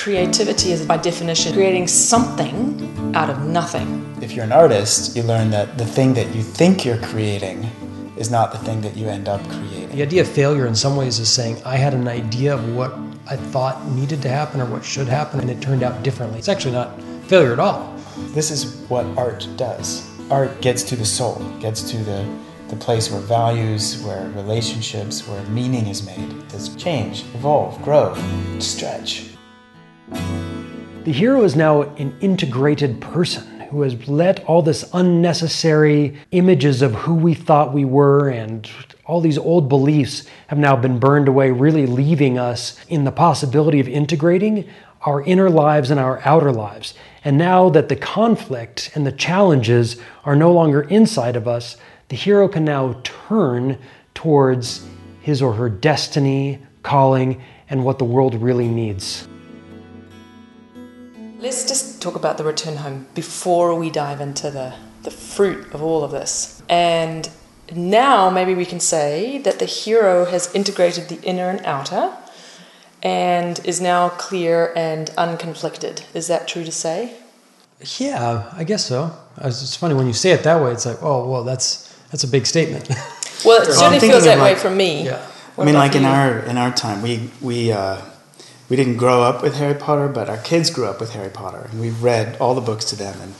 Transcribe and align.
creativity 0.00 0.72
is 0.72 0.86
by 0.86 0.96
definition 0.96 1.52
creating 1.52 1.86
something 1.86 3.14
out 3.14 3.28
of 3.28 3.38
nothing. 3.42 4.16
If 4.22 4.32
you're 4.32 4.46
an 4.46 4.52
artist, 4.52 5.14
you 5.14 5.22
learn 5.22 5.50
that 5.50 5.76
the 5.76 5.84
thing 5.84 6.14
that 6.14 6.34
you 6.34 6.42
think 6.42 6.86
you're 6.86 7.02
creating 7.02 7.64
is 8.16 8.30
not 8.30 8.50
the 8.50 8.58
thing 8.58 8.80
that 8.80 8.96
you 8.96 9.08
end 9.08 9.28
up 9.28 9.46
creating. 9.50 9.90
The 9.90 10.02
idea 10.02 10.22
of 10.22 10.28
failure 10.28 10.66
in 10.66 10.74
some 10.74 10.96
ways 10.96 11.18
is 11.18 11.28
saying, 11.28 11.60
I 11.66 11.76
had 11.76 11.92
an 11.92 12.08
idea 12.08 12.54
of 12.54 12.74
what 12.74 12.94
I 13.28 13.36
thought 13.36 13.86
needed 13.88 14.22
to 14.22 14.30
happen 14.30 14.62
or 14.62 14.64
what 14.64 14.84
should 14.86 15.06
happen, 15.06 15.38
and 15.38 15.50
it 15.50 15.60
turned 15.60 15.82
out 15.82 16.02
differently. 16.02 16.38
It's 16.38 16.48
actually 16.48 16.72
not 16.72 16.98
failure 17.24 17.52
at 17.52 17.58
all. 17.58 17.94
This 18.28 18.50
is 18.50 18.76
what 18.88 19.04
art 19.18 19.46
does. 19.56 20.08
Art 20.30 20.62
gets 20.62 20.82
to 20.84 20.96
the 20.96 21.04
soul, 21.04 21.36
gets 21.60 21.82
to 21.90 21.98
the, 21.98 22.26
the 22.68 22.76
place 22.76 23.10
where 23.10 23.20
values, 23.20 24.02
where 24.02 24.26
relationships, 24.30 25.28
where 25.28 25.42
meaning 25.44 25.88
is 25.88 26.06
made. 26.06 26.42
It's 26.54 26.74
change, 26.76 27.24
evolve, 27.34 27.82
grow, 27.82 28.14
stretch. 28.60 29.30
The 30.10 31.12
hero 31.12 31.44
is 31.44 31.56
now 31.56 31.82
an 31.82 32.14
integrated 32.20 33.00
person 33.00 33.60
who 33.70 33.82
has 33.82 34.08
let 34.08 34.44
all 34.44 34.62
this 34.62 34.88
unnecessary 34.92 36.18
images 36.32 36.82
of 36.82 36.94
who 36.94 37.14
we 37.14 37.34
thought 37.34 37.72
we 37.72 37.84
were 37.84 38.28
and 38.28 38.68
all 39.06 39.20
these 39.20 39.38
old 39.38 39.68
beliefs 39.68 40.26
have 40.48 40.58
now 40.58 40.76
been 40.76 40.98
burned 40.98 41.28
away, 41.28 41.52
really 41.52 41.86
leaving 41.86 42.38
us 42.38 42.78
in 42.88 43.04
the 43.04 43.12
possibility 43.12 43.80
of 43.80 43.88
integrating 43.88 44.68
our 45.02 45.22
inner 45.22 45.48
lives 45.48 45.90
and 45.90 45.98
our 45.98 46.20
outer 46.24 46.52
lives. 46.52 46.94
And 47.24 47.38
now 47.38 47.70
that 47.70 47.88
the 47.88 47.96
conflict 47.96 48.90
and 48.94 49.06
the 49.06 49.12
challenges 49.12 49.96
are 50.24 50.36
no 50.36 50.52
longer 50.52 50.82
inside 50.82 51.36
of 51.36 51.48
us, 51.48 51.76
the 52.08 52.16
hero 52.16 52.48
can 52.48 52.64
now 52.64 53.00
turn 53.02 53.78
towards 54.14 54.86
his 55.22 55.40
or 55.40 55.54
her 55.54 55.68
destiny, 55.68 56.58
calling, 56.82 57.40
and 57.68 57.84
what 57.84 57.98
the 57.98 58.04
world 58.04 58.34
really 58.34 58.68
needs. 58.68 59.26
Let's 61.40 61.66
just 61.66 62.02
talk 62.02 62.16
about 62.16 62.36
the 62.36 62.44
return 62.44 62.76
home 62.76 63.06
before 63.14 63.74
we 63.74 63.88
dive 63.88 64.20
into 64.20 64.50
the, 64.50 64.74
the 65.04 65.10
fruit 65.10 65.72
of 65.72 65.82
all 65.82 66.04
of 66.04 66.10
this. 66.10 66.62
And 66.68 67.30
now 67.74 68.28
maybe 68.28 68.54
we 68.54 68.66
can 68.66 68.78
say 68.78 69.38
that 69.38 69.58
the 69.58 69.64
hero 69.64 70.26
has 70.26 70.54
integrated 70.54 71.08
the 71.08 71.18
inner 71.22 71.48
and 71.48 71.64
outer 71.64 72.14
and 73.02 73.58
is 73.64 73.80
now 73.80 74.10
clear 74.10 74.74
and 74.76 75.08
unconflicted. 75.16 76.04
Is 76.14 76.26
that 76.26 76.46
true 76.46 76.62
to 76.62 76.70
say? 76.70 77.16
Yeah, 77.96 78.52
I 78.52 78.64
guess 78.64 78.84
so. 78.84 79.10
It's 79.38 79.74
funny 79.76 79.94
when 79.94 80.06
you 80.06 80.12
say 80.12 80.32
it 80.32 80.42
that 80.42 80.62
way. 80.62 80.72
It's 80.72 80.84
like, 80.84 81.02
oh, 81.02 81.26
well, 81.26 81.44
that's 81.44 81.88
that's 82.10 82.22
a 82.22 82.28
big 82.28 82.44
statement. 82.44 82.90
Well, 83.46 83.62
it 83.62 83.72
certainly 83.72 84.00
feels 84.00 84.24
that 84.24 84.38
way 84.42 84.56
for 84.56 84.68
me. 84.68 85.06
Yeah. 85.06 85.26
I 85.56 85.64
mean, 85.64 85.74
like 85.74 85.94
in 85.94 86.04
our 86.04 86.40
in 86.40 86.58
our 86.58 86.70
time, 86.70 87.00
we 87.00 87.30
we 87.40 87.72
uh, 87.72 88.02
we 88.70 88.76
didn't 88.76 88.96
grow 88.96 89.22
up 89.22 89.42
with 89.42 89.56
Harry 89.56 89.74
Potter, 89.74 90.08
but 90.08 90.30
our 90.30 90.38
kids 90.38 90.70
grew 90.70 90.86
up 90.86 91.00
with 91.00 91.12
Harry 91.12 91.28
Potter, 91.28 91.68
and 91.70 91.80
we've 91.80 92.02
read 92.02 92.38
all 92.40 92.54
the 92.54 92.60
books 92.60 92.86
to 92.86 92.96
them. 92.96 93.20
And 93.20 93.34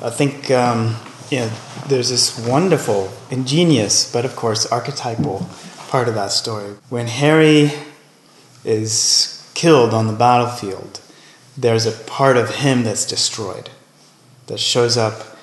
I 0.00 0.10
think 0.10 0.50
um, 0.50 0.96
you 1.30 1.40
know, 1.40 1.50
there's 1.88 2.10
this 2.10 2.38
wonderful, 2.46 3.12
ingenious, 3.30 4.10
but 4.10 4.24
of 4.24 4.34
course 4.34 4.66
archetypal 4.66 5.46
part 5.88 6.08
of 6.08 6.14
that 6.14 6.32
story. 6.32 6.74
When 6.88 7.06
Harry 7.06 7.72
is 8.64 9.50
killed 9.54 9.94
on 9.94 10.06
the 10.06 10.12
battlefield, 10.12 11.00
there's 11.56 11.86
a 11.86 11.92
part 11.92 12.36
of 12.36 12.56
him 12.56 12.82
that's 12.82 13.06
destroyed, 13.06 13.70
that 14.46 14.58
shows 14.58 14.96
up 14.96 15.36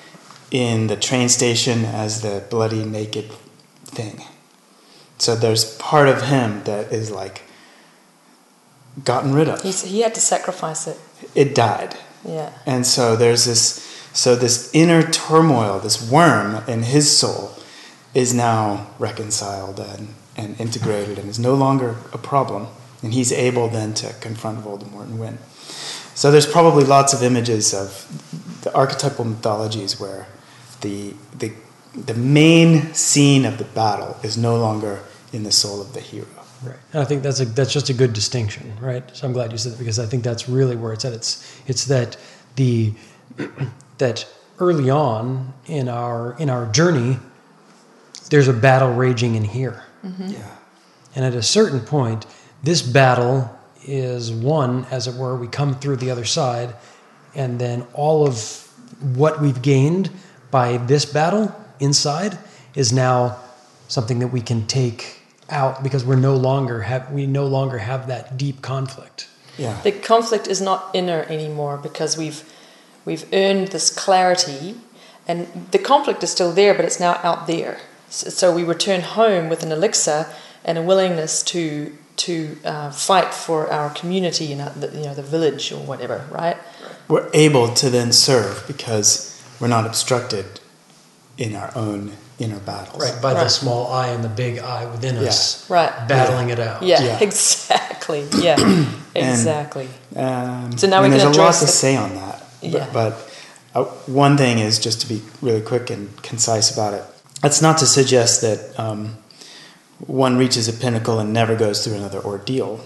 in 0.50 0.86
the 0.86 0.96
train 0.96 1.28
station 1.28 1.84
as 1.84 2.22
the 2.22 2.44
bloody 2.50 2.84
naked 2.84 3.30
thing. 3.84 4.22
So 5.18 5.34
there's 5.34 5.76
part 5.76 6.08
of 6.08 6.22
him 6.22 6.64
that 6.64 6.92
is 6.92 7.10
like 7.10 7.42
gotten 9.04 9.34
rid 9.34 9.48
of. 9.48 9.62
He's, 9.62 9.82
he 9.84 10.00
had 10.00 10.14
to 10.14 10.20
sacrifice 10.20 10.86
it. 10.86 10.98
It 11.34 11.54
died. 11.54 11.96
Yeah. 12.24 12.52
And 12.66 12.86
so 12.86 13.16
there's 13.16 13.44
this 13.44 13.86
so 14.12 14.34
this 14.34 14.74
inner 14.74 15.02
turmoil, 15.02 15.78
this 15.78 16.10
worm 16.10 16.64
in 16.68 16.82
his 16.82 17.16
soul 17.16 17.52
is 18.14 18.34
now 18.34 18.88
reconciled 18.98 19.78
and, 19.78 20.08
and 20.36 20.58
integrated 20.60 21.18
and 21.18 21.28
is 21.28 21.38
no 21.38 21.54
longer 21.54 21.96
a 22.12 22.18
problem. 22.18 22.66
And 23.02 23.14
he's 23.14 23.30
able 23.30 23.68
then 23.68 23.94
to 23.94 24.12
confront 24.14 24.58
Voldemort 24.64 25.04
and 25.04 25.20
win. 25.20 25.38
So 26.16 26.32
there's 26.32 26.46
probably 26.46 26.82
lots 26.82 27.12
of 27.12 27.22
images 27.22 27.72
of 27.72 28.60
the 28.62 28.74
archetypal 28.74 29.24
mythologies 29.24 30.00
where 30.00 30.26
the, 30.80 31.14
the, 31.38 31.52
the 31.94 32.14
main 32.14 32.92
scene 32.94 33.44
of 33.44 33.58
the 33.58 33.64
battle 33.64 34.16
is 34.24 34.36
no 34.36 34.56
longer 34.56 35.04
in 35.32 35.44
the 35.44 35.52
soul 35.52 35.80
of 35.80 35.92
the 35.92 36.00
hero. 36.00 36.26
Right. 36.62 36.76
And 36.92 37.02
I 37.02 37.04
think 37.04 37.22
that's 37.22 37.40
a 37.40 37.44
that's 37.44 37.72
just 37.72 37.88
a 37.88 37.94
good 37.94 38.12
distinction, 38.12 38.72
right? 38.80 39.04
So 39.16 39.26
I'm 39.26 39.32
glad 39.32 39.52
you 39.52 39.58
said 39.58 39.72
that 39.72 39.78
because 39.78 39.98
I 39.98 40.06
think 40.06 40.24
that's 40.24 40.48
really 40.48 40.76
where 40.76 40.92
it's 40.92 41.04
at. 41.04 41.12
It's 41.12 41.60
it's 41.66 41.84
that 41.86 42.16
the 42.56 42.92
that 43.98 44.26
early 44.58 44.90
on 44.90 45.52
in 45.66 45.88
our 45.88 46.36
in 46.38 46.50
our 46.50 46.66
journey, 46.66 47.18
there's 48.30 48.48
a 48.48 48.52
battle 48.52 48.92
raging 48.92 49.34
in 49.34 49.44
here. 49.44 49.84
Mm-hmm. 50.04 50.28
Yeah. 50.28 50.56
And 51.14 51.24
at 51.24 51.34
a 51.34 51.42
certain 51.42 51.80
point, 51.80 52.26
this 52.62 52.82
battle 52.82 53.56
is 53.84 54.32
won, 54.32 54.84
as 54.90 55.06
it 55.06 55.14
were. 55.14 55.36
We 55.36 55.48
come 55.48 55.78
through 55.78 55.96
the 55.96 56.10
other 56.10 56.24
side, 56.24 56.74
and 57.34 57.58
then 57.58 57.86
all 57.94 58.26
of 58.26 58.68
what 59.14 59.40
we've 59.40 59.62
gained 59.62 60.10
by 60.50 60.78
this 60.78 61.04
battle 61.04 61.54
inside 61.80 62.38
is 62.74 62.92
now 62.92 63.38
something 63.86 64.18
that 64.18 64.28
we 64.28 64.40
can 64.40 64.66
take 64.66 65.18
out 65.50 65.82
because 65.82 66.04
we're 66.04 66.16
no 66.16 66.36
longer 66.36 66.82
have 66.82 67.10
we 67.10 67.26
no 67.26 67.46
longer 67.46 67.78
have 67.78 68.06
that 68.08 68.36
deep 68.36 68.62
conflict. 68.62 69.28
Yeah. 69.56 69.80
The 69.82 69.92
conflict 69.92 70.46
is 70.46 70.60
not 70.60 70.90
inner 70.94 71.22
anymore 71.28 71.78
because 71.78 72.16
we've 72.16 72.42
we've 73.04 73.26
earned 73.32 73.68
this 73.68 73.90
clarity, 73.90 74.76
and 75.26 75.68
the 75.70 75.78
conflict 75.78 76.22
is 76.22 76.30
still 76.30 76.52
there, 76.52 76.74
but 76.74 76.84
it's 76.84 77.00
now 77.00 77.20
out 77.22 77.46
there. 77.46 77.80
So, 78.08 78.30
so 78.30 78.54
we 78.54 78.64
return 78.64 79.00
home 79.00 79.48
with 79.48 79.62
an 79.62 79.72
elixir 79.72 80.26
and 80.64 80.78
a 80.78 80.82
willingness 80.82 81.42
to 81.44 81.96
to 82.16 82.58
uh, 82.64 82.90
fight 82.90 83.32
for 83.32 83.70
our 83.70 83.90
community 83.90 84.52
and 84.52 84.60
uh, 84.60 84.88
you 84.92 85.04
know 85.04 85.14
the 85.14 85.22
village 85.22 85.72
or 85.72 85.80
whatever, 85.80 86.26
right? 86.30 86.56
We're 87.08 87.30
able 87.32 87.72
to 87.74 87.88
then 87.90 88.12
serve 88.12 88.64
because 88.66 89.42
we're 89.60 89.68
not 89.68 89.86
obstructed 89.86 90.60
in 91.38 91.54
our 91.56 91.70
own 91.76 92.12
inner 92.38 92.58
battles. 92.58 93.00
Right, 93.02 93.20
by 93.22 93.34
the 93.34 93.48
small 93.48 93.90
I 93.92 94.08
and 94.08 94.22
the 94.22 94.28
big 94.28 94.58
I 94.58 94.86
within 94.86 95.16
us, 95.16 95.68
Right. 95.70 95.90
battling 96.08 96.50
it 96.50 96.58
out. 96.58 96.82
Yeah, 96.82 97.02
Yeah. 97.02 97.18
exactly. 97.22 98.26
Yeah, 98.38 98.56
exactly. 99.14 99.88
Um, 100.14 100.76
So 100.76 100.86
now 100.88 101.00
we 101.02 101.08
can 101.08 101.18
there's 101.18 101.22
a 101.22 101.26
lot 101.26 101.34
address 101.34 101.60
to 101.60 101.66
say 101.66 101.96
on 101.96 102.14
that. 102.14 102.42
Yeah. 102.60 102.88
But, 102.92 102.92
but 102.92 103.34
uh, 103.74 103.84
one 104.06 104.36
thing 104.36 104.58
is 104.58 104.78
just 104.78 105.00
to 105.02 105.08
be 105.08 105.22
really 105.40 105.60
quick 105.62 105.90
and 105.90 106.10
concise 106.22 106.70
about 106.72 106.94
it. 106.94 107.04
That's 107.42 107.62
not 107.62 107.78
to 107.78 107.86
suggest 107.86 108.40
that 108.42 108.78
um, 108.78 109.16
one 109.98 110.36
reaches 110.36 110.68
a 110.68 110.72
pinnacle 110.72 111.18
and 111.20 111.32
never 111.32 111.54
goes 111.54 111.84
through 111.84 111.94
another 111.96 112.20
ordeal. 112.20 112.80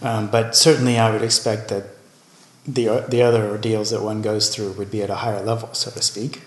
Um, 0.00 0.28
but 0.30 0.54
certainly, 0.54 0.96
I 0.98 1.10
would 1.10 1.22
expect 1.22 1.68
that 1.68 1.84
the 2.66 3.04
the 3.08 3.22
other 3.22 3.48
ordeals 3.48 3.90
that 3.90 4.02
one 4.02 4.22
goes 4.22 4.54
through 4.54 4.72
would 4.72 4.90
be 4.92 5.02
at 5.02 5.10
a 5.10 5.16
higher 5.16 5.42
level, 5.42 5.74
so 5.74 5.90
to 5.90 6.02
speak. 6.02 6.42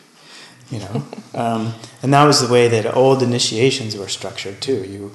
You 0.71 0.79
know, 0.79 1.05
um, 1.35 1.73
and 2.01 2.13
that 2.13 2.25
was 2.25 2.39
the 2.39 2.51
way 2.51 2.67
that 2.69 2.95
old 2.95 3.21
initiations 3.21 3.95
were 3.95 4.07
structured 4.07 4.61
too. 4.61 4.83
You 4.85 5.11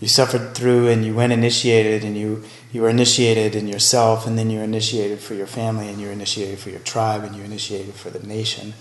you 0.00 0.08
suffered 0.08 0.54
through 0.54 0.88
and 0.88 1.04
you 1.04 1.14
went 1.14 1.32
initiated 1.32 2.04
and 2.04 2.16
you 2.16 2.42
you 2.72 2.82
were 2.82 2.88
initiated 2.88 3.54
in 3.54 3.68
yourself 3.68 4.26
and 4.26 4.36
then 4.36 4.50
you 4.50 4.58
were 4.58 4.64
initiated 4.64 5.20
for 5.20 5.34
your 5.34 5.46
family 5.46 5.88
and 5.88 6.00
you 6.00 6.06
were 6.08 6.12
initiated 6.12 6.58
for 6.58 6.70
your 6.70 6.80
tribe 6.80 7.22
and 7.22 7.34
you 7.34 7.40
were 7.40 7.46
initiated 7.46 7.94
for 7.94 8.10
the 8.10 8.26
nation. 8.26 8.74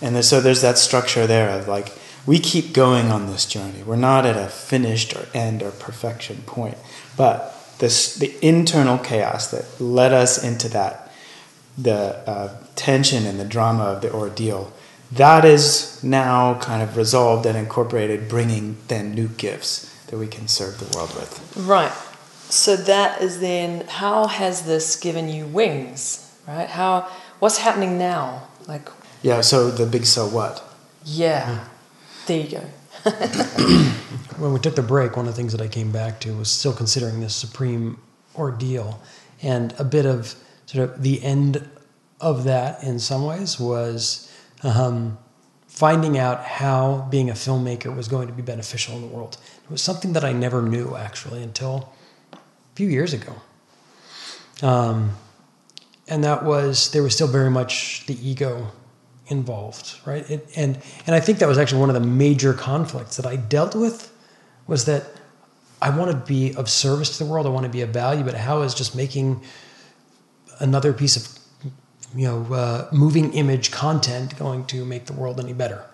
And 0.00 0.24
so 0.24 0.40
there's 0.40 0.62
that 0.62 0.78
structure 0.78 1.26
there 1.26 1.50
of 1.50 1.68
like 1.68 1.92
we 2.24 2.38
keep 2.38 2.72
going 2.72 3.10
on 3.10 3.26
this 3.26 3.46
journey. 3.46 3.82
We're 3.82 3.96
not 3.96 4.24
at 4.24 4.36
a 4.36 4.48
finished 4.48 5.14
or 5.16 5.26
end 5.34 5.62
or 5.62 5.72
perfection 5.72 6.42
point. 6.46 6.78
But 7.16 7.54
this 7.78 8.14
the 8.14 8.34
internal 8.46 8.98
chaos 8.98 9.50
that 9.50 9.80
led 9.80 10.12
us 10.12 10.42
into 10.42 10.68
that 10.70 11.12
the 11.76 12.16
uh, 12.28 12.56
tension 12.76 13.26
and 13.26 13.40
the 13.40 13.44
drama 13.44 13.84
of 13.84 14.02
the 14.02 14.12
ordeal 14.12 14.72
that 15.12 15.44
is 15.44 16.02
now 16.02 16.58
kind 16.58 16.82
of 16.82 16.96
resolved 16.96 17.46
and 17.46 17.56
incorporated 17.56 18.28
bringing 18.28 18.76
then 18.88 19.14
new 19.14 19.28
gifts 19.28 19.88
that 20.06 20.18
we 20.18 20.26
can 20.26 20.48
serve 20.48 20.78
the 20.78 20.96
world 20.96 21.14
with 21.14 21.56
Right. 21.56 21.92
So 22.48 22.76
that 22.76 23.22
is 23.22 23.40
then 23.40 23.86
how 23.86 24.26
has 24.26 24.66
this 24.66 24.96
given 24.96 25.28
you 25.28 25.46
wings? 25.46 26.36
Right? 26.46 26.68
How 26.68 27.08
what's 27.38 27.58
happening 27.58 27.98
now? 27.98 28.48
Like 28.66 28.88
yeah 29.22 29.40
so 29.40 29.70
the 29.70 29.86
big 29.86 30.06
so 30.06 30.26
what 30.26 30.62
yeah. 31.04 31.64
There 32.26 32.40
you 32.40 32.48
go. 32.48 32.60
when 34.38 34.52
we 34.52 34.60
took 34.60 34.76
the 34.76 34.82
break, 34.82 35.16
one 35.16 35.26
of 35.26 35.34
the 35.34 35.36
things 35.36 35.52
that 35.52 35.60
I 35.60 35.68
came 35.68 35.90
back 35.90 36.20
to 36.20 36.32
was 36.32 36.50
still 36.50 36.72
considering 36.72 37.20
this 37.20 37.34
supreme 37.34 37.98
ordeal. 38.36 39.00
And 39.42 39.74
a 39.78 39.84
bit 39.84 40.06
of 40.06 40.36
sort 40.66 40.88
of 40.88 41.02
the 41.02 41.22
end 41.22 41.68
of 42.20 42.44
that 42.44 42.82
in 42.84 43.00
some 43.00 43.24
ways 43.24 43.58
was 43.58 44.31
um, 44.62 45.18
finding 45.66 46.18
out 46.18 46.44
how 46.44 47.08
being 47.10 47.30
a 47.30 47.34
filmmaker 47.34 47.94
was 47.94 48.08
going 48.08 48.28
to 48.28 48.32
be 48.34 48.42
beneficial 48.42 48.94
in 48.94 49.00
the 49.02 49.08
world. 49.08 49.38
It 49.64 49.70
was 49.70 49.82
something 49.82 50.12
that 50.12 50.24
I 50.24 50.32
never 50.32 50.62
knew 50.62 50.96
actually 50.96 51.42
until 51.42 51.92
a 52.32 52.38
few 52.74 52.88
years 52.88 53.12
ago. 53.12 53.34
Um, 54.62 55.12
and 56.08 56.22
that 56.24 56.44
was 56.44 56.90
there 56.92 57.02
was 57.02 57.14
still 57.14 57.26
very 57.26 57.50
much 57.50 58.04
the 58.06 58.14
ego 58.26 58.68
involved, 59.28 59.98
right? 60.04 60.28
It, 60.30 60.48
and 60.56 60.78
and 61.06 61.16
I 61.16 61.20
think 61.20 61.38
that 61.38 61.48
was 61.48 61.58
actually 61.58 61.80
one 61.80 61.90
of 61.90 61.94
the 61.94 62.06
major 62.06 62.52
conflicts 62.52 63.16
that 63.16 63.26
I 63.26 63.36
dealt 63.36 63.74
with 63.74 64.12
was 64.66 64.84
that 64.84 65.06
I 65.80 65.90
want 65.90 66.10
to 66.10 66.16
be 66.16 66.54
of 66.54 66.68
service 66.68 67.16
to 67.16 67.24
the 67.24 67.30
world. 67.30 67.46
I 67.46 67.50
want 67.50 67.64
to 67.64 67.72
be 67.72 67.80
of 67.80 67.90
value, 67.90 68.24
but 68.24 68.34
how 68.34 68.62
is 68.62 68.74
just 68.74 68.94
making 68.94 69.42
another 70.60 70.92
piece 70.92 71.16
of 71.16 71.41
you 72.14 72.26
know 72.26 72.54
uh, 72.54 72.88
moving 72.92 73.32
image 73.34 73.70
content 73.70 74.38
going 74.38 74.64
to 74.66 74.84
make 74.84 75.06
the 75.06 75.12
world 75.12 75.40
any 75.40 75.52
better? 75.52 75.84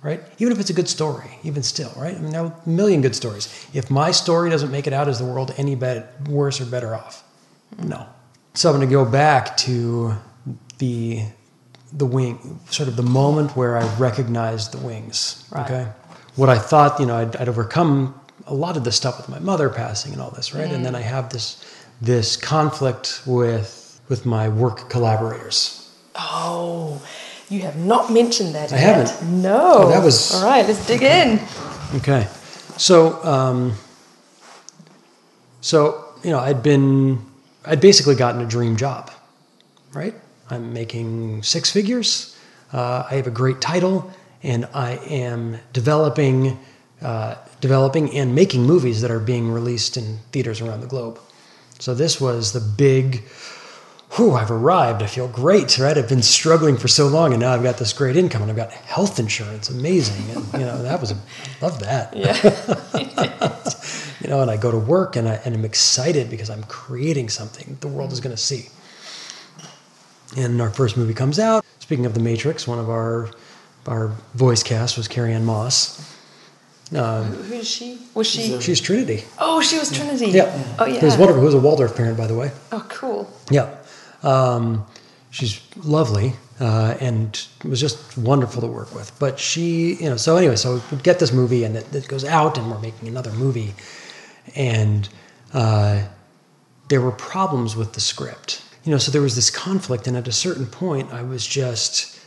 Right? 0.00 0.22
Even 0.38 0.52
if 0.52 0.60
it's 0.60 0.70
a 0.70 0.74
good 0.74 0.88
story, 0.88 1.28
even 1.42 1.64
still, 1.64 1.92
right? 1.96 2.14
I 2.14 2.18
mean, 2.20 2.30
there 2.30 2.42
are 2.42 2.54
a 2.64 2.68
million 2.68 3.02
good 3.02 3.16
stories. 3.16 3.48
If 3.74 3.90
my 3.90 4.12
story 4.12 4.48
doesn't 4.48 4.70
make 4.70 4.86
it 4.86 4.92
out, 4.92 5.08
is 5.08 5.18
the 5.18 5.24
world 5.24 5.52
any 5.56 5.74
better, 5.74 6.08
worse 6.28 6.60
or 6.60 6.66
better 6.66 6.94
off? 6.94 7.24
No. 7.82 8.06
So 8.54 8.70
I'm 8.70 8.76
going 8.76 8.88
to 8.88 8.92
go 8.92 9.04
back 9.04 9.56
to 9.58 10.14
the 10.78 11.24
the 11.92 12.06
wing, 12.06 12.60
sort 12.70 12.88
of 12.88 12.96
the 12.96 13.02
moment 13.02 13.56
where 13.56 13.76
I 13.76 13.96
recognized 13.96 14.72
the 14.72 14.78
wings. 14.78 15.48
Right. 15.50 15.64
Okay. 15.64 15.90
What 16.36 16.48
I 16.48 16.58
thought, 16.58 17.00
you 17.00 17.06
know, 17.06 17.16
I'd, 17.16 17.34
I'd 17.36 17.48
overcome 17.48 18.14
a 18.46 18.54
lot 18.54 18.76
of 18.76 18.84
the 18.84 18.92
stuff 18.92 19.16
with 19.16 19.28
my 19.28 19.38
mother 19.38 19.68
passing 19.68 20.12
and 20.12 20.20
all 20.20 20.30
this, 20.30 20.54
right? 20.54 20.70
And 20.70 20.84
then 20.84 20.94
I 20.94 21.00
have 21.00 21.30
this 21.30 21.64
this 22.00 22.36
conflict 22.36 23.22
with 23.26 23.77
with 24.08 24.24
my 24.26 24.48
work 24.48 24.88
collaborators. 24.90 25.90
Oh, 26.14 27.00
you 27.48 27.60
have 27.60 27.76
not 27.76 28.12
mentioned 28.12 28.54
that 28.54 28.72
I 28.72 28.76
yet. 28.76 29.08
haven't. 29.08 29.42
No. 29.42 29.74
Oh, 29.84 29.88
that 29.88 30.02
was- 30.04 30.34
All 30.34 30.44
right, 30.44 30.66
let's 30.66 30.84
dig 30.86 31.02
in. 31.02 31.40
Okay. 31.96 32.26
So, 32.76 33.22
um, 33.24 33.74
so 35.60 36.04
you 36.22 36.30
know, 36.30 36.38
I'd 36.38 36.62
been, 36.62 37.24
I'd 37.64 37.80
basically 37.80 38.14
gotten 38.14 38.40
a 38.40 38.46
dream 38.46 38.76
job, 38.76 39.10
right? 39.92 40.14
I'm 40.50 40.72
making 40.72 41.42
six 41.42 41.70
figures. 41.70 42.36
Uh, 42.72 43.04
I 43.10 43.14
have 43.14 43.26
a 43.26 43.30
great 43.30 43.60
title, 43.60 44.10
and 44.42 44.66
I 44.74 44.92
am 45.08 45.58
developing, 45.72 46.58
uh, 47.02 47.36
developing 47.60 48.14
and 48.16 48.34
making 48.34 48.62
movies 48.64 49.00
that 49.02 49.10
are 49.10 49.20
being 49.20 49.50
released 49.50 49.96
in 49.96 50.18
theaters 50.32 50.60
around 50.60 50.80
the 50.80 50.86
globe. 50.86 51.18
So 51.78 51.94
this 51.94 52.20
was 52.20 52.52
the 52.52 52.60
big. 52.60 53.22
Whew, 54.12 54.32
I've 54.32 54.50
arrived. 54.50 55.02
I 55.02 55.06
feel 55.06 55.28
great, 55.28 55.78
right? 55.78 55.96
I've 55.96 56.08
been 56.08 56.22
struggling 56.22 56.76
for 56.78 56.88
so 56.88 57.06
long, 57.08 57.32
and 57.32 57.40
now 57.40 57.52
I've 57.52 57.62
got 57.62 57.76
this 57.76 57.92
great 57.92 58.16
income, 58.16 58.40
and 58.42 58.50
I've 58.50 58.56
got 58.56 58.72
health 58.72 59.18
insurance. 59.18 59.68
Amazing, 59.68 60.30
and 60.34 60.52
you 60.54 60.60
know 60.60 60.82
that 60.82 61.00
was, 61.00 61.12
I 61.12 61.16
love 61.60 61.80
that 61.80 62.16
Yeah. 62.16 62.34
you 64.20 64.28
know, 64.28 64.40
and 64.40 64.50
I 64.50 64.56
go 64.56 64.70
to 64.70 64.78
work 64.78 65.16
and, 65.16 65.28
I, 65.28 65.34
and 65.44 65.54
I'm 65.54 65.64
excited 65.64 66.30
because 66.30 66.48
I'm 66.50 66.62
creating 66.64 67.28
something 67.28 67.76
the 67.80 67.88
world 67.88 68.12
is 68.12 68.20
going 68.20 68.34
to 68.34 68.42
see. 68.42 68.68
And 70.36 70.60
our 70.60 70.70
first 70.70 70.96
movie 70.96 71.14
comes 71.14 71.38
out. 71.38 71.64
Speaking 71.78 72.06
of 72.06 72.14
The 72.14 72.20
Matrix, 72.20 72.66
one 72.66 72.78
of 72.78 72.88
our 72.90 73.30
our 73.86 74.08
voice 74.34 74.62
cast 74.62 74.98
was 74.98 75.08
Carrie-Anne 75.08 75.46
Moss. 75.46 76.14
Um, 76.94 77.24
Who 77.24 77.54
is 77.54 77.68
she? 77.68 77.98
Was 78.14 78.26
she? 78.26 78.60
she's 78.60 78.80
Trinity. 78.80 79.24
Oh, 79.38 79.62
she 79.62 79.78
was 79.78 79.90
Trinity. 79.90 80.26
Yeah. 80.26 80.74
Oh, 80.78 80.84
yeah. 80.84 80.96
It 80.96 81.02
was 81.02 81.16
wonderful. 81.16 81.40
Who 81.40 81.46
was 81.46 81.54
a 81.54 81.58
Waldorf 81.60 81.96
parent, 81.96 82.18
by 82.18 82.26
the 82.26 82.34
way. 82.34 82.50
Oh, 82.72 82.84
cool. 82.88 83.30
Yeah. 83.50 83.74
Um, 84.22 84.86
she's 85.30 85.60
lovely 85.76 86.34
uh, 86.60 86.96
and 87.00 87.46
was 87.64 87.80
just 87.80 88.18
wonderful 88.18 88.60
to 88.62 88.66
work 88.66 88.94
with. 88.94 89.16
But 89.18 89.38
she, 89.38 89.94
you 89.94 90.10
know, 90.10 90.16
so 90.16 90.36
anyway, 90.36 90.56
so 90.56 90.82
we 90.90 90.98
get 90.98 91.18
this 91.18 91.32
movie 91.32 91.64
and 91.64 91.76
it, 91.76 91.94
it 91.94 92.08
goes 92.08 92.24
out 92.24 92.58
and 92.58 92.70
we're 92.70 92.80
making 92.80 93.08
another 93.08 93.32
movie. 93.32 93.74
And 94.56 95.08
uh, 95.52 96.02
there 96.88 97.00
were 97.00 97.12
problems 97.12 97.76
with 97.76 97.92
the 97.92 98.00
script. 98.00 98.62
You 98.84 98.92
know, 98.92 98.98
so 98.98 99.10
there 99.12 99.22
was 99.22 99.36
this 99.36 99.50
conflict. 99.50 100.06
And 100.06 100.16
at 100.16 100.26
a 100.26 100.32
certain 100.32 100.66
point, 100.66 101.12
I 101.12 101.22
was 101.22 101.46
just, 101.46 102.18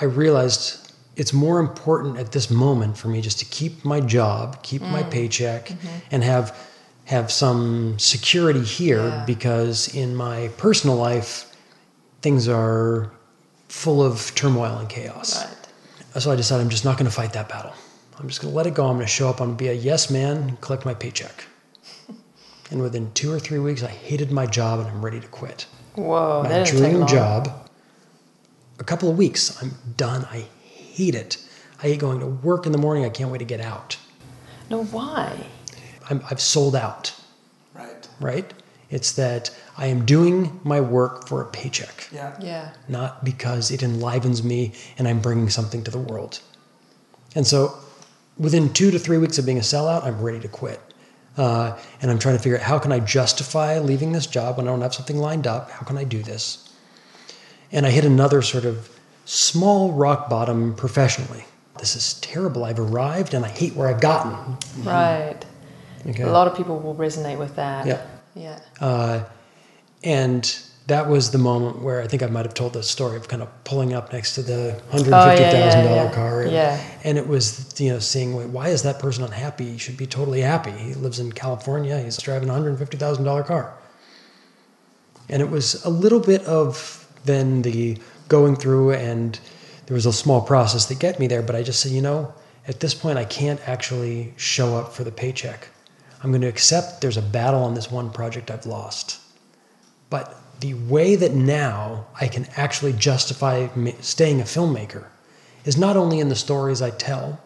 I 0.00 0.04
realized 0.04 0.92
it's 1.16 1.32
more 1.32 1.60
important 1.60 2.18
at 2.18 2.32
this 2.32 2.50
moment 2.50 2.96
for 2.96 3.08
me 3.08 3.20
just 3.20 3.38
to 3.40 3.44
keep 3.44 3.84
my 3.84 4.00
job, 4.00 4.62
keep 4.62 4.82
my 4.82 5.02
paycheck, 5.02 5.70
and 6.10 6.24
have 6.24 6.58
have 7.06 7.30
some 7.30 7.98
security 7.98 8.62
here 8.62 9.06
Yeah. 9.06 9.24
because 9.26 9.94
in 9.94 10.14
my 10.16 10.48
personal 10.56 10.96
life 10.96 11.46
things 12.22 12.48
are 12.48 13.10
full 13.68 14.02
of 14.02 14.34
turmoil 14.34 14.78
and 14.78 14.88
chaos. 14.88 15.44
Right. 15.44 16.22
So 16.22 16.30
I 16.32 16.36
decided 16.36 16.62
I'm 16.62 16.70
just 16.70 16.84
not 16.84 16.96
going 16.96 17.10
to 17.10 17.14
fight 17.14 17.32
that 17.34 17.48
battle. 17.48 17.72
I'm 18.18 18.28
just 18.28 18.40
going 18.40 18.52
to 18.52 18.56
let 18.56 18.66
it 18.66 18.74
go. 18.74 18.86
I'm 18.86 18.94
going 18.96 19.06
to 19.06 19.12
show 19.12 19.28
up. 19.28 19.40
I'm 19.40 19.48
going 19.48 19.56
to 19.58 19.64
be 19.64 19.68
a 19.68 19.72
yes 19.74 20.10
man 20.10 20.36
and 20.36 20.60
collect 20.60 20.84
my 20.84 20.94
paycheck. 20.94 21.44
And 22.70 22.80
within 22.80 23.12
two 23.12 23.30
or 23.30 23.38
three 23.38 23.58
weeks, 23.58 23.82
I 23.82 23.88
hated 23.88 24.32
my 24.32 24.46
job 24.46 24.80
and 24.80 24.88
I'm 24.88 25.04
ready 25.04 25.20
to 25.20 25.28
quit. 25.28 25.66
Whoa, 25.96 26.42
my 26.42 26.48
that 26.48 26.66
dream 26.66 27.06
job. 27.06 27.68
A 28.78 28.84
couple 28.84 29.10
of 29.10 29.18
weeks, 29.18 29.62
I'm 29.62 29.72
done. 29.98 30.26
I 30.32 30.46
hate 30.64 31.14
it. 31.14 31.36
I 31.80 31.88
hate 31.88 32.00
going 32.00 32.20
to 32.20 32.26
work 32.26 32.64
in 32.64 32.72
the 32.72 32.78
morning. 32.78 33.04
I 33.04 33.10
can't 33.10 33.30
wait 33.30 33.38
to 33.38 33.44
get 33.44 33.60
out. 33.60 33.98
No, 34.70 34.84
why? 34.84 35.46
I'm, 36.10 36.22
I've 36.30 36.40
sold 36.40 36.76
out, 36.76 37.12
Right. 37.74 38.08
right? 38.20 38.52
It's 38.90 39.12
that 39.12 39.50
I 39.76 39.86
am 39.86 40.04
doing 40.04 40.60
my 40.62 40.80
work 40.80 41.26
for 41.26 41.42
a 41.42 41.46
paycheck, 41.46 42.08
Yeah. 42.12 42.36
Yeah. 42.40 42.68
not 42.88 43.24
because 43.24 43.70
it 43.70 43.82
enlivens 43.82 44.42
me 44.42 44.72
and 44.98 45.08
I'm 45.08 45.20
bringing 45.20 45.50
something 45.50 45.82
to 45.84 45.90
the 45.90 45.98
world. 45.98 46.40
And 47.34 47.46
so 47.46 47.76
within 48.38 48.72
two 48.72 48.90
to 48.90 48.98
three 48.98 49.18
weeks 49.18 49.38
of 49.38 49.46
being 49.46 49.58
a 49.58 49.62
sellout, 49.62 50.04
I'm 50.04 50.20
ready 50.20 50.38
to 50.40 50.48
quit. 50.48 50.80
Uh, 51.36 51.76
and 52.00 52.10
I'm 52.12 52.20
trying 52.20 52.36
to 52.36 52.42
figure 52.42 52.56
out 52.58 52.62
how 52.62 52.78
can 52.78 52.92
I 52.92 53.00
justify 53.00 53.78
leaving 53.80 54.12
this 54.12 54.26
job 54.26 54.56
when 54.56 54.68
I 54.68 54.70
don't 54.70 54.82
have 54.82 54.94
something 54.94 55.18
lined 55.18 55.48
up? 55.48 55.70
How 55.70 55.84
can 55.84 55.98
I 55.98 56.04
do 56.04 56.22
this? 56.22 56.68
And 57.72 57.84
I 57.86 57.90
hit 57.90 58.04
another 58.04 58.40
sort 58.42 58.64
of 58.64 58.88
small 59.24 59.90
rock 59.92 60.30
bottom 60.30 60.74
professionally. 60.76 61.44
This 61.80 61.96
is 61.96 62.14
terrible. 62.20 62.64
I've 62.64 62.78
arrived 62.78 63.34
and 63.34 63.44
I 63.44 63.48
hate 63.48 63.74
where 63.74 63.88
I've 63.88 64.00
gotten. 64.00 64.56
Right. 64.84 65.44
Okay. 66.06 66.22
A 66.22 66.30
lot 66.32 66.46
of 66.48 66.56
people 66.56 66.78
will 66.80 66.94
resonate 66.94 67.38
with 67.38 67.56
that. 67.56 67.86
Yeah. 67.86 68.06
Yeah. 68.34 68.58
Uh, 68.80 69.24
and 70.02 70.58
that 70.86 71.08
was 71.08 71.30
the 71.30 71.38
moment 71.38 71.80
where 71.80 72.02
I 72.02 72.06
think 72.06 72.22
I 72.22 72.26
might 72.26 72.44
have 72.44 72.52
told 72.52 72.74
the 72.74 72.82
story 72.82 73.16
of 73.16 73.26
kind 73.26 73.40
of 73.40 73.48
pulling 73.64 73.94
up 73.94 74.12
next 74.12 74.34
to 74.34 74.42
the 74.42 74.80
hundred 74.90 75.14
Oh, 75.14 75.28
fifty 75.30 75.42
yeah, 75.44 75.50
thousand 75.50 75.84
yeah, 75.84 75.88
dollar 75.88 76.04
yeah. 76.04 76.14
car. 76.14 76.42
And, 76.42 76.52
Yeah. 76.52 76.80
and 77.04 77.16
it 77.16 77.26
was 77.26 77.80
you 77.80 77.90
know 77.90 77.98
seeing 78.00 78.34
wait, 78.36 78.48
why 78.48 78.68
is 78.68 78.82
that 78.82 78.98
person 78.98 79.24
unhappy? 79.24 79.72
He 79.72 79.78
should 79.78 79.96
be 79.96 80.06
totally 80.06 80.42
happy. 80.42 80.72
He 80.72 80.92
lives 80.94 81.18
in 81.20 81.32
California. 81.32 81.98
He's 82.00 82.18
driving 82.18 82.50
a 82.50 82.52
hundred 82.52 82.78
fifty 82.78 82.96
thousand 82.98 83.24
dollar 83.24 83.42
car. 83.42 83.72
And 85.30 85.40
it 85.40 85.48
was 85.50 85.82
a 85.86 85.90
little 85.90 86.20
bit 86.20 86.44
of 86.44 87.08
then 87.24 87.62
the 87.62 87.96
going 88.28 88.56
through 88.56 88.92
and 88.92 89.38
there 89.86 89.94
was 89.94 90.04
a 90.06 90.12
small 90.12 90.42
process 90.42 90.86
that 90.86 90.98
get 90.98 91.18
me 91.18 91.26
there, 91.26 91.42
but 91.42 91.54
I 91.54 91.62
just 91.62 91.80
said, 91.80 91.92
you 91.92 92.02
know, 92.02 92.32
at 92.68 92.80
this 92.80 92.94
point 92.94 93.16
I 93.18 93.24
can't 93.24 93.60
actually 93.66 94.34
show 94.36 94.76
up 94.76 94.92
for 94.92 95.04
the 95.04 95.12
paycheck. 95.12 95.68
I'm 96.24 96.30
going 96.30 96.40
to 96.40 96.48
accept 96.48 97.02
there's 97.02 97.18
a 97.18 97.22
battle 97.22 97.62
on 97.62 97.74
this 97.74 97.90
one 97.90 98.10
project 98.10 98.50
I've 98.50 98.64
lost. 98.64 99.20
But 100.08 100.34
the 100.60 100.72
way 100.72 101.16
that 101.16 101.34
now 101.34 102.06
I 102.18 102.28
can 102.28 102.46
actually 102.56 102.94
justify 102.94 103.68
staying 104.00 104.40
a 104.40 104.44
filmmaker 104.44 105.04
is 105.66 105.76
not 105.76 105.98
only 105.98 106.20
in 106.20 106.30
the 106.30 106.34
stories 106.36 106.80
I 106.80 106.90
tell, 106.90 107.38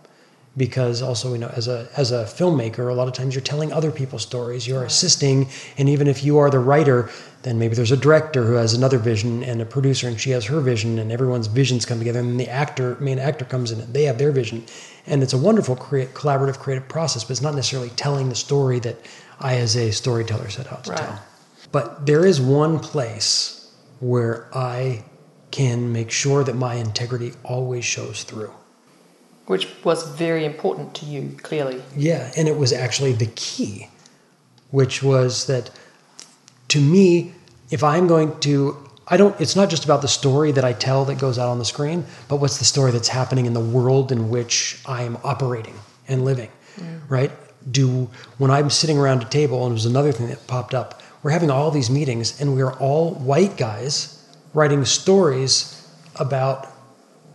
because 0.57 1.03
also 1.03 1.33
you 1.33 1.39
know 1.39 1.53
as 1.55 1.67
a 1.69 1.89
as 1.97 2.13
a 2.13 2.25
filmmaker, 2.25 2.91
a 2.91 2.95
lot 2.95 3.09
of 3.09 3.15
times 3.15 3.35
you're 3.35 3.43
telling 3.43 3.73
other 3.73 3.91
people's 3.91 4.23
stories, 4.23 4.67
you're 4.67 4.85
assisting, 4.85 5.49
and 5.77 5.89
even 5.89 6.07
if 6.07 6.23
you 6.25 6.39
are 6.39 6.51
the 6.51 6.59
writer, 6.59 7.11
then 7.43 7.59
maybe 7.59 7.75
there's 7.75 7.93
a 7.93 7.97
director 7.97 8.45
who 8.45 8.55
has 8.55 8.75
another 8.75 8.99
vision 8.99 9.43
and 9.45 9.61
a 9.61 9.65
producer 9.65 10.09
and 10.09 10.21
she 10.21 10.31
has 10.31 10.45
her 10.45 10.61
vision, 10.61 10.99
and 10.99 11.11
everyone's 11.11 11.49
visions 11.49 11.85
come 11.85 11.99
together, 11.99 12.21
and 12.21 12.39
the 12.39 12.49
actor 12.49 12.97
main 13.01 13.19
actor 13.19 13.45
comes 13.45 13.73
in 13.73 13.81
and 13.81 13.95
they 13.95 14.05
have 14.05 14.19
their 14.19 14.33
vision, 14.33 14.65
and 15.09 15.23
it's 15.23 15.33
a 15.33 15.39
wonderful 15.39 15.77
create, 15.77 16.15
collaborative 16.15 16.59
creative 16.59 16.89
process, 16.89 17.25
but 17.25 17.31
it's 17.33 17.43
not 17.43 17.55
necessarily 17.55 17.91
telling 17.91 18.29
the 18.29 18.35
story 18.35 18.79
that 18.81 18.97
I 19.41 19.57
as 19.57 19.77
a 19.77 19.91
storyteller 19.91 20.51
set 20.51 20.71
out 20.73 20.85
to 20.85 20.91
Right. 20.91 20.99
tell. 20.99 21.19
But 21.73 22.07
there 22.07 22.25
is 22.25 22.41
one 22.41 22.79
place 22.79 23.71
where 24.01 24.49
I 24.55 25.05
can 25.51 25.93
make 25.93 26.11
sure 26.11 26.45
that 26.45 26.55
my 26.55 26.75
integrity 26.75 27.33
always 27.43 27.85
shows 27.85 28.23
through. 28.23 28.53
Which 29.47 29.69
was 29.83 30.03
very 30.03 30.45
important 30.45 30.95
to 30.97 31.07
you, 31.07 31.37
clearly. 31.43 31.83
Yeah, 31.97 32.31
and 32.37 32.49
it 32.49 32.59
was 32.59 32.73
actually 32.73 33.13
the 33.13 33.31
key, 33.35 33.89
which 34.71 35.03
was 35.03 35.47
that 35.47 35.71
to 36.69 36.81
me, 36.81 37.33
if 37.71 37.83
I'm 37.83 38.07
going 38.07 38.39
to, 38.41 38.77
I 39.11 39.17
don't, 39.17 39.39
it's 39.41 39.57
not 39.57 39.71
just 39.71 39.85
about 39.85 40.03
the 40.03 40.09
story 40.09 40.53
that 40.53 40.65
I 40.65 40.73
tell 40.75 41.05
that 41.07 41.19
goes 41.19 41.39
out 41.39 41.49
on 41.49 41.59
the 41.59 41.65
screen, 41.65 42.05
but 42.29 42.37
what's 42.37 42.59
the 42.59 42.65
story 42.65 42.91
that's 42.93 43.09
happening 43.09 43.47
in 43.47 43.55
the 43.55 43.61
world 43.61 44.13
in 44.13 44.29
which 44.29 44.81
I 44.87 45.03
am 45.03 45.17
operating 45.25 45.75
and 46.07 46.25
living, 46.25 46.51
right? 47.09 47.31
Do, 47.71 48.11
when 48.37 48.51
I'm 48.51 48.71
sitting 48.71 48.99
around 48.99 49.23
a 49.23 49.29
table, 49.29 49.65
and 49.65 49.73
it 49.73 49.75
was 49.75 49.87
another 49.87 50.13
thing 50.13 50.29
that 50.29 50.47
popped 50.47 50.75
up, 50.75 51.03
we're 51.23 51.31
having 51.31 51.51
all 51.51 51.71
these 51.71 51.91
meetings 51.91 52.41
and 52.41 52.55
we're 52.55 52.73
all 52.75 53.15
white 53.15 53.57
guys 53.57 54.25
writing 54.55 54.85
stories 54.85 55.87
about 56.17 56.69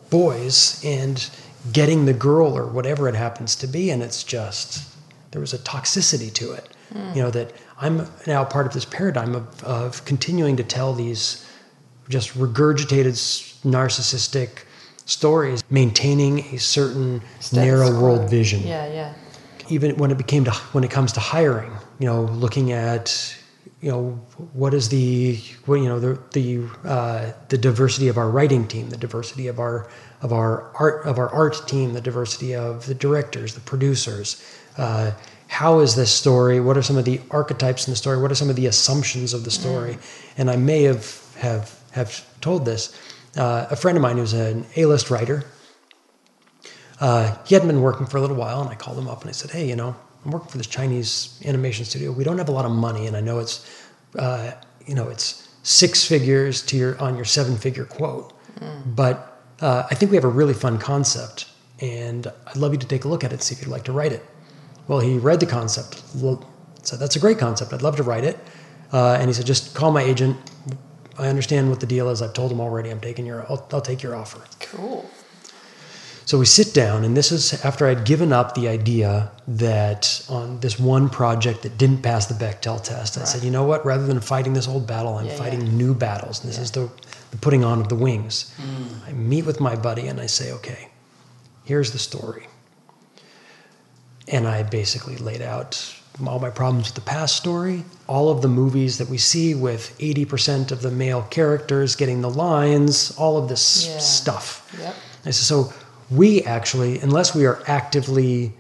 boys 0.10 0.84
and 0.86 1.30
getting 1.72 2.06
the 2.06 2.14
girl 2.14 2.58
or 2.58 2.68
whatever 2.68 3.08
it 3.08 3.16
happens 3.16 3.56
to 3.56 3.68
be 3.68 3.90
and 3.90 4.04
it's 4.04 4.24
just 4.24 4.84
there 5.32 5.42
was 5.42 5.54
a 5.54 5.58
toxicity 5.60 6.32
to 6.34 6.54
it. 6.54 6.70
Hmm. 6.92 7.14
You 7.16 7.24
know 7.24 7.32
that 7.32 7.52
I'm 7.80 8.08
now 8.28 8.46
part 8.46 8.68
of 8.68 8.74
this 8.74 8.86
paradigm 8.86 9.36
of, 9.36 9.64
of 9.64 10.06
continuing 10.06 10.56
to 10.58 10.64
tell 10.64 10.94
these 10.94 11.48
just 12.10 12.38
regurgitated 12.38 13.14
narcissistic 13.64 14.64
stories, 15.06 15.64
maintaining 15.70 16.40
a 16.54 16.58
certain 16.58 17.22
Status 17.40 17.54
narrow 17.54 17.90
quo. 17.90 18.02
world 18.02 18.30
vision 18.30 18.62
Yeah, 18.66 18.88
yeah. 18.88 19.14
even 19.70 19.98
when 19.98 20.12
it 20.12 20.18
became 20.18 20.44
to 20.46 20.52
when 20.72 20.84
it 20.84 20.92
comes 20.92 21.12
to 21.14 21.20
hiring 21.20 21.72
you 22.00 22.08
know 22.08 22.24
looking 22.24 22.72
at 22.72 23.36
you 23.82 23.90
know 23.92 24.12
what 24.54 24.74
is 24.74 24.90
the 24.90 25.36
what, 25.66 25.76
you 25.76 25.90
know 25.90 26.00
the 26.00 26.18
the 26.32 26.64
uh, 26.88 27.34
the 27.50 27.58
diversity 27.58 28.08
of 28.08 28.18
our 28.18 28.30
writing 28.30 28.68
team 28.68 28.90
the 28.90 28.98
diversity 28.98 29.48
of 29.48 29.60
our 29.60 29.90
of 30.22 30.32
our 30.32 30.72
art 30.76 31.06
of 31.06 31.18
our 31.20 31.30
art 31.30 31.68
team 31.68 31.94
the 31.94 32.02
diversity 32.02 32.56
of 32.56 32.86
the 32.86 32.96
directors 32.96 33.54
the 33.54 33.62
producers 33.62 34.42
uh, 34.78 35.12
how 35.48 35.80
is 35.80 35.96
this 35.96 36.12
story 36.12 36.60
what 36.62 36.78
are 36.78 36.82
some 36.82 36.98
of 36.98 37.04
the 37.06 37.20
archetypes 37.30 37.86
in 37.88 37.92
the 37.92 37.98
story 37.98 38.18
what 38.18 38.32
are 38.32 38.36
some 38.36 38.50
of 38.50 38.56
the 38.56 38.68
assumptions 38.68 39.34
of 39.34 39.44
the 39.44 39.52
story 39.52 39.98
and 40.38 40.50
i 40.50 40.56
may 40.56 40.84
have 40.84 41.20
have 41.36 41.83
have 41.94 42.26
told 42.42 42.66
this 42.66 42.96
uh, 43.38 43.68
a 43.72 43.76
friend 43.76 43.98
of 43.98 44.02
mine 44.02 44.18
who's 44.18 44.34
an 44.34 44.66
a-list 44.76 45.10
writer 45.10 45.44
uh, 47.00 47.36
he 47.46 47.54
hadn't 47.54 47.68
been 47.68 47.82
working 47.82 48.06
for 48.06 48.18
a 48.18 48.22
little 48.22 48.36
while, 48.36 48.62
and 48.62 48.70
I 48.70 48.76
called 48.76 48.98
him 48.98 49.10
up 49.10 49.22
and 49.22 49.30
I 49.30 49.34
said, 49.34 49.52
"Hey, 49.52 49.68
you 49.68 49.76
know, 49.76 49.94
I'm 50.24 50.32
working 50.32 50.50
for 50.50 50.58
this 50.58 50.68
Chinese 50.68 51.38
animation 51.44 51.84
studio. 51.86 52.14
We 52.14 52.24
don't 52.24 52.38
have 52.38 52.48
a 52.48 52.54
lot 52.54 52.64
of 52.64 52.72
money, 52.72 53.08
and 53.08 53.18
I 53.18 53.20
know 53.20 53.40
it's, 53.40 53.68
uh, 54.18 54.52
you 54.86 54.96
know, 54.96 55.10
it's 55.10 55.50
six 55.64 56.06
figures 56.06 56.62
to 56.68 56.78
your 56.78 56.98
on 57.02 57.16
your 57.16 57.26
seven 57.26 57.58
figure 57.58 57.84
quote, 57.84 58.32
but 58.86 59.42
uh, 59.60 59.84
I 59.92 59.96
think 59.96 60.12
we 60.12 60.18
have 60.18 60.24
a 60.24 60.36
really 60.42 60.54
fun 60.54 60.78
concept, 60.78 61.48
and 61.82 62.32
I'd 62.48 62.56
love 62.56 62.72
you 62.72 62.80
to 62.80 62.88
take 62.88 63.04
a 63.04 63.10
look 63.10 63.24
at 63.26 63.32
it, 63.32 63.36
and 63.36 63.44
see 63.44 63.54
if 63.56 63.62
you'd 63.62 63.72
like 63.72 63.84
to 63.86 63.92
write 63.92 64.14
it." 64.14 64.24
Well, 64.88 65.00
he 65.00 65.18
read 65.18 65.42
the 65.42 65.46
concept, 65.46 66.04
said, 66.84 67.00
"That's 67.00 67.18
a 67.18 67.20
great 67.20 67.40
concept. 67.40 67.74
I'd 67.74 67.82
love 67.82 67.98
to 67.98 68.04
write 68.04 68.24
it," 68.24 68.38
uh, 68.94 69.18
and 69.20 69.28
he 69.28 69.34
said, 69.34 69.46
"Just 69.46 69.74
call 69.74 69.92
my 69.92 70.04
agent. 70.04 70.38
I 71.18 71.28
understand 71.28 71.70
what 71.70 71.80
the 71.80 71.86
deal 71.86 72.10
is. 72.10 72.22
I've 72.22 72.34
told 72.34 72.52
him 72.52 72.60
already. 72.62 72.90
I'm 72.90 73.00
taking 73.00 73.26
your. 73.26 73.44
I'll, 73.50 73.68
I'll 73.72 73.82
take 73.82 74.02
your 74.04 74.16
offer." 74.16 74.42
Cool. 74.60 75.10
So 76.26 76.40
we 76.40 76.46
sit 76.46 76.74
down, 76.74 77.04
and 77.04 77.18
this 77.18 77.34
is 77.34 77.66
after 77.66 77.86
I'd 77.86 78.06
given 78.06 78.32
up 78.32 78.56
the 78.56 78.70
idea 78.70 79.30
that 79.46 80.26
on 80.30 80.60
this 80.62 80.80
one 80.80 81.10
project 81.10 81.64
that 81.64 81.78
didn't 81.78 82.02
pass 82.02 82.28
the 82.28 82.34
Bechdel 82.34 82.82
test, 82.82 83.18
I 83.18 83.26
said, 83.26 83.44
you 83.44 83.52
know 83.52 83.66
what? 83.66 83.86
Rather 83.86 84.08
than 84.08 84.22
fighting 84.22 84.54
this 84.54 84.66
old 84.68 84.88
battle, 84.88 85.18
I'm 85.18 85.26
Yeah, 85.26 85.36
fighting 85.36 85.62
yeah. 85.62 85.72
new 85.74 85.94
battles. 85.94 86.42
And 86.42 86.50
this 86.50 86.60
is 86.60 86.72
the, 86.72 86.90
the 87.32 87.38
putting 87.38 87.66
on 87.66 87.82
of 87.82 87.90
the 87.90 87.96
wings. 87.96 88.54
Mm. 88.58 89.10
I 89.10 89.12
meet 89.12 89.46
with 89.46 89.60
my 89.60 89.76
buddy 89.76 90.08
and 90.08 90.22
I 90.22 90.28
say, 90.28 90.54
okay, 90.54 90.88
here's 91.66 91.92
the 91.92 92.00
story. 92.00 92.48
And 94.30 94.48
I 94.48 94.64
basically 94.64 95.18
laid 95.18 95.42
out 95.42 95.94
all 96.28 96.40
my 96.40 96.50
problems 96.50 96.88
with 96.88 96.96
the 96.96 97.02
past 97.02 97.36
story, 97.36 97.84
all 98.08 98.30
of 98.30 98.42
the 98.42 98.48
movies 98.48 98.98
that 99.00 99.10
we 99.10 99.18
see 99.18 99.56
with 99.56 99.98
80% 100.00 100.72
of 100.72 100.82
the 100.82 100.92
male 100.92 101.24
characters 101.30 101.96
getting 101.96 102.22
the 102.22 102.30
lines, 102.30 103.12
all 103.18 103.38
of 103.38 103.50
this 103.50 103.88
Yeah. 103.88 103.98
stuff. 104.00 104.72
Yep. 104.80 105.34
So 105.34 105.74
we 106.12 106.44
actually, 106.44 107.00
unless 107.00 107.34
we 107.34 107.46
are 107.46 107.64
actively 107.68 108.54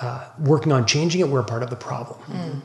uh, 0.00 0.24
working 0.38 0.70
on 0.70 0.86
changing 0.86 1.20
it, 1.20 1.28
we're 1.28 1.42
part 1.42 1.62
of 1.62 1.70
the 1.70 1.76
problem. 1.76 2.62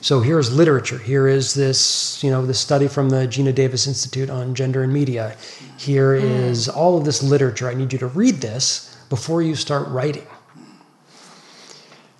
So 0.00 0.20
here's 0.20 0.52
literature. 0.54 0.98
Here 0.98 1.26
is 1.26 1.54
this, 1.54 2.22
you 2.22 2.30
know, 2.30 2.46
this 2.46 2.60
study 2.60 2.86
from 2.88 3.10
the 3.10 3.26
Geena 3.26 3.52
Davis 3.54 3.86
Institute 3.88 4.30
on 4.30 4.54
Gender 4.54 4.82
and 4.84 4.92
Media. 4.92 5.36
Here 5.76 6.14
is 6.14 6.68
all 6.68 6.96
of 6.96 7.04
this 7.04 7.20
literature. 7.22 7.68
I 7.68 7.74
need 7.74 7.92
you 7.92 7.98
to 8.00 8.06
read 8.06 8.36
this 8.40 8.96
before 9.08 9.42
you 9.42 9.54
start 9.56 9.88
writing. 9.88 10.26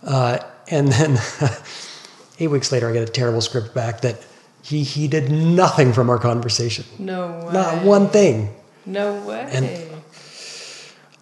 Uh, 0.03 0.39
and 0.71 0.89
then 0.93 1.19
eight 2.39 2.49
weeks 2.49 2.71
later, 2.73 2.89
I 2.89 2.93
get 2.93 3.09
a 3.09 3.13
terrible 3.13 3.41
script 3.41 3.75
back 3.75 4.01
that 4.03 4.25
he 4.63 4.83
he 4.83 5.09
did 5.09 5.31
nothing 5.31 5.93
from 5.93 6.11
our 6.11 6.19
conversation. 6.19 6.85
No 6.99 7.45
way. 7.47 7.53
Not 7.53 7.85
one 7.85 8.09
thing. 8.09 8.55
No 8.87 9.15
way. 9.25 9.49
And- 9.53 9.89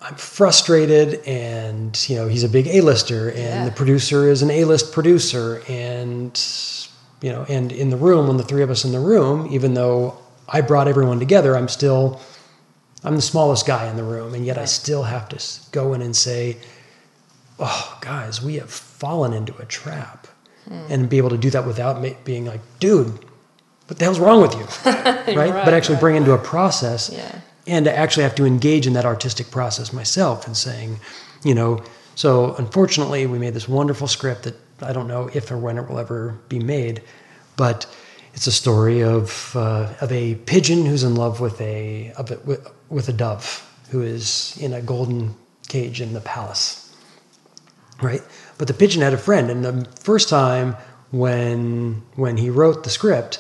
I'm 0.03 0.15
frustrated, 0.15 1.21
and 1.27 1.99
you 2.09 2.15
know 2.17 2.29
he's 2.29 2.45
a 2.45 2.49
big 2.49 2.69
A-lister, 2.69 3.29
and 3.31 3.39
Yeah. 3.39 3.65
the 3.65 3.73
producer 3.73 4.29
is 4.31 4.41
an 4.41 4.51
A-list 4.53 4.93
producer, 4.93 5.63
and 5.69 6.39
you 7.23 7.33
know, 7.33 7.45
and 7.49 7.73
in 7.73 7.91
the 7.91 7.97
room, 7.97 8.29
when 8.29 8.37
the 8.37 8.45
three 8.45 8.63
of 8.63 8.71
us 8.71 8.85
in 8.85 8.93
the 8.93 9.01
room, 9.01 9.49
even 9.51 9.75
though 9.75 10.17
I 10.49 10.61
brought 10.61 10.87
everyone 10.87 11.19
together, 11.19 11.57
I'm 11.57 11.67
still, 11.67 12.21
I'm 13.03 13.17
the 13.17 13.23
smallest 13.23 13.67
guy 13.67 13.89
in 13.89 13.97
the 13.97 14.05
room, 14.05 14.33
and 14.35 14.47
yet 14.47 14.59
I 14.59 14.65
still 14.67 15.05
have 15.05 15.29
to 15.31 15.43
go 15.73 15.93
in 15.93 16.03
and 16.03 16.15
say, 16.15 16.59
"Oh, 17.59 17.99
guys, 18.01 18.41
we 18.41 18.57
have 18.57 18.71
fallen 18.99 19.33
into 19.33 19.55
a 19.59 19.65
trap," 19.67 20.27
and 20.91 21.09
be 21.09 21.19
able 21.19 21.31
to 21.31 21.39
do 21.39 21.51
that 21.51 21.65
without 21.67 22.03
ma- 22.03 22.19
being 22.25 22.45
like, 22.47 22.61
"Dude, 22.81 23.13
what 23.87 23.99
the 23.99 24.05
hell's 24.05 24.19
wrong 24.19 24.41
with 24.43 24.55
you?" 24.55 24.67
right? 24.93 25.37
Right, 25.37 25.65
But 25.65 25.75
actually 25.75 25.95
right. 25.97 26.01
bring 26.07 26.17
into 26.17 26.33
a 26.33 26.39
process 26.39 27.11
Yeah. 27.13 27.41
and 27.67 27.85
to 27.85 27.93
actually 27.97 28.25
have 28.25 28.35
to 28.37 28.45
engage 28.45 28.87
in 28.87 28.93
that 28.95 29.05
artistic 29.05 29.51
process 29.51 29.93
myself 29.93 30.47
and 30.47 30.57
saying, 30.57 30.99
you 31.45 31.55
know, 31.55 31.83
so 32.15 32.55
unfortunately 32.59 33.27
we 33.27 33.39
made 33.39 33.55
this 33.55 33.69
wonderful 33.69 34.09
script 34.09 34.43
that 34.45 34.57
I 34.83 34.93
don't 34.93 35.09
know 35.09 35.29
if 35.35 35.51
or 35.51 35.59
when 35.59 35.79
it 35.79 35.89
will 35.89 35.99
ever 35.99 36.37
be 36.49 36.59
made, 36.59 37.01
but 37.57 37.87
it's 38.35 38.47
a 38.47 38.53
story 38.53 39.03
of 39.03 39.53
uh, 39.57 39.87
of 40.01 40.11
a 40.13 40.35
pigeon 40.47 40.85
who's 40.87 41.05
in 41.05 41.15
love 41.15 41.41
with 41.41 41.61
a, 41.61 42.13
of 42.19 42.31
a 42.31 42.39
with, 42.45 42.61
with 42.91 43.09
a 43.09 43.13
dove 43.13 43.63
who 43.91 44.03
is 44.03 44.57
in 44.61 44.73
a 44.75 44.81
golden 44.83 45.35
cage 45.69 46.01
in 46.01 46.13
the 46.13 46.21
palace, 46.21 46.95
right? 48.03 48.23
But 48.59 48.69
the 48.69 48.75
pigeon 48.75 49.03
had 49.03 49.13
a 49.13 49.19
friend, 49.19 49.51
and 49.51 49.65
the 49.65 49.89
first 50.01 50.29
time 50.29 50.77
when 51.11 52.03
when 52.15 52.37
he 52.37 52.51
wrote 52.51 52.85
the 52.85 52.91
script, 52.91 53.39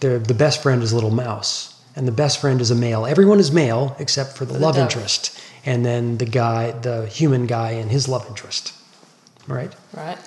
the 0.00 0.18
the 0.18 0.34
best 0.34 0.62
friend 0.62 0.82
is 0.82 0.92
a 0.92 0.94
little 0.94 1.10
mouse, 1.10 1.80
and 1.96 2.06
the 2.06 2.12
best 2.12 2.40
friend 2.40 2.60
is 2.60 2.70
a 2.70 2.74
male. 2.74 3.06
Everyone 3.06 3.40
is 3.40 3.50
male 3.50 3.96
except 3.98 4.36
for 4.36 4.44
the 4.44 4.54
the 4.54 4.58
love 4.60 4.74
dove. 4.74 4.84
interest, 4.84 5.38
and 5.64 5.84
then 5.84 6.18
the 6.18 6.26
guy, 6.26 6.72
the 6.72 7.06
human 7.06 7.46
guy, 7.46 7.72
and 7.72 7.90
his 7.90 8.08
love 8.08 8.26
interest, 8.28 8.72
right? 9.48 9.74
Right. 9.92 10.18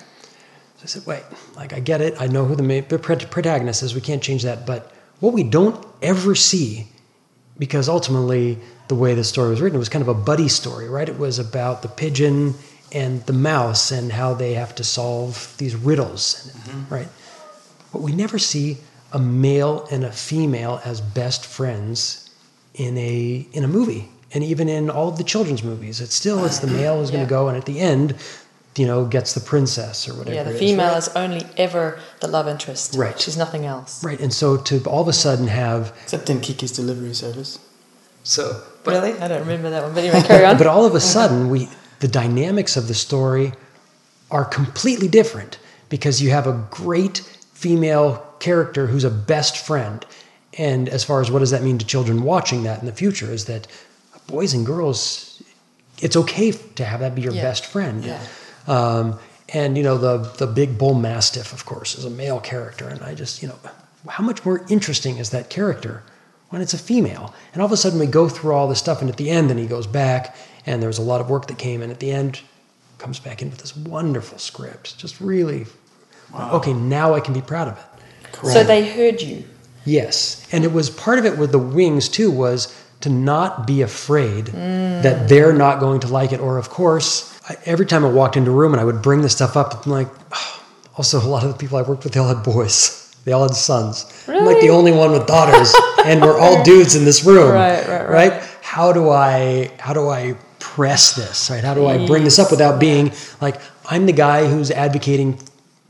So 0.78 0.84
I 0.84 0.86
said, 0.86 1.06
wait, 1.06 1.24
like 1.56 1.72
I 1.72 1.80
get 1.80 2.00
it. 2.00 2.14
I 2.20 2.28
know 2.28 2.44
who 2.44 2.54
the 2.54 2.62
main 2.62 2.86
the 2.88 2.98
protagonist 2.98 3.82
is. 3.82 3.94
We 3.94 4.00
can't 4.00 4.22
change 4.22 4.44
that. 4.44 4.64
But 4.64 4.92
what 5.20 5.32
we 5.32 5.42
don't 5.42 5.84
ever 6.02 6.34
see, 6.36 6.86
because 7.58 7.88
ultimately 7.88 8.58
the 8.86 8.94
way 8.94 9.14
the 9.14 9.24
story 9.24 9.50
was 9.50 9.60
written, 9.60 9.76
it 9.76 9.78
was 9.78 9.88
kind 9.88 10.02
of 10.02 10.08
a 10.08 10.14
buddy 10.14 10.48
story, 10.48 10.88
right? 10.88 11.08
It 11.08 11.18
was 11.18 11.38
about 11.38 11.82
the 11.82 11.88
pigeon 11.88 12.54
and 12.92 13.24
the 13.26 13.32
mouse 13.32 13.90
and 13.90 14.12
how 14.12 14.34
they 14.34 14.54
have 14.54 14.74
to 14.76 14.84
solve 14.84 15.54
these 15.58 15.74
riddles, 15.76 16.50
mm-hmm. 16.68 16.94
right? 16.94 17.08
But 17.92 18.02
we 18.02 18.12
never 18.12 18.38
see 18.38 18.78
a 19.12 19.18
male 19.18 19.86
and 19.90 20.04
a 20.04 20.12
female 20.12 20.80
as 20.84 21.00
best 21.00 21.44
friends 21.46 22.30
in 22.74 22.96
a 22.98 23.46
in 23.52 23.64
a 23.64 23.68
movie, 23.68 24.08
and 24.32 24.44
even 24.44 24.68
in 24.68 24.90
all 24.90 25.08
of 25.08 25.16
the 25.18 25.24
children's 25.24 25.62
movies, 25.62 26.00
it's 26.00 26.14
still 26.14 26.44
it's 26.44 26.58
the 26.60 26.66
male 26.66 26.98
who's 26.98 27.10
going 27.10 27.22
Yeah. 27.22 27.26
to 27.26 27.30
go, 27.30 27.48
and 27.48 27.56
at 27.56 27.64
the 27.64 27.80
end, 27.80 28.14
you 28.76 28.86
know, 28.86 29.04
gets 29.06 29.32
the 29.32 29.40
princess 29.40 30.08
or 30.08 30.14
whatever. 30.14 30.34
Yeah, 30.36 30.44
the 30.44 30.50
it 30.50 30.54
is, 30.54 30.60
female 30.60 30.88
right? 30.92 30.98
is 30.98 31.08
only 31.16 31.42
ever 31.56 31.98
the 32.20 32.28
love 32.28 32.46
interest. 32.46 32.94
Right. 32.96 33.18
She's 33.18 33.36
nothing 33.36 33.64
else. 33.64 34.04
right, 34.04 34.20
and 34.20 34.32
so 34.32 34.56
to 34.56 34.82
all 34.84 35.02
of 35.02 35.08
a 35.08 35.12
sudden 35.12 35.48
have 35.48 35.92
Except 36.04 36.30
in 36.30 36.40
Kiki's 36.40 36.72
Delivery 36.72 37.14
Service. 37.14 37.58
so, 38.22 38.62
really? 38.84 39.12
I 39.18 39.26
don't 39.28 39.40
remember 39.40 39.70
that 39.70 39.82
one. 39.82 39.94
But 39.94 40.04
anyway, 40.04 40.22
carry 40.26 40.44
on. 40.50 40.58
but 40.58 40.66
all 40.66 40.84
of 40.84 40.94
a 40.94 41.00
sudden 41.00 41.48
we 41.50 41.68
the 42.00 42.08
dynamics 42.08 42.76
of 42.76 42.88
the 42.88 42.94
story 42.94 43.52
are 44.30 44.44
completely 44.44 45.08
different 45.08 45.58
because 45.88 46.20
you 46.22 46.30
have 46.30 46.46
a 46.46 46.66
great 46.70 47.18
female 47.52 48.24
character 48.40 48.86
who's 48.86 49.04
a 49.04 49.10
best 49.10 49.56
friend 49.58 50.04
and 50.56 50.88
as 50.88 51.04
far 51.04 51.20
as 51.20 51.30
what 51.30 51.40
does 51.40 51.50
that 51.50 51.62
mean 51.62 51.78
to 51.78 51.86
children 51.86 52.22
watching 52.22 52.62
that 52.62 52.80
in 52.80 52.86
the 52.86 52.92
future 52.92 53.30
is 53.32 53.46
that 53.46 53.66
boys 54.26 54.54
and 54.54 54.64
girls 54.66 55.42
it's 56.00 56.16
okay 56.16 56.52
to 56.52 56.84
have 56.84 57.00
that 57.00 57.14
be 57.14 57.22
your 57.22 57.32
Yeah. 57.32 57.42
best 57.42 57.66
friend 57.66 58.04
Yeah. 58.04 58.20
um, 58.68 59.18
and 59.48 59.76
you 59.76 59.82
know 59.82 59.98
the 59.98 60.18
the 60.38 60.46
big 60.46 60.78
bull 60.78 60.94
mastiff 60.94 61.52
of 61.52 61.64
course 61.64 61.96
is 61.98 62.04
a 62.04 62.10
male 62.10 62.38
character 62.38 62.86
and 62.86 63.02
i 63.02 63.14
just 63.14 63.42
you 63.42 63.48
know 63.48 63.58
how 64.08 64.22
much 64.22 64.44
more 64.44 64.64
interesting 64.68 65.16
is 65.18 65.30
that 65.30 65.50
character 65.50 66.02
when 66.50 66.62
it's 66.62 66.74
a 66.74 66.78
female 66.78 67.34
and 67.52 67.60
all 67.60 67.66
of 67.66 67.72
a 67.72 67.76
sudden 67.76 67.98
we 67.98 68.06
go 68.06 68.28
through 68.28 68.52
all 68.52 68.68
this 68.68 68.78
stuff 68.78 69.00
and 69.00 69.10
at 69.10 69.16
the 69.16 69.30
end 69.30 69.50
then 69.50 69.58
he 69.58 69.66
goes 69.66 69.86
back 69.86 70.36
and 70.68 70.80
there 70.82 70.88
was 70.88 70.98
a 70.98 71.02
lot 71.12 71.20
of 71.20 71.28
work 71.28 71.46
that 71.46 71.58
came 71.58 71.82
in 71.82 71.90
at 71.90 72.00
the 72.00 72.10
end 72.10 72.40
comes 72.98 73.20
back 73.20 73.42
in 73.42 73.50
with 73.50 73.58
this 73.58 73.76
wonderful 73.76 74.38
script 74.38 74.98
just 74.98 75.20
really 75.20 75.66
okay 76.34 76.72
now 76.72 77.14
i 77.14 77.20
can 77.20 77.34
be 77.34 77.40
proud 77.40 77.68
of 77.68 77.78
it 77.78 77.84
So 78.42 78.64
they 78.64 78.88
heard 78.88 79.20
you. 79.20 79.44
Yes, 79.84 80.46
and 80.52 80.64
it 80.64 80.72
was 80.72 80.90
part 80.90 81.18
of 81.18 81.24
it 81.24 81.38
with 81.38 81.52
the 81.52 81.58
wings 81.58 82.08
too 82.08 82.30
was 82.30 82.74
to 83.00 83.08
not 83.08 83.66
be 83.66 83.82
afraid 83.82 84.46
mm. 84.46 85.02
that 85.02 85.28
they're 85.28 85.52
not 85.52 85.80
going 85.80 86.00
to 86.00 86.08
like 86.08 86.32
it. 86.32 86.40
Or 86.40 86.58
of 86.58 86.68
course, 86.68 87.38
I, 87.48 87.56
every 87.64 87.86
time 87.86 88.04
I 88.04 88.10
walked 88.10 88.36
into 88.36 88.50
a 88.50 88.54
room 88.54 88.72
and 88.74 88.80
I 88.80 88.84
would 88.84 89.02
bring 89.02 89.22
this 89.22 89.32
stuff 89.32 89.56
up, 89.56 89.86
I'm 89.86 89.92
like, 89.92 90.08
ah. 90.32 90.64
also 90.96 91.18
a 91.18 91.26
lot 91.26 91.44
of 91.44 91.52
the 91.52 91.58
people 91.58 91.78
I 91.78 91.82
worked 91.82 92.04
with, 92.04 92.12
they 92.12 92.20
all 92.20 92.28
had 92.34 92.42
boys. 92.44 93.04
They 93.24 93.32
all 93.34 93.42
had 93.42 93.54
sons. 93.54 94.24
Really? 94.26 94.40
I'm 94.40 94.46
like 94.46 94.60
the 94.60 94.70
only 94.70 94.92
one 94.92 95.12
with 95.12 95.26
daughters, 95.26 95.74
and 96.06 96.22
we're 96.22 96.38
all 96.38 96.62
dudes 96.70 96.94
in 96.96 97.04
this 97.04 97.24
room. 97.24 97.52
Right, 97.52 97.86
right, 97.86 98.08
right. 98.08 98.42
How 98.62 98.90
do 98.90 99.10
I 99.10 99.70
how 99.78 99.92
do 99.92 100.08
I 100.08 100.34
press 100.78 101.16
this? 101.16 101.50
Right? 101.50 101.64
How 101.64 101.74
do 101.74 101.86
I 101.86 102.06
bring 102.06 102.22
this 102.22 102.38
up 102.38 102.52
without 102.52 102.78
being 102.78 103.10
like 103.40 103.60
I'm 103.90 104.06
the 104.06 104.12
guy 104.12 104.46
who's 104.46 104.70
advocating 104.70 105.40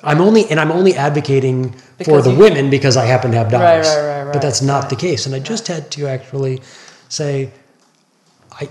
I'm 0.02 0.20
only 0.20 0.48
and 0.50 0.58
I'm 0.58 0.72
only 0.72 0.94
advocating 0.94 1.72
for 2.04 2.22
the 2.22 2.34
women 2.34 2.70
because 2.70 2.96
I 2.96 3.04
happen 3.04 3.32
to 3.32 3.36
have 3.36 3.50
daughters. 3.50 3.86
right, 3.88 3.96
right, 3.96 4.24
right, 4.24 4.32
but 4.32 4.40
that's 4.40 4.62
not 4.62 4.88
the 4.88 4.96
case. 4.96 5.26
And 5.26 5.34
I 5.34 5.40
just 5.40 5.68
had 5.68 5.90
to 5.92 6.06
actually 6.06 6.62
say, 7.10 7.50
I 8.52 8.70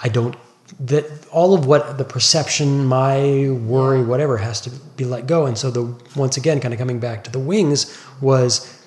I 0.00 0.08
don't 0.08 0.36
that 0.80 1.04
all 1.30 1.54
of 1.54 1.66
what 1.66 1.96
the 1.96 2.04
perception, 2.04 2.84
my 2.84 3.48
worry, 3.74 4.02
whatever 4.02 4.36
has 4.36 4.60
to 4.62 4.70
be 4.96 5.04
let 5.04 5.26
go. 5.26 5.46
And 5.46 5.56
so 5.56 5.70
the 5.70 5.84
once 6.14 6.36
again, 6.36 6.60
kind 6.60 6.74
of 6.74 6.78
coming 6.78 7.00
back 7.00 7.24
to 7.24 7.30
the 7.30 7.38
wings 7.38 7.98
was 8.20 8.83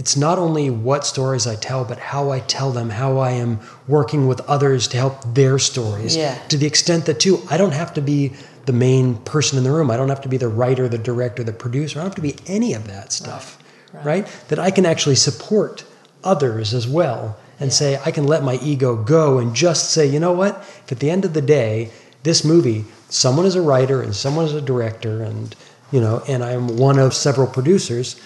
it's 0.00 0.16
not 0.16 0.38
only 0.38 0.70
what 0.70 1.04
stories 1.04 1.46
I 1.46 1.56
tell, 1.56 1.84
but 1.84 1.98
how 1.98 2.30
I 2.30 2.40
tell 2.40 2.72
them, 2.72 2.88
how 2.88 3.18
I 3.18 3.32
am 3.32 3.60
working 3.86 4.26
with 4.26 4.40
others 4.48 4.88
to 4.88 4.96
help 4.96 5.22
their 5.34 5.58
stories. 5.58 6.16
Yeah. 6.16 6.38
To 6.48 6.56
the 6.56 6.66
extent 6.66 7.04
that, 7.04 7.20
too, 7.20 7.42
I 7.50 7.58
don't 7.58 7.74
have 7.74 7.92
to 7.92 8.00
be 8.00 8.32
the 8.64 8.72
main 8.72 9.16
person 9.16 9.58
in 9.58 9.64
the 9.64 9.70
room. 9.70 9.90
I 9.90 9.98
don't 9.98 10.08
have 10.08 10.22
to 10.22 10.28
be 10.30 10.38
the 10.38 10.48
writer, 10.48 10.88
the 10.88 10.96
director, 10.96 11.44
the 11.44 11.52
producer. 11.52 11.98
I 11.98 12.02
don't 12.02 12.08
have 12.08 12.14
to 12.14 12.22
be 12.22 12.36
any 12.46 12.72
of 12.72 12.86
that 12.86 13.12
stuff, 13.12 13.62
right? 13.92 14.26
That 14.48 14.58
I 14.58 14.70
can 14.70 14.86
actually 14.86 15.16
support 15.16 15.84
others 16.24 16.72
as 16.72 16.88
well 16.88 17.36
and 17.58 17.70
say, 17.70 18.00
I 18.02 18.10
can 18.10 18.26
let 18.26 18.42
my 18.42 18.58
ego 18.62 18.96
go 18.96 19.38
and 19.38 19.54
just 19.54 19.90
say, 19.90 20.06
you 20.06 20.18
know 20.18 20.32
what? 20.32 20.56
If 20.56 20.92
at 20.92 21.00
the 21.00 21.10
end 21.10 21.26
of 21.26 21.34
the 21.34 21.42
day, 21.42 21.90
this 22.22 22.42
movie, 22.42 22.86
someone 23.10 23.44
is 23.44 23.54
a 23.54 23.60
writer 23.60 24.00
and 24.00 24.16
someone 24.16 24.46
is 24.46 24.54
a 24.54 24.62
director, 24.62 25.22
and, 25.22 25.54
you 25.92 26.00
know, 26.00 26.22
and 26.26 26.42
I'm 26.42 26.78
one 26.78 26.98
of 26.98 27.12
several 27.12 27.46
producers, 27.46 28.18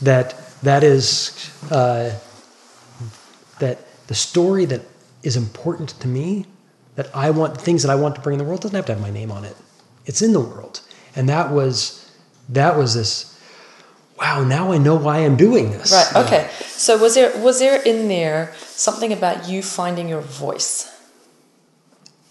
that 0.00 0.43
that 0.64 0.82
is 0.84 1.50
uh, 1.70 2.10
that 3.58 3.78
the 4.06 4.14
story 4.14 4.64
that 4.66 4.82
is 5.22 5.36
important 5.36 5.90
to 6.00 6.08
me 6.08 6.46
that 6.96 7.08
i 7.14 7.30
want 7.30 7.60
things 7.60 7.82
that 7.82 7.90
i 7.90 7.94
want 7.94 8.14
to 8.14 8.20
bring 8.20 8.34
in 8.34 8.38
the 8.38 8.44
world 8.44 8.60
doesn't 8.60 8.76
have 8.76 8.86
to 8.86 8.92
have 8.94 9.00
my 9.02 9.10
name 9.10 9.30
on 9.32 9.44
it 9.44 9.56
it's 10.06 10.20
in 10.22 10.32
the 10.32 10.40
world 10.40 10.80
and 11.16 11.28
that 11.28 11.50
was 11.50 12.10
that 12.48 12.76
was 12.76 12.94
this 12.94 13.38
wow 14.18 14.44
now 14.44 14.70
i 14.72 14.78
know 14.78 14.94
why 14.94 15.18
i'm 15.18 15.36
doing 15.36 15.70
this 15.70 15.92
Right. 15.92 16.24
Okay. 16.26 16.50
So 16.66 16.98
was 16.98 17.14
there 17.14 17.32
was 17.38 17.58
there 17.58 17.80
in 17.82 18.08
there 18.08 18.52
something 18.66 19.12
about 19.12 19.48
you 19.48 19.62
finding 19.62 20.08
your 20.08 20.20
voice? 20.20 20.90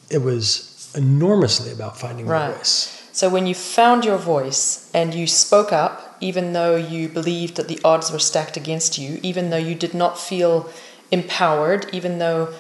it 0.10 0.22
was 0.22 0.92
enormously 0.96 1.72
about 1.72 1.98
finding 1.98 2.28
my 2.28 2.32
Right. 2.34 2.56
voice 2.56 3.02
So 3.14 3.30
when 3.30 3.48
you 3.48 3.56
found 3.56 4.06
your 4.06 4.18
voice 4.18 4.90
and 4.94 5.14
you 5.14 5.26
spoke 5.28 5.72
up, 5.74 6.03
even 6.24 6.54
though 6.54 6.76
you 6.76 7.10
believed 7.10 7.58
that 7.58 7.68
the 7.68 7.80
odds 7.84 8.12
were 8.12 8.20
stacked 8.20 8.56
against 8.56 8.98
you, 8.98 9.20
even 9.22 9.50
though 9.50 9.58
you 9.70 9.76
did 9.76 9.94
not 9.94 10.18
feel 10.18 10.70
empowered, 11.12 11.86
even 11.94 12.18
though 12.18 12.54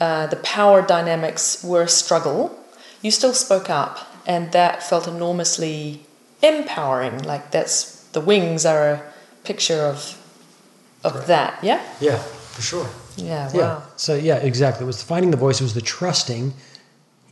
uh, 0.00 0.26
the 0.26 0.36
power 0.36 0.82
dynamics 0.82 1.62
were 1.62 1.82
a 1.82 1.88
struggle, 1.88 2.58
you 3.02 3.10
still 3.10 3.32
spoke 3.32 3.70
up, 3.70 3.94
and 4.26 4.52
that 4.52 4.82
felt 4.82 5.06
enormously 5.06 6.00
empowering. 6.42 7.22
Like 7.22 7.50
that's 7.52 8.02
the 8.16 8.20
wings 8.20 8.66
are 8.66 8.88
a 8.90 9.02
picture 9.44 9.82
of 9.82 10.20
of 11.04 11.26
that. 11.28 11.62
Yeah. 11.62 11.80
yeah 12.00 12.18
for 12.18 12.62
sure 12.62 12.88
Yeah. 13.16 13.46
Wow. 13.52 13.58
Yeah. 13.60 13.80
So 13.96 14.14
yeah, 14.16 14.36
exactly. 14.36 14.84
It 14.84 14.86
was 14.86 15.02
finding 15.02 15.30
the 15.30 15.36
voice. 15.36 15.60
It 15.60 15.64
was 15.64 15.74
the 15.74 15.80
trusting 15.80 16.52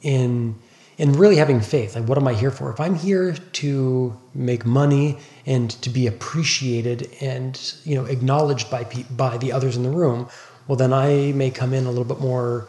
in 0.02 0.54
in 0.98 1.12
really 1.12 1.36
having 1.36 1.60
faith. 1.60 1.94
Like, 1.96 2.04
what 2.08 2.18
am 2.18 2.28
I 2.28 2.34
here 2.34 2.50
for? 2.50 2.70
If 2.72 2.80
I'm 2.80 2.94
here 2.94 3.34
to 3.34 4.16
make 4.34 4.64
money 4.64 5.18
and 5.46 5.70
to 5.82 5.90
be 5.90 6.06
appreciated 6.06 7.08
and 7.20 7.58
you 7.84 7.94
know 7.96 8.04
acknowledged 8.04 8.70
by 8.70 8.84
pe- 8.84 9.04
by 9.10 9.38
the 9.38 9.52
others 9.52 9.76
in 9.76 9.82
the 9.82 9.90
room, 9.90 10.28
well, 10.68 10.76
then 10.76 10.92
I 10.92 11.32
may 11.32 11.50
come 11.50 11.72
in 11.74 11.84
a 11.86 11.90
little 11.90 12.04
bit 12.04 12.20
more 12.20 12.68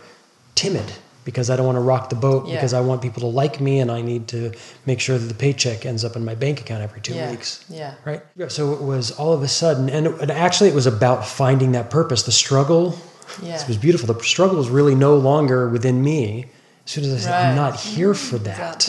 timid 0.56 0.92
because 1.24 1.50
I 1.50 1.56
don't 1.56 1.66
want 1.66 1.78
to 1.78 1.82
rock 1.82 2.10
the 2.10 2.16
boat 2.16 2.46
Yeah. 2.48 2.56
because 2.56 2.74
I 2.74 2.82
want 2.82 3.02
people 3.02 3.22
to 3.22 3.28
like 3.28 3.60
me 3.60 3.80
and 3.80 3.92
I 3.92 4.02
need 4.02 4.28
to 4.28 4.52
make 4.86 5.00
sure 5.00 5.18
that 5.18 5.26
the 5.26 5.34
paycheck 5.34 5.84
ends 5.86 6.06
up 6.06 6.16
in 6.16 6.24
my 6.24 6.36
bank 6.36 6.62
account 6.62 6.84
every 6.84 7.02
two 7.02 7.16
Yeah. 7.16 7.32
weeks 7.32 7.66
Yeah. 7.68 7.94
right? 8.06 8.22
Yeah, 8.38 8.48
so 8.48 8.74
it 8.74 8.82
was 8.82 9.10
all 9.12 9.34
of 9.34 9.42
a 9.42 9.48
sudden, 9.48 9.90
and, 9.90 10.06
it, 10.08 10.22
and 10.22 10.30
actually, 10.32 10.70
it 10.70 10.76
was 10.76 10.86
about 10.86 11.26
finding 11.28 11.72
that 11.72 11.90
purpose. 11.90 12.22
The 12.24 12.32
struggle, 12.32 12.96
Yeah. 13.42 13.60
it 13.60 13.68
was 13.68 13.78
beautiful. 13.78 14.14
The 14.14 14.24
struggle 14.24 14.58
was 14.58 14.70
really 14.70 14.94
no 14.94 15.16
longer 15.18 15.68
within 15.68 16.04
me. 16.04 16.46
As 16.86 16.92
soon 16.92 17.04
as 17.06 17.14
I 17.14 17.18
said, 17.18 17.34
I'm 17.34 17.56
not 17.56 17.80
here 17.80 18.14
for 18.14 18.36
out 18.36 18.44
that. 18.44 18.88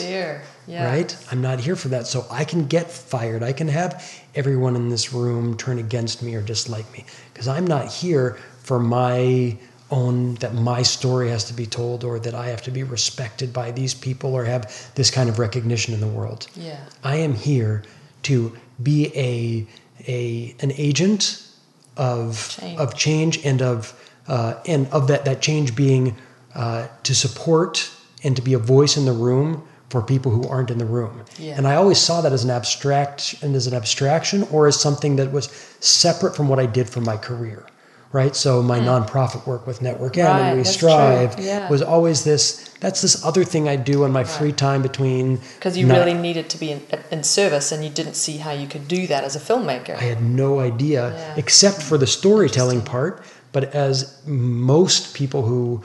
Yeah. 0.67 0.85
right? 0.85 1.17
I'm 1.31 1.41
not 1.41 1.59
here 1.59 1.75
for 1.75 1.87
that. 1.89 2.05
So 2.07 2.25
I 2.29 2.43
can 2.43 2.67
get 2.67 2.91
fired. 2.91 3.41
I 3.41 3.53
can 3.53 3.67
have 3.69 4.05
everyone 4.35 4.75
in 4.75 4.89
this 4.89 5.13
room 5.13 5.57
turn 5.57 5.79
against 5.79 6.21
me 6.21 6.35
or 6.35 6.41
dislike 6.41 6.91
me 6.93 7.05
because 7.33 7.47
I'm 7.47 7.65
not 7.65 7.87
here 7.87 8.37
for 8.61 8.79
my 8.79 9.57
own 9.89 10.35
that 10.35 10.53
my 10.53 10.81
story 10.81 11.29
has 11.29 11.45
to 11.45 11.53
be 11.53 11.65
told 11.65 12.03
or 12.03 12.19
that 12.19 12.35
I 12.35 12.47
have 12.47 12.61
to 12.63 12.71
be 12.71 12.83
respected 12.83 13.53
by 13.53 13.71
these 13.71 13.93
people 13.93 14.35
or 14.35 14.43
have 14.43 14.91
this 14.95 15.09
kind 15.09 15.29
of 15.29 15.39
recognition 15.39 15.93
in 15.93 16.01
the 16.01 16.07
world. 16.07 16.47
Yeah. 16.55 16.79
I 17.03 17.15
am 17.17 17.33
here 17.33 17.83
to 18.23 18.55
be 18.83 19.11
a 19.15 19.65
a 20.07 20.55
an 20.59 20.71
agent 20.73 21.47
of 21.95 22.55
Change. 22.59 22.79
of 22.79 22.95
change 22.95 23.45
and 23.45 23.61
of 23.61 23.93
uh, 24.27 24.55
and 24.67 24.87
of 24.89 25.07
that 25.07 25.25
that 25.25 25.41
change 25.41 25.75
being 25.75 26.15
uh, 26.57 26.87
to 27.03 27.13
support 27.15 27.89
and 28.23 28.35
to 28.35 28.41
be 28.41 28.53
a 28.53 28.59
voice 28.59 28.97
in 28.97 29.05
the 29.05 29.11
room 29.13 29.63
for 29.89 30.01
people 30.01 30.31
who 30.31 30.45
aren't 30.49 30.69
in 30.69 30.79
the 30.79 30.85
room. 30.85 31.21
Yeah. 31.39 31.55
And 31.57 31.65
I 31.65 31.75
always 31.75 31.97
saw 31.99 32.19
that 32.21 32.33
as 32.33 32.43
an 32.43 32.49
abstract 32.49 33.35
and 33.41 33.55
as 33.55 33.67
an 33.67 33.73
abstraction 33.73 34.43
or 34.51 34.67
as 34.67 34.77
something 34.77 35.15
that 35.17 35.31
was 35.31 35.45
separate 35.79 36.35
from 36.35 36.49
what 36.49 36.59
I 36.59 36.65
did 36.65 36.89
for 36.89 36.99
my 36.99 37.15
career. 37.15 37.65
Right. 38.13 38.35
So 38.35 38.63
my 38.63 38.79
nonprofit 38.79 39.45
work 39.45 39.67
with 39.67 39.81
Network 39.81 40.17
M. 40.17 40.25
Right, 40.25 40.41
and 40.49 40.57
We 40.57 40.63
Strive. 40.63 41.37
Yeah. 41.39 41.69
was 41.69 41.81
always 41.81 42.23
this 42.23 42.63
that's 42.79 43.01
this 43.01 43.23
other 43.25 43.43
thing 43.43 43.67
I 43.67 43.75
do 43.75 44.05
in 44.05 44.11
my 44.11 44.23
free 44.23 44.51
time 44.53 44.81
between 44.81 45.37
Because 45.55 45.77
you 45.77 45.85
not- 45.85 45.97
really 45.97 46.13
needed 46.13 46.49
to 46.51 46.57
be 46.57 46.71
in, 46.71 46.81
in 47.11 47.23
service 47.23 47.71
and 47.73 47.83
you 47.83 47.89
didn't 47.89 48.13
see 48.15 48.37
how 48.37 48.51
you 48.51 48.67
could 48.67 48.87
do 48.87 49.07
that 49.07 49.23
as 49.25 49.35
a 49.35 49.39
filmmaker. 49.39 49.95
I 49.97 50.03
had 50.13 50.21
no 50.23 50.59
idea, 50.59 51.01
Yeah. 51.11 51.33
except 51.37 51.81
for 51.81 51.97
the 51.97 52.07
storytelling 52.07 52.81
part. 52.81 53.23
But 53.51 53.75
as 53.75 54.21
most 54.25 55.13
people 55.13 55.41
who 55.43 55.81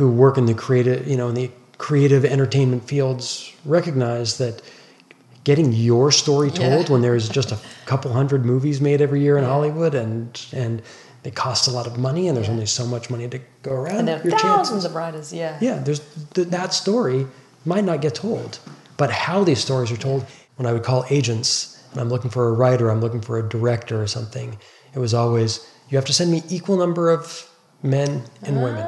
who 0.00 0.10
work 0.10 0.38
in 0.38 0.46
the 0.46 0.54
creative, 0.54 1.06
you 1.06 1.14
know, 1.16 1.28
in 1.28 1.34
the 1.34 1.50
creative 1.76 2.24
entertainment 2.24 2.82
fields 2.88 3.52
recognize 3.66 4.38
that 4.38 4.62
getting 5.44 5.72
your 5.74 6.10
story 6.10 6.50
told 6.50 6.86
Yeah. 6.86 6.92
when 6.92 7.02
there's 7.02 7.28
just 7.28 7.52
a 7.52 7.58
couple 7.84 8.10
hundred 8.12 8.44
movies 8.46 8.80
made 8.80 9.02
every 9.02 9.20
year 9.20 9.36
in 9.36 9.44
Yeah. 9.44 9.50
Hollywood 9.50 9.94
and 9.94 10.40
and 10.52 10.80
they 11.22 11.30
cost 11.30 11.68
a 11.68 11.70
lot 11.70 11.86
of 11.86 11.98
money 11.98 12.28
and 12.28 12.34
there's 12.36 12.46
Yeah. 12.46 12.54
only 12.54 12.66
so 12.66 12.86
much 12.86 13.10
money 13.10 13.28
to 13.28 13.38
go 13.62 13.72
around. 13.72 13.98
and 13.98 14.08
there 14.08 14.18
are 14.20 14.22
your 14.22 14.38
thousands 14.38 14.68
chances 14.68 14.84
of 14.86 14.94
writers, 14.94 15.32
yeah. 15.34 15.56
yeah, 15.60 15.78
there's 15.84 16.00
th- 16.34 16.48
that 16.48 16.72
story 16.72 17.26
might 17.66 17.84
not 17.84 18.00
get 18.00 18.14
told, 18.14 18.58
but 18.96 19.10
how 19.10 19.44
these 19.44 19.60
stories 19.60 19.90
are 19.92 19.98
told. 20.08 20.24
When 20.56 20.66
I 20.66 20.72
would 20.74 20.82
call 20.82 21.04
agents 21.10 21.76
and 21.92 22.00
I'm 22.00 22.08
looking 22.08 22.30
for 22.30 22.48
a 22.48 22.52
writer, 22.52 22.88
I'm 22.90 23.00
looking 23.02 23.20
for 23.28 23.38
a 23.38 23.46
director 23.56 24.00
or 24.02 24.06
something, 24.06 24.56
it 24.94 24.98
was 24.98 25.12
always 25.14 25.60
you 25.90 25.96
have 25.98 26.06
to 26.06 26.12
send 26.12 26.30
me 26.30 26.42
equal 26.48 26.76
number 26.78 27.10
of 27.10 27.46
men 27.82 28.22
and 28.46 28.62
women. 28.62 28.86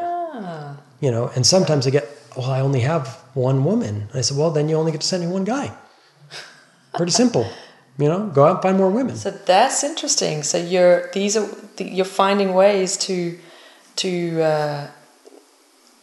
You 1.02 1.10
know, 1.10 1.30
and 1.34 1.44
sometimes 1.44 1.86
I 1.86 1.90
get, 1.90 2.08
well, 2.36 2.48
I 2.48 2.60
only 2.60 2.80
have 2.80 3.08
one 3.34 3.64
woman. 3.64 4.06
And 4.08 4.18
I 4.18 4.20
said, 4.22 4.38
well, 4.38 4.52
then 4.52 4.68
you 4.68 4.76
only 4.76 4.92
get 4.92 5.00
to 5.00 5.06
send 5.06 5.24
me 5.24 5.28
one 5.28 5.42
guy. 5.42 5.74
Pretty 6.94 7.12
simple. 7.12 7.44
You 7.98 8.08
know, 8.08 8.28
go 8.28 8.44
out 8.44 8.52
and 8.52 8.62
find 8.62 8.78
more 8.78 8.90
women. 8.90 9.16
so 9.16 9.30
that's 9.30 9.84
interesting. 9.84 10.42
So 10.44 10.58
you're 10.58 11.10
these 11.12 11.36
are 11.36 11.46
the, 11.76 11.84
you're 11.84 12.06
finding 12.06 12.54
ways 12.54 12.96
to 12.98 13.38
to 13.96 14.42
uh, 14.42 14.86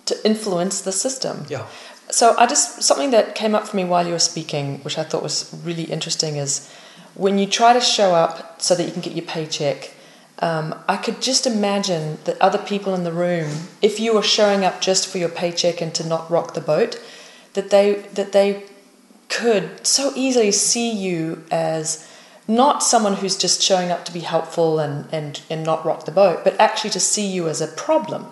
to 0.05 0.25
influence 0.25 0.81
the 0.81 0.91
system. 0.91 1.45
Yeah. 1.49 1.65
So 2.11 2.35
I 2.37 2.45
just 2.45 2.83
something 2.83 3.11
that 3.11 3.35
came 3.35 3.55
up 3.55 3.67
for 3.67 3.75
me 3.75 3.85
while 3.85 4.05
you 4.05 4.13
were 4.13 4.19
speaking, 4.33 4.79
which 4.79 4.97
I 4.97 5.03
thought 5.03 5.23
was 5.23 5.49
really 5.63 5.83
interesting, 5.83 6.35
is 6.35 6.71
when 7.15 7.39
you 7.39 7.47
try 7.47 7.73
to 7.73 7.81
show 7.81 8.13
up 8.13 8.61
so 8.61 8.75
that 8.75 8.83
you 8.83 8.91
can 8.91 9.01
get 9.01 9.13
your 9.13 9.25
paycheck. 9.25 9.91
Um, 10.39 10.75
I 10.87 10.95
could 10.95 11.21
just 11.21 11.45
imagine 11.45 12.17
that 12.23 12.41
other 12.41 12.57
people 12.57 12.95
in 12.95 13.03
the 13.03 13.11
room, 13.11 13.49
if 13.81 13.99
you 13.99 14.13
were 14.13 14.23
showing 14.23 14.63
up 14.63 14.79
just 14.79 15.07
for 15.07 15.17
your 15.17 15.29
paycheck 15.29 15.81
and 15.81 15.93
to 15.95 16.07
not 16.07 16.31
rock 16.31 16.53
the 16.53 16.61
boat, 16.61 17.01
that 17.53 17.69
they 17.71 18.05
that 18.13 18.31
they 18.31 18.63
could 19.27 19.85
so 19.85 20.13
easily 20.15 20.51
see 20.51 20.91
you 20.91 21.43
as 21.51 22.09
not 22.47 22.81
someone 22.81 23.15
who's 23.15 23.37
just 23.37 23.61
showing 23.61 23.91
up 23.91 24.03
to 24.05 24.11
be 24.11 24.21
helpful 24.21 24.79
and, 24.79 25.07
and, 25.13 25.41
and 25.51 25.63
not 25.63 25.85
rock 25.85 26.05
the 26.05 26.11
boat, 26.11 26.43
but 26.43 26.59
actually 26.59 26.89
to 26.89 26.99
see 26.99 27.27
you 27.27 27.47
as 27.47 27.61
a 27.61 27.67
problem. 27.67 28.25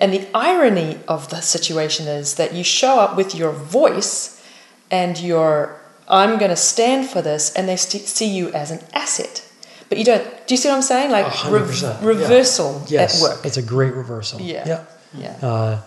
And 0.00 0.14
the 0.14 0.26
irony 0.34 0.98
of 1.06 1.28
the 1.28 1.42
situation 1.42 2.08
is 2.08 2.36
that 2.36 2.54
you 2.54 2.64
show 2.64 3.00
up 3.00 3.14
with 3.16 3.34
your 3.34 3.52
voice 3.52 4.42
and 4.90 5.18
your 5.18 5.78
I'm 6.08 6.38
going 6.38 6.50
to 6.50 6.56
stand 6.56 7.08
for 7.08 7.22
this, 7.22 7.54
and 7.54 7.68
they 7.68 7.76
st- 7.76 8.04
see 8.04 8.26
you 8.26 8.50
as 8.50 8.70
an 8.70 8.80
asset. 8.92 9.48
But 9.92 9.98
you 9.98 10.04
don't. 10.06 10.24
Do 10.46 10.54
you 10.54 10.56
see 10.56 10.70
what 10.70 10.76
I'm 10.76 10.80
saying? 10.82 11.10
Like 11.10 11.26
hundred 11.26 11.66
percent, 11.66 12.00
yeah. 12.00 12.08
reversal 12.08 12.82
Yes. 12.88 13.22
at 13.22 13.28
work. 13.28 13.44
It's 13.44 13.58
a 13.58 13.62
great 13.62 13.92
reversal. 13.92 14.40
Yeah. 14.40 14.66
Yeah. 14.66 14.84
Yeah. 15.12 15.46
Uh, 15.46 15.80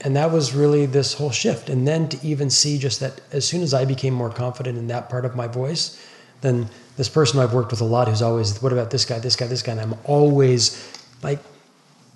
and 0.00 0.16
that 0.16 0.32
was 0.32 0.54
really 0.54 0.86
this 0.86 1.12
whole 1.12 1.30
shift. 1.30 1.68
And 1.68 1.86
then 1.86 2.08
to 2.08 2.26
even 2.26 2.48
see 2.48 2.78
just 2.78 3.00
that 3.00 3.20
as 3.32 3.46
soon 3.46 3.60
as 3.60 3.74
I 3.74 3.84
became 3.84 4.14
more 4.14 4.30
confident 4.30 4.78
in 4.78 4.86
that 4.86 5.10
part 5.10 5.26
of 5.26 5.36
my 5.36 5.46
voice, 5.46 6.02
then 6.40 6.70
this 6.96 7.10
person 7.10 7.38
I've 7.38 7.52
worked 7.52 7.70
with 7.70 7.82
a 7.82 7.84
lot 7.84 8.08
who's 8.08 8.22
always, 8.22 8.62
what 8.62 8.72
about 8.72 8.90
this 8.90 9.04
guy, 9.04 9.18
this 9.18 9.36
guy, 9.36 9.46
this 9.46 9.60
guy? 9.60 9.72
And 9.72 9.80
I'm 9.82 9.94
always 10.04 10.82
like, 11.22 11.40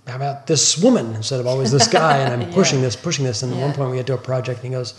how 0.06 0.16
about 0.16 0.46
this 0.46 0.78
woman 0.78 1.14
instead 1.14 1.40
of 1.40 1.46
always 1.46 1.70
this 1.70 1.88
guy? 1.88 2.16
And 2.20 2.32
I'm 2.32 2.40
Yeah. 2.48 2.54
pushing 2.54 2.80
this, 2.80 2.96
pushing 2.96 3.26
this. 3.26 3.42
And 3.42 3.52
at 3.52 3.60
one 3.60 3.74
point 3.74 3.90
we 3.90 3.98
get 3.98 4.06
to 4.06 4.14
a 4.14 4.18
project 4.18 4.60
and 4.64 4.72
he 4.72 4.78
goes, 4.78 4.94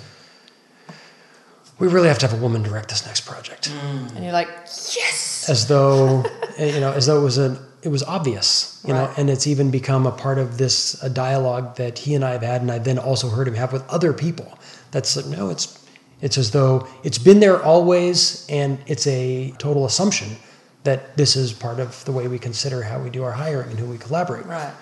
we 1.80 1.88
really 1.88 2.08
have 2.08 2.20
to 2.20 2.28
have 2.28 2.38
a 2.38 2.42
woman 2.42 2.62
direct 2.62 2.90
this 2.90 3.06
next 3.06 3.22
project. 3.22 3.72
Mm. 3.72 4.16
And 4.16 4.24
you're 4.24 4.34
like, 4.34 4.50
yes. 4.50 5.50
As 5.50 5.68
though, 5.68 6.24
eh, 6.58 6.74
you 6.74 6.80
know, 6.80 6.92
as 6.92 7.06
though 7.06 7.20
it 7.20 7.24
was 7.24 7.38
a, 7.38 7.58
it 7.82 7.90
was 7.90 8.04
obvious, 8.04 8.84
you 8.86 8.94
know, 8.94 9.10
and 9.16 9.30
it's 9.30 9.48
even 9.48 9.72
become 9.72 10.06
a 10.06 10.12
part 10.12 10.38
of 10.38 10.58
this 10.58 11.02
a 11.02 11.10
dialogue 11.10 11.78
that 11.78 11.98
he 11.98 12.14
and 12.14 12.26
I 12.26 12.32
have 12.32 12.42
had, 12.42 12.62
and 12.62 12.70
I've 12.70 12.84
then 12.84 13.00
also 13.00 13.30
heard 13.30 13.48
him 13.48 13.54
have 13.54 13.72
with 13.72 13.88
other 13.88 14.12
people. 14.12 14.60
That's 14.92 15.16
like, 15.16 15.26
no, 15.28 15.50
it's, 15.50 15.82
it's 16.22 16.38
as 16.38 16.52
though 16.52 16.86
it's 17.06 17.18
been 17.18 17.40
there 17.40 17.64
always, 17.64 18.46
and 18.50 18.80
it's 18.86 19.08
a 19.08 19.52
total 19.60 19.86
assumption 19.86 20.36
that 20.84 21.16
this 21.16 21.38
is 21.38 21.54
part 21.54 21.80
of 21.80 22.04
the 22.04 22.12
way 22.12 22.28
we 22.28 22.38
consider 22.38 22.84
how 22.84 23.00
we 23.02 23.10
do 23.10 23.24
our 23.24 23.32
hiring 23.32 23.70
and 23.70 23.80
who 23.80 23.86
we 23.86 23.98
collaborate. 23.98 24.44
with. 24.44 24.52
Right. 24.52 24.74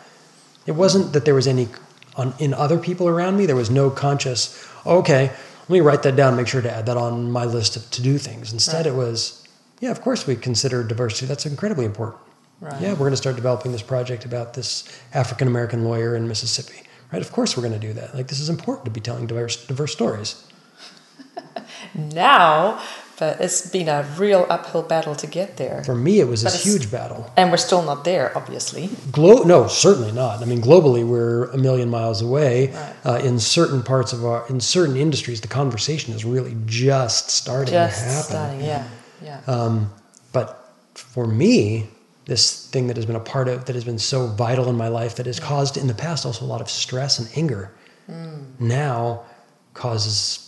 It 0.65 0.71
wasn't 0.71 1.13
that 1.13 1.23
there 1.25 1.35
was 1.35 1.45
any 1.45 1.67
on, 2.15 2.33
in 2.39 2.53
other 2.55 2.79
people 2.79 3.07
around 3.07 3.37
me. 3.37 3.45
There 3.45 3.55
was 3.55 3.69
no 3.69 3.89
conscious. 3.91 4.67
Okay, 4.85 5.31
let 5.69 5.73
me 5.73 5.81
write 5.81 6.03
that 6.03 6.15
down. 6.15 6.35
Make 6.35 6.47
sure 6.47 6.61
to 6.61 6.71
add 6.71 6.85
that 6.85 6.97
on 6.97 7.31
my 7.31 7.45
list 7.45 7.75
of 7.75 7.89
to 7.91 8.01
do 8.01 8.17
things. 8.17 8.53
Instead, 8.53 8.85
Right. 8.85 8.93
it 8.93 8.95
was, 8.95 9.43
yeah, 9.79 9.91
of 9.91 10.01
course 10.01 10.25
we 10.25 10.35
consider 10.35 10.83
diversity. 10.83 11.25
That's 11.25 11.45
incredibly 11.45 11.85
important. 11.85 12.21
Right. 12.61 12.81
Yeah, 12.81 12.91
we're 12.93 12.99
going 12.99 13.11
to 13.11 13.17
start 13.17 13.35
developing 13.35 13.71
this 13.71 13.81
project 13.83 14.25
about 14.25 14.53
this 14.53 14.83
African 15.13 15.47
American 15.47 15.83
lawyer 15.83 16.15
in 16.15 16.27
Mississippi. 16.27 16.83
Right? 17.13 17.21
Of 17.21 17.31
course 17.31 17.55
we're 17.55 17.63
going 17.63 17.79
to 17.79 17.87
do 17.87 17.93
that. 17.93 18.15
Like 18.15 18.27
this 18.27 18.39
is 18.39 18.49
important 18.49 18.85
to 18.85 18.91
be 18.91 18.99
telling 19.01 19.27
diverse 19.27 19.65
diverse 19.65 19.91
stories. 19.93 20.43
Now, 21.95 22.81
but 23.19 23.41
it's 23.41 23.69
been 23.69 23.89
a 23.89 24.03
real 24.17 24.45
uphill 24.49 24.83
battle 24.83 25.15
to 25.15 25.27
get 25.27 25.57
there. 25.57 25.83
For 25.83 25.95
me, 25.95 26.19
it 26.19 26.27
was 26.27 26.43
But 26.43 26.53
it's- 26.53 26.63
huge 26.63 26.91
battle. 26.91 27.31
And 27.35 27.49
we're 27.51 27.57
still 27.57 27.81
not 27.81 28.03
there, 28.03 28.31
obviously. 28.37 28.89
Glo- 29.11 29.43
no, 29.43 29.67
certainly 29.67 30.11
not. 30.11 30.41
I 30.41 30.45
mean, 30.45 30.61
globally, 30.61 31.03
we're 31.05 31.45
a 31.51 31.57
million 31.57 31.89
miles 31.89 32.21
away. 32.21 32.67
Right. 32.67 32.93
Uh, 33.05 33.19
in 33.23 33.39
certain 33.39 33.81
parts 33.83 34.13
of 34.13 34.23
our, 34.25 34.45
in 34.49 34.59
certain 34.59 34.95
industries, 34.95 35.41
the 35.41 35.47
conversation 35.47 36.13
is 36.13 36.23
really 36.25 36.55
just 36.67 37.31
starting 37.31 37.73
Just 37.73 37.99
to 38.03 38.05
happen. 38.09 38.23
starting, 38.23 38.61
yeah. 38.61 38.83
Yeah. 39.23 39.39
Um, 39.47 39.91
but 40.31 40.71
for 40.93 41.25
me, 41.25 41.89
this 42.25 42.67
thing 42.67 42.87
that 42.87 42.97
has 42.97 43.05
been 43.05 43.15
a 43.15 43.19
part 43.21 43.47
of 43.47 43.65
that 43.65 43.73
has 43.73 43.83
been 43.85 43.97
so 43.97 44.27
vital 44.27 44.69
in 44.69 44.75
my 44.75 44.89
life 44.89 45.15
that 45.15 45.25
has 45.25 45.39
caused 45.39 45.75
in 45.77 45.87
the 45.87 45.93
past 45.93 46.25
also 46.25 46.45
a 46.45 46.47
lot 46.47 46.61
of 46.61 46.69
stress 46.69 47.17
and 47.19 47.27
anger. 47.35 47.71
Mm. 48.11 48.43
Now 48.59 49.21
causes 49.73 50.46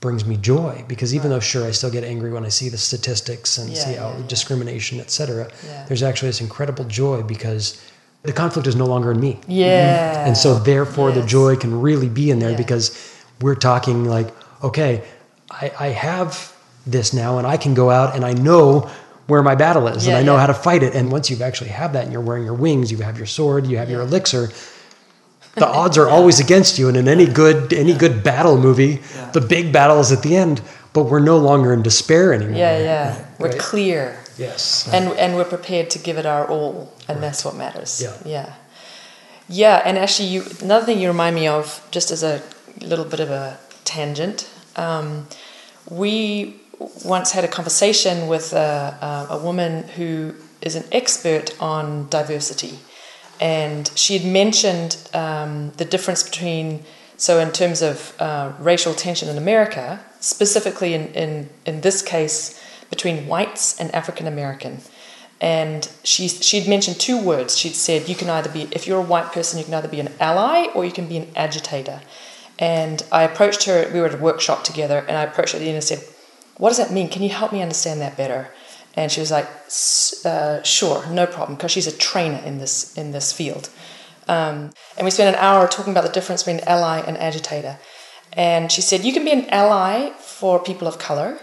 brings 0.00 0.24
me 0.24 0.36
joy 0.36 0.84
because 0.88 1.14
even 1.14 1.30
though 1.30 1.40
sure 1.40 1.66
I 1.66 1.72
still 1.72 1.90
get 1.90 2.04
angry 2.04 2.32
when 2.32 2.44
I 2.44 2.48
see 2.48 2.68
the 2.70 2.78
statistics 2.78 3.58
and 3.58 3.68
Yeah, 3.70 3.78
see 3.84 3.92
how 3.94 4.10
yeah, 4.10 4.18
yeah. 4.18 4.26
discrimination, 4.28 4.98
etc. 5.00 5.50
There's 5.88 6.02
actually 6.02 6.28
this 6.30 6.40
incredible 6.40 6.84
joy 6.84 7.22
because 7.22 7.80
the 8.22 8.32
conflict 8.32 8.66
is 8.66 8.76
no 8.76 8.86
longer 8.86 9.12
in 9.12 9.20
me. 9.20 9.38
yeah. 9.46 10.26
And 10.26 10.36
so 10.36 10.58
therefore 10.58 11.12
the 11.12 11.22
joy 11.24 11.56
can 11.56 11.80
really 11.80 12.08
be 12.08 12.30
in 12.30 12.38
there 12.38 12.56
because 12.56 12.96
we're 13.40 13.54
talking 13.54 14.04
like, 14.04 14.28
okay, 14.62 15.02
I, 15.50 15.72
I 15.78 15.86
have 15.88 16.54
this 16.86 17.12
now 17.12 17.38
and 17.38 17.46
I 17.46 17.56
can 17.56 17.74
go 17.74 17.90
out 17.90 18.14
and 18.16 18.24
I 18.24 18.32
know 18.32 18.90
where 19.26 19.42
my 19.42 19.54
battle 19.54 19.86
is 19.88 20.06
and 20.06 20.16
I 20.16 20.22
know 20.22 20.36
how 20.36 20.46
to 20.46 20.54
fight 20.54 20.82
it. 20.82 20.94
And 20.94 21.12
once 21.12 21.30
you've 21.30 21.42
actually 21.42 21.70
have 21.70 21.92
that 21.92 22.04
and 22.04 22.12
you're 22.12 22.20
wearing 22.22 22.44
your 22.44 22.54
wings, 22.54 22.90
you 22.90 22.98
have 22.98 23.16
your 23.16 23.26
sword, 23.26 23.66
you 23.66 23.76
have 23.78 23.88
your 23.90 24.00
elixir, 24.00 24.48
the 25.56 25.66
odds 25.66 25.98
are 25.98 26.08
always 26.08 26.40
against 26.40 26.78
you. 26.78 26.88
And 26.88 26.96
in 26.96 27.08
any 27.08 27.26
good 27.26 27.72
any 27.72 27.94
good 27.94 28.22
battle 28.22 28.56
movie, 28.56 29.00
the 29.32 29.40
big 29.40 29.72
battle 29.72 30.00
is 30.00 30.12
at 30.12 30.22
the 30.22 30.36
end, 30.36 30.60
but 30.92 31.04
we're 31.04 31.20
no 31.20 31.38
longer 31.38 31.72
in 31.72 31.82
despair 31.82 32.32
anymore. 32.32 32.56
Yeah, 32.58 32.78
yeah. 32.78 33.24
We're 33.38 33.48
Right. 33.50 33.58
clear. 33.58 34.16
Yes. 34.38 34.88
And 34.92 35.12
and 35.18 35.36
we're 35.36 35.44
prepared 35.56 35.90
to 35.90 35.98
give 35.98 36.16
it 36.18 36.26
our 36.26 36.46
all, 36.46 36.92
and 37.08 37.22
that's 37.22 37.44
what 37.44 37.54
matters. 37.56 38.00
Yeah. 38.02 38.12
Yeah. 38.24 38.52
Yeah, 39.52 39.82
and 39.84 39.98
actually, 39.98 40.28
you 40.28 40.44
another 40.62 40.86
thing 40.86 41.00
you 41.00 41.08
remind 41.08 41.34
me 41.34 41.48
of, 41.48 41.82
just 41.90 42.10
as 42.12 42.22
a 42.22 42.40
little 42.80 43.04
bit 43.04 43.18
of 43.20 43.30
a 43.30 43.58
tangent, 43.84 44.48
um, 44.76 45.26
we 45.90 46.54
once 47.04 47.32
had 47.32 47.42
a 47.44 47.48
conversation 47.48 48.28
with 48.28 48.52
a, 48.52 49.26
a 49.28 49.38
woman 49.38 49.82
who 49.96 50.34
is 50.62 50.76
an 50.76 50.84
expert 50.92 51.50
on 51.60 52.08
diversity, 52.08 52.78
and 53.40 53.90
she 53.96 54.18
had 54.18 54.30
mentioned 54.30 55.08
um, 55.14 55.72
the 55.78 55.84
difference 55.84 56.22
between 56.22 56.84
so 57.16 57.38
in 57.38 57.52
terms 57.52 57.82
of 57.82 58.14
uh, 58.20 58.52
racial 58.58 58.94
tension 58.94 59.28
in 59.28 59.36
America, 59.36 60.00
specifically 60.20 60.94
in, 60.94 61.08
in 61.14 61.50
in 61.66 61.80
this 61.80 62.02
case 62.02 62.62
between 62.90 63.26
whites 63.26 63.80
and 63.80 63.94
African 63.94 64.26
American. 64.26 64.80
And 65.40 65.90
she, 66.04 66.28
she'd 66.28 66.68
mentioned 66.68 67.00
two 67.00 67.18
words. 67.18 67.56
She'd 67.56 67.74
said, 67.74 68.08
you 68.08 68.14
can 68.14 68.28
either 68.28 68.50
be, 68.50 68.68
if 68.72 68.86
you're 68.86 68.98
a 68.98 69.02
white 69.02 69.32
person, 69.32 69.58
you 69.58 69.64
can 69.64 69.72
either 69.72 69.88
be 69.88 70.00
an 70.00 70.12
ally 70.20 70.66
or 70.74 70.84
you 70.84 70.92
can 70.92 71.08
be 71.08 71.16
an 71.16 71.28
agitator. 71.34 72.02
And 72.58 73.02
I 73.10 73.22
approached 73.22 73.64
her, 73.64 73.90
we 73.90 74.00
were 74.00 74.06
at 74.06 74.14
a 74.14 74.18
workshop 74.18 74.64
together, 74.64 74.98
and 75.08 75.16
I 75.16 75.22
approached 75.22 75.52
her 75.52 75.56
at 75.56 75.62
the 75.62 75.68
end 75.68 75.76
and 75.76 75.84
said, 75.84 76.00
What 76.58 76.68
does 76.68 76.76
that 76.76 76.92
mean? 76.92 77.08
Can 77.08 77.22
you 77.22 77.30
help 77.30 77.54
me 77.54 77.62
understand 77.62 78.02
that 78.02 78.18
better? 78.18 78.50
And 78.96 79.10
she 79.10 79.20
was 79.20 79.30
like, 79.30 79.48
"S- 79.66 80.24
uh, 80.26 80.62
Sure, 80.62 81.06
no 81.06 81.26
problem, 81.26 81.56
because 81.56 81.70
she's 81.70 81.86
a 81.86 81.96
trainer 81.96 82.40
in 82.44 82.58
this, 82.58 82.96
in 82.96 83.12
this 83.12 83.32
field. 83.32 83.70
Um, 84.28 84.70
and 84.96 85.04
we 85.04 85.10
spent 85.10 85.34
an 85.34 85.42
hour 85.42 85.66
talking 85.66 85.92
about 85.92 86.04
the 86.04 86.12
difference 86.12 86.42
between 86.42 86.60
ally 86.66 87.00
and 87.00 87.16
agitator. 87.18 87.78
And 88.32 88.70
she 88.70 88.80
said, 88.80 89.04
You 89.04 89.12
can 89.12 89.24
be 89.24 89.32
an 89.32 89.48
ally 89.50 90.10
for 90.18 90.58
people 90.62 90.86
of 90.86 90.98
color, 90.98 91.38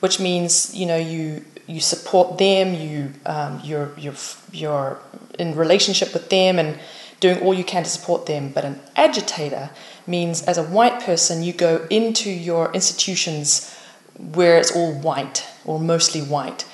which 0.00 0.20
means 0.20 0.74
you 0.74 0.86
know 0.86 0.96
you 0.96 1.44
you 1.66 1.80
support 1.80 2.38
them, 2.38 2.74
you 2.74 3.12
um, 3.26 3.60
you're 3.64 3.92
you're 3.98 4.14
you're 4.52 5.00
in 5.38 5.56
relationship 5.56 6.12
with 6.14 6.30
them 6.30 6.58
and 6.58 6.78
doing 7.20 7.40
all 7.40 7.52
you 7.52 7.64
can 7.64 7.82
to 7.82 7.90
support 7.90 8.26
them. 8.26 8.52
But 8.52 8.64
an 8.64 8.80
agitator 8.94 9.70
means, 10.06 10.42
as 10.44 10.58
a 10.58 10.62
white 10.62 11.02
person, 11.02 11.42
you 11.42 11.52
go 11.52 11.86
into 11.90 12.30
your 12.30 12.72
institutions 12.72 13.74
where 14.16 14.58
it's 14.58 14.74
all 14.74 14.92
white 14.92 15.44
or 15.64 15.78
mostly 15.80 16.20
white, 16.22 16.64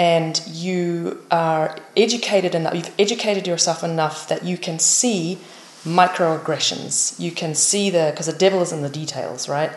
and 0.00 0.40
you 0.46 1.20
are 1.30 1.76
educated 1.94 2.54
enough. 2.54 2.74
You've 2.74 2.94
educated 2.98 3.46
yourself 3.46 3.84
enough 3.84 4.28
that 4.28 4.42
you 4.42 4.56
can 4.56 4.78
see 4.78 5.36
microaggressions. 5.84 7.20
You 7.20 7.30
can 7.30 7.54
see 7.54 7.90
the 7.90 8.08
because 8.10 8.24
the 8.24 8.32
devil 8.32 8.62
is 8.62 8.72
in 8.72 8.80
the 8.80 8.88
details, 8.88 9.46
right? 9.46 9.70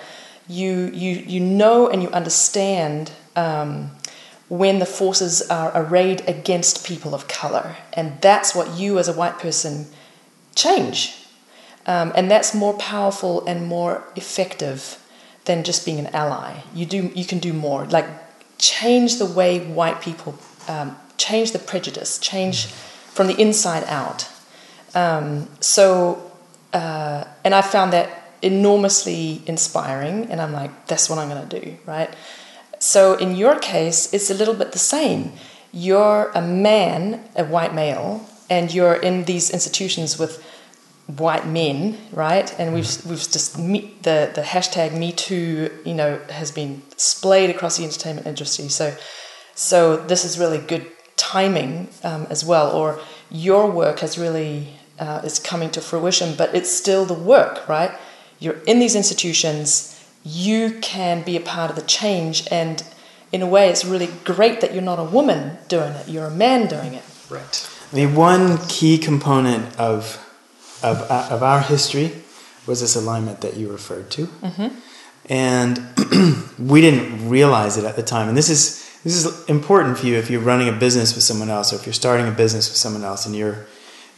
You 0.48 0.90
you 0.94 1.12
you 1.28 1.42
know 1.42 1.90
and 1.90 2.02
you 2.02 2.10
understand 2.12 3.12
um, 3.36 3.92
when 4.48 4.80
the 4.80 4.86
forces 4.86 5.42
are 5.50 5.74
arrayed 5.76 6.24
against 6.26 6.86
people 6.88 7.14
of 7.14 7.28
color, 7.28 7.76
and 7.92 8.22
that's 8.22 8.56
what 8.56 8.78
you 8.80 9.00
as 9.00 9.10
a 9.10 9.14
white 9.14 9.40
person 9.40 9.88
change, 10.56 11.18
um, 11.86 12.14
and 12.16 12.32
that's 12.32 12.54
more 12.54 12.76
powerful 12.76 13.46
and 13.46 13.68
more 13.68 14.06
effective 14.16 15.04
than 15.44 15.66
just 15.66 15.86
being 15.86 16.00
an 16.00 16.08
ally. 16.16 16.62
You 16.74 16.86
do 16.86 17.12
you 17.14 17.26
can 17.26 17.40
do 17.40 17.52
more, 17.52 17.84
like 17.88 18.08
change 18.58 19.18
the 19.18 19.26
way 19.26 19.60
white 19.60 20.02
people 20.02 20.38
um, 20.68 20.96
change 21.18 21.52
the 21.52 21.60
prejudice, 21.60 22.18
change 22.20 22.68
from 22.68 23.28
the 23.28 23.40
inside 23.40 23.84
out. 23.86 24.28
Um, 24.96 25.48
so, 25.60 26.32
uh, 26.74 27.26
and 27.44 27.54
I 27.56 27.62
found 27.62 27.94
that 27.94 28.32
enormously 28.42 29.42
inspiring, 29.46 30.26
and 30.30 30.42
I'm 30.42 30.52
like, 30.52 30.88
that's 30.88 31.10
what 31.10 31.20
I'm 31.20 31.30
going 31.30 31.48
to 31.48 31.62
do, 31.62 31.78
right? 31.86 32.14
So, 32.80 33.16
in 33.18 33.36
your 33.36 33.58
case, 33.60 34.14
it's 34.14 34.30
a 34.30 34.34
little 34.34 34.54
bit 34.54 34.72
the 34.72 34.80
same. 34.80 35.32
You're 35.72 36.32
a 36.36 36.42
man, 36.42 37.24
a 37.36 37.46
white 37.46 37.74
male, 37.74 38.28
and 38.50 38.74
you're 38.74 38.96
in 38.96 39.24
these 39.24 39.50
institutions 39.50 40.20
with 40.20 40.44
white 41.08 41.46
men, 41.46 41.98
right? 42.12 42.54
And 42.60 42.74
we've 42.74 43.06
we've 43.06 43.20
just 43.20 43.60
me, 43.60 43.94
the 44.04 44.32
the 44.34 44.42
hashtag 44.42 44.98
Me 44.98 45.12
Too, 45.12 45.70
you 45.86 45.94
know, 45.94 46.20
has 46.30 46.52
been 46.52 46.82
splayed 46.98 47.50
across 47.50 47.78
the 47.78 47.84
entertainment 47.84 48.26
industry. 48.28 48.70
So, 48.70 48.96
so 49.56 49.98
this 49.98 50.24
is 50.24 50.40
really 50.40 50.60
good 50.60 50.88
timing 51.18 51.90
um, 52.04 52.28
as 52.30 52.46
well. 52.46 52.72
Or 52.72 53.00
your 53.30 53.70
work 53.70 54.00
has 54.00 54.18
really 54.18 54.80
uh, 55.00 55.22
is 55.24 55.40
coming 55.40 55.70
to 55.72 55.82
fruition, 55.82 56.36
but 56.36 56.56
it's 56.56 56.72
still 56.72 57.06
the 57.06 57.14
work, 57.14 57.68
right? 57.68 57.92
You're 58.40 58.60
in 58.66 58.80
these 58.80 58.96
institutions. 58.96 59.90
You 60.24 60.80
can 60.82 61.22
be 61.24 61.36
a 61.36 61.42
part 61.42 61.70
of 61.70 61.76
the 61.76 61.82
change, 61.82 62.48
and 62.50 62.82
in 63.34 63.42
a 63.42 63.48
way, 63.48 63.70
it's 63.70 63.84
really 63.84 64.10
great 64.24 64.62
that 64.62 64.74
you're 64.74 64.82
not 64.82 65.00
a 65.00 65.04
woman 65.04 65.58
doing 65.68 65.92
it. 65.94 66.08
You're 66.08 66.28
a 66.28 66.32
man 66.32 66.68
doing 66.68 66.94
it. 66.94 67.04
Right. 67.30 67.70
The 67.92 68.06
one 68.06 68.58
key 68.68 68.98
component 68.98 69.78
of 69.78 70.24
of 70.84 71.10
uh, 71.10 71.28
of 71.32 71.44
our 71.44 71.62
history 71.62 72.12
was 72.66 72.82
this 72.82 72.96
alignment 72.96 73.42
that 73.42 73.58
you 73.58 73.72
referred 73.72 74.10
to, 74.12 74.28
mm-hmm. 74.28 74.68
and 75.30 75.80
we 76.70 76.82
didn't 76.82 77.30
realize 77.30 77.78
it 77.78 77.86
at 77.86 77.96
the 77.96 78.04
time. 78.04 78.28
And 78.28 78.38
this 78.38 78.50
is 78.50 78.84
this 79.04 79.26
is 79.26 79.46
important 79.50 79.98
for 79.98 80.06
you 80.06 80.16
if 80.16 80.30
you're 80.30 80.42
running 80.42 80.70
a 80.70 80.72
business 80.72 81.14
with 81.16 81.24
someone 81.24 81.50
else, 81.50 81.74
or 81.74 81.76
if 81.76 81.86
you're 81.86 81.94
starting 81.94 82.28
a 82.28 82.32
business 82.32 82.70
with 82.70 82.78
someone 82.78 83.04
else, 83.04 83.26
and 83.26 83.36
your 83.36 83.66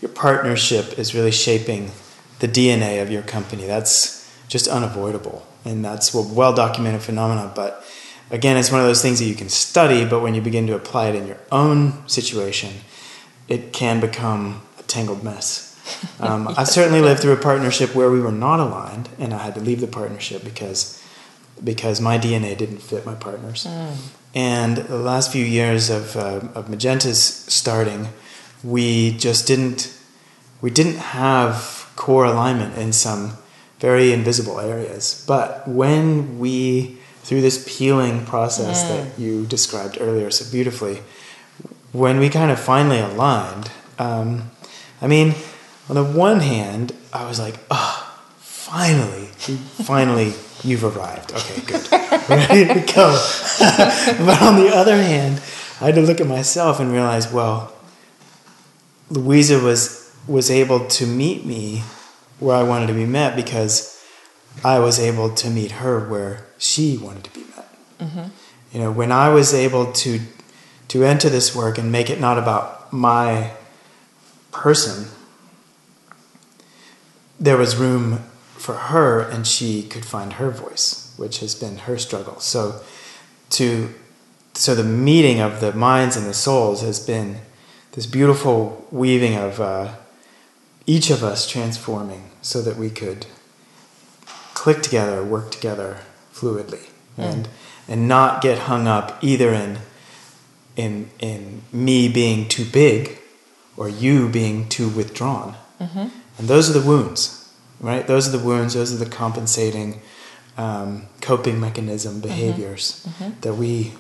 your 0.02 0.10
partnership 0.10 1.00
is 1.00 1.16
really 1.16 1.32
shaping 1.32 1.92
the 2.40 2.48
DNA 2.48 3.02
of 3.02 3.10
your 3.10 3.22
company. 3.22 3.66
That's 3.66 4.32
just 4.48 4.68
unavoidable, 4.68 5.46
and 5.64 5.84
that's 5.84 6.14
a 6.14 6.22
well 6.22 6.54
documented 6.54 7.02
phenomenon. 7.02 7.52
But 7.56 7.84
again, 8.30 8.58
it's 8.58 8.72
one 8.72 8.82
of 8.82 8.88
those 8.88 9.02
things 9.02 9.20
that 9.20 9.26
you 9.26 9.36
can 9.36 9.50
study, 9.50 10.06
but 10.06 10.22
when 10.22 10.36
you 10.36 10.42
begin 10.42 10.68
to 10.68 10.76
apply 10.76 11.08
it 11.10 11.16
in 11.16 11.28
your 11.28 11.40
own 11.52 12.08
situation, 12.08 12.74
it 13.48 13.74
can 13.74 14.00
become 14.00 14.62
a 14.80 14.84
tangled 14.84 15.24
mess. 15.24 15.75
Um, 16.20 16.48
I 16.58 16.64
certainly 16.64 17.02
lived 17.02 17.22
through 17.22 17.34
a 17.34 17.38
partnership 17.38 17.96
where 17.96 18.10
we 18.12 18.20
were 18.20 18.32
not 18.32 18.60
aligned, 18.60 19.10
and 19.20 19.34
I 19.34 19.40
had 19.40 19.56
to 19.56 19.62
leave 19.62 19.82
the 19.82 19.88
partnership 19.88 20.44
because 20.44 21.02
because 21.64 22.02
my 22.02 22.18
DNA 22.18 22.58
didn't 22.58 22.80
fit 22.80 23.06
my 23.06 23.16
partner's. 23.16 23.66
And 24.34 24.78
the 24.78 24.98
last 24.98 25.32
few 25.32 25.46
years 25.46 25.90
of, 25.90 26.18
uh, 26.18 26.42
of 26.54 26.70
Magenta's 26.70 27.24
starting, 27.24 28.10
we 28.62 29.12
just 29.12 29.48
didn't 29.48 29.98
we 30.62 30.70
didn't 30.70 30.98
have 30.98 31.92
core 31.96 32.26
alignment 32.26 32.78
in 32.78 32.92
some 32.92 33.38
very 33.80 34.12
invisible 34.12 34.60
areas. 34.60 35.24
But 35.28 35.68
when 35.68 36.40
we 36.40 36.98
through 37.24 37.42
this 37.42 37.64
peeling 37.68 38.26
process 38.26 38.84
that 38.84 39.20
you 39.20 39.46
described 39.46 39.98
earlier 40.00 40.30
so 40.30 40.50
beautifully, 40.52 41.02
when 41.92 42.20
we 42.20 42.30
kind 42.30 42.52
of 42.52 42.60
finally 42.60 43.00
aligned, 43.00 43.72
um, 43.98 44.52
I 45.02 45.08
mean, 45.08 45.34
on 45.90 45.96
the 45.96 46.04
one 46.04 46.40
hand, 46.40 46.94
I 47.14 47.28
was 47.28 47.40
like, 47.40 47.56
oh, 47.70 48.18
finally, 48.38 49.26
finally, 49.26 50.34
you've 50.64 50.84
arrived. 50.84 51.34
Okay, 51.34 51.62
good. 51.62 51.92
Ready 52.30 52.66
to 52.66 52.94
go. 52.94 53.12
but 54.26 54.42
on 54.42 54.56
the 54.56 54.72
other 54.74 54.96
hand, 54.96 55.42
I 55.80 55.86
had 55.86 55.96
to 55.96 56.02
look 56.02 56.20
at 56.20 56.28
myself 56.28 56.80
and 56.80 56.92
realize, 56.92 57.32
well, 57.32 57.74
Louisa 59.10 59.60
was 59.60 60.04
was 60.28 60.50
able 60.50 60.88
to 60.88 61.06
meet 61.06 61.46
me 61.46 61.84
where 62.40 62.56
I 62.56 62.64
wanted 62.64 62.88
to 62.88 62.94
be 62.94 63.06
met 63.06 63.36
because 63.36 64.04
I 64.64 64.80
was 64.80 65.00
able 65.00 65.30
to 65.36 65.50
meet 65.50 65.74
her 65.74 66.10
where 66.10 66.48
she 66.58 66.98
wanted 66.98 67.26
to 67.26 67.30
be 67.32 67.42
met. 67.42 67.78
Mm-hmm. 68.00 68.24
You 68.72 68.80
know, 68.80 68.92
when 68.92 69.12
I 69.12 69.30
was 69.30 69.54
able 69.54 69.92
to 69.92 70.20
to 70.88 71.04
enter 71.04 71.30
this 71.30 71.56
work 71.56 71.78
and 71.78 71.92
make 71.92 72.10
it 72.10 72.20
not 72.20 72.38
about 72.38 72.92
my 72.92 73.52
person, 74.52 75.08
there 77.46 77.58
was 77.58 77.76
room 77.76 78.24
for 78.58 78.76
her 78.76 79.22
and 79.22 79.46
she 79.46 79.84
could 79.84 80.06
find 80.06 80.34
her 80.34 80.50
voice, 80.50 81.14
which 81.18 81.40
has 81.40 81.56
been 81.56 81.78
her 81.80 81.98
struggle. 81.98 82.40
So 82.40 82.82
to 83.52 83.94
so 84.54 84.74
the 84.74 84.84
meeting 84.84 85.40
of 85.42 85.60
the 85.60 85.74
minds 85.74 86.16
and 86.16 86.26
the 86.26 86.34
souls 86.34 86.82
has 86.82 87.00
been 87.00 87.40
this 87.92 88.06
beautiful 88.06 88.88
weaving 88.90 89.36
of 89.36 89.60
uh, 89.60 89.96
each 90.86 91.10
of 91.10 91.24
us 91.24 91.48
transforming 91.48 92.30
so 92.42 92.62
that 92.62 92.78
we 92.78 92.90
could 92.90 93.26
click 94.54 94.82
together, 94.82 95.24
work 95.24 95.52
together 95.52 96.00
fluidly, 96.34 96.90
and 97.18 97.48
and 97.88 98.08
not 98.08 98.42
get 98.42 98.60
hung 98.60 98.88
up 98.88 99.24
either 99.24 99.54
in 99.54 99.80
in 100.76 101.10
in 101.20 101.62
me 101.72 102.08
being 102.08 102.48
too 102.48 102.66
big 102.66 103.20
or 103.78 103.88
you 103.90 104.30
being 104.30 104.68
too 104.70 104.90
withdrawn. 104.90 105.56
And 106.38 106.48
those 106.48 106.70
are 106.70 106.78
the 106.80 106.86
wounds, 106.86 107.54
right? 107.80 108.06
Those 108.06 108.28
are 108.28 108.38
the 108.38 108.44
wounds. 108.44 108.74
Those 108.74 108.94
are 108.94 109.04
the 109.04 109.10
compensating, 109.10 110.02
um, 110.58 111.08
coping 111.22 111.60
mechanism 111.60 112.20
behaviors 112.20 113.08
that 113.42 113.54
we 113.56 113.94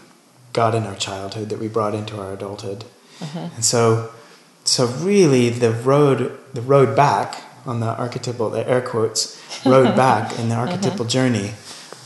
got 0.53 0.75
in 0.75 0.83
our 0.83 0.95
childhood, 0.95 1.49
that 1.49 1.59
we 1.59 1.67
brought 1.67 1.93
into 1.95 2.19
our 2.19 2.33
adulthood. 2.33 2.85
And 3.33 3.63
so, 3.63 4.11
so 4.65 4.87
really, 4.87 5.49
the 5.49 5.71
road, 5.71 6.37
the 6.53 6.61
road 6.61 6.95
back 6.95 7.43
on 7.65 7.79
the 7.79 7.87
archetypal, 7.95 8.49
the 8.49 8.67
air 8.67 8.81
quotes, 8.81 9.39
road 9.65 9.95
back 10.05 10.37
in 10.39 10.49
the 10.49 10.55
archetypal 10.55 11.05
journey, 11.05 11.51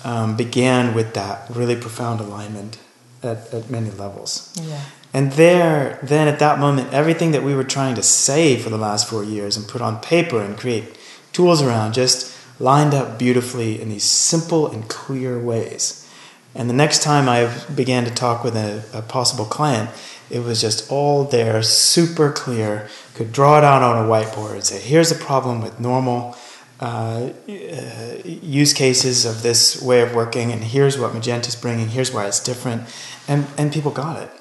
um, 0.04 0.38
began 0.38 0.94
with 0.94 1.13
that 1.15 1.50
really 1.50 1.76
profound 1.76 2.22
alignment 2.22 2.78
at, 3.24 3.54
at 3.54 3.70
many 3.70 3.89
levels. 3.92 4.56
Yeah. 4.62 4.82
And 5.13 5.32
there, 5.34 6.00
then 6.04 6.28
at 6.28 6.39
that 6.39 6.60
moment, 6.60 6.93
everything 6.93 7.32
that 7.32 7.43
we 7.43 7.56
were 7.56 7.63
trying 7.63 7.95
to 7.95 8.04
say 8.04 8.58
for 8.58 8.69
the 8.69 8.78
last 8.78 9.10
four 9.10 9.24
years 9.24 9.58
and 9.58 9.67
put 9.67 9.82
on 9.82 10.00
paper 10.02 10.41
and 10.41 10.58
create 10.58 10.98
tools 11.32 11.62
around 11.62 11.93
just 11.93 12.36
lined 12.60 12.93
up 12.93 13.17
beautifully 13.17 13.82
in 13.82 13.89
these 13.89 14.04
simple 14.04 14.72
and 14.72 14.88
clear 14.88 15.39
ways. 15.39 16.08
And 16.54 16.69
the 16.69 16.76
next 16.76 17.02
time 17.02 17.28
I 17.28 17.52
began 17.74 18.06
to 18.06 18.12
talk 18.12 18.43
with 18.43 18.56
a, 18.56 18.84
a 18.93 19.02
possible 19.02 19.45
client, 19.45 19.89
it 20.30 20.43
was 20.43 20.62
just 20.62 20.91
all 20.91 21.24
there, 21.24 21.63
super 21.63 22.32
clear, 22.32 22.88
could 23.15 23.32
draw 23.32 23.58
it 23.58 23.63
out 23.63 23.82
on 23.82 24.06
a 24.06 24.08
whiteboard 24.08 24.54
and 24.54 24.63
say, 24.63 24.80
here's 24.80 25.10
the 25.10 25.15
problem 25.15 25.62
with 25.62 25.80
normal 25.80 26.36
uh, 26.80 27.32
uh, 27.48 28.17
use 28.24 28.74
cases 28.74 29.26
of 29.26 29.41
this 29.41 29.82
way 29.82 30.02
of 30.02 30.13
working, 30.13 30.52
and 30.52 30.63
here's 30.63 30.98
what 30.98 31.13
Magenta's 31.13 31.56
bringing, 31.56 31.89
here's 31.89 32.13
why 32.13 32.26
it's 32.26 32.39
different. 32.39 32.84
And, 33.28 33.48
and 33.58 33.74
people 33.74 33.91
got 33.91 34.22
it 34.22 34.32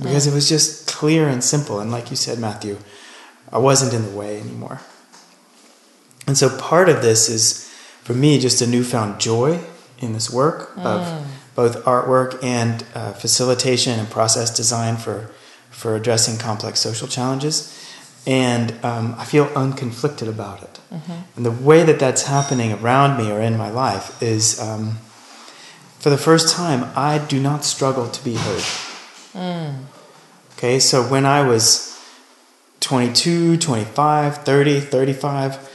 because 0.00 0.26
it 0.26 0.34
was 0.34 0.48
just 0.48 0.88
clear 0.88 1.28
and 1.28 1.42
simple. 1.44 1.80
And 1.80 1.90
like 1.90 2.10
you 2.10 2.16
said, 2.16 2.38
Matthew, 2.38 2.78
I 3.52 3.58
wasn't 3.58 3.92
in 3.92 4.02
the 4.10 4.16
way 4.16 4.40
anymore. 4.40 4.80
And 6.26 6.38
so 6.38 6.56
part 6.58 6.88
of 6.88 7.02
this 7.02 7.28
is, 7.28 7.68
for 8.02 8.14
me, 8.14 8.38
just 8.38 8.62
a 8.62 8.66
newfound 8.66 9.20
joy 9.20 9.60
in 9.98 10.12
this 10.12 10.30
work 10.30 10.72
of 10.78 11.26
both 11.54 11.84
artwork 11.84 12.42
and 12.42 12.84
uh, 12.94 13.12
facilitation 13.12 13.98
and 13.98 14.08
process 14.10 14.54
design 14.54 14.96
for, 14.96 15.30
for 15.70 15.94
addressing 15.96 16.38
complex 16.38 16.80
social 16.80 17.08
challenges. 17.08 17.78
And 18.26 18.72
um, 18.84 19.14
I 19.18 19.24
feel 19.24 19.46
unconflicted 19.48 20.28
about 20.28 20.62
it. 20.62 20.80
And 21.36 21.44
the 21.44 21.50
way 21.50 21.82
that 21.82 21.98
that's 21.98 22.22
happening 22.22 22.72
around 22.72 23.18
me 23.18 23.30
or 23.32 23.40
in 23.40 23.56
my 23.58 23.68
life 23.70 24.22
is, 24.22 24.60
um, 24.60 24.98
for 25.98 26.08
the 26.10 26.18
first 26.18 26.54
time, 26.54 26.90
I 26.96 27.18
do 27.18 27.40
not 27.40 27.64
struggle 27.64 28.08
to 28.08 28.24
be 28.24 28.34
heard. 28.36 28.62
Okay, 30.56 30.78
so 30.78 31.02
when 31.02 31.26
I 31.26 31.46
was 31.46 31.98
22, 32.80 33.56
25, 33.56 34.38
30, 34.38 34.80
35, 34.80 35.70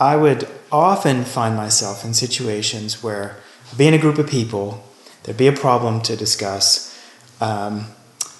I 0.00 0.16
would 0.16 0.48
often 0.72 1.24
find 1.24 1.56
myself 1.56 2.04
in 2.04 2.14
situations 2.14 3.02
where 3.02 3.36
I'd 3.70 3.78
be 3.78 3.86
in 3.86 3.94
a 3.94 3.98
group 3.98 4.18
of 4.18 4.26
people, 4.26 4.84
there'd 5.22 5.36
be 5.36 5.46
a 5.46 5.52
problem 5.52 6.00
to 6.02 6.16
discuss. 6.16 6.98
Um, 7.40 7.86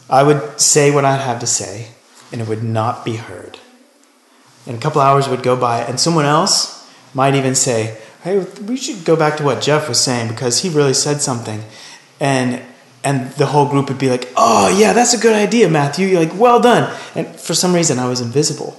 I 0.09 0.23
would 0.23 0.61
say 0.61 0.91
what 0.91 1.05
I'd 1.05 1.21
have 1.21 1.41
to 1.41 1.47
say, 1.47 1.89
and 2.33 2.41
it 2.41 2.49
would 2.49 2.63
not 2.63 3.05
be 3.05 3.17
heard. 3.17 3.59
And 4.67 4.77
a 4.77 4.81
couple 4.81 5.01
hours 5.01 5.29
would 5.29 5.43
go 5.43 5.57
by, 5.57 5.81
and 5.81 5.99
someone 6.01 6.25
else 6.25 6.91
might 7.15 7.35
even 7.35 7.55
say, 7.55 7.99
Hey, 8.23 8.41
we 8.41 8.77
should 8.77 9.05
go 9.05 9.15
back 9.15 9.37
to 9.37 9.45
what 9.45 9.63
Jeff 9.63 9.89
was 9.89 10.01
saying 10.01 10.29
because 10.29 10.63
he 10.63 10.69
really 10.69 10.95
said 10.95 11.21
something. 11.21 11.63
And 12.19 12.61
and 13.07 13.31
the 13.35 13.47
whole 13.47 13.67
group 13.69 13.89
would 13.89 13.99
be 13.99 14.11
like, 14.11 14.27
"Oh 14.37 14.69
yeah, 14.77 14.93
that's 14.93 15.15
a 15.15 15.19
good 15.19 15.33
idea, 15.33 15.71
Matthew. 15.71 16.09
You're 16.09 16.25
like, 16.27 16.37
well 16.37 16.61
done." 16.61 16.93
And 17.15 17.25
for 17.39 17.55
some 17.55 17.73
reason, 17.73 18.01
I 18.01 18.09
was 18.09 18.21
invisible. 18.21 18.75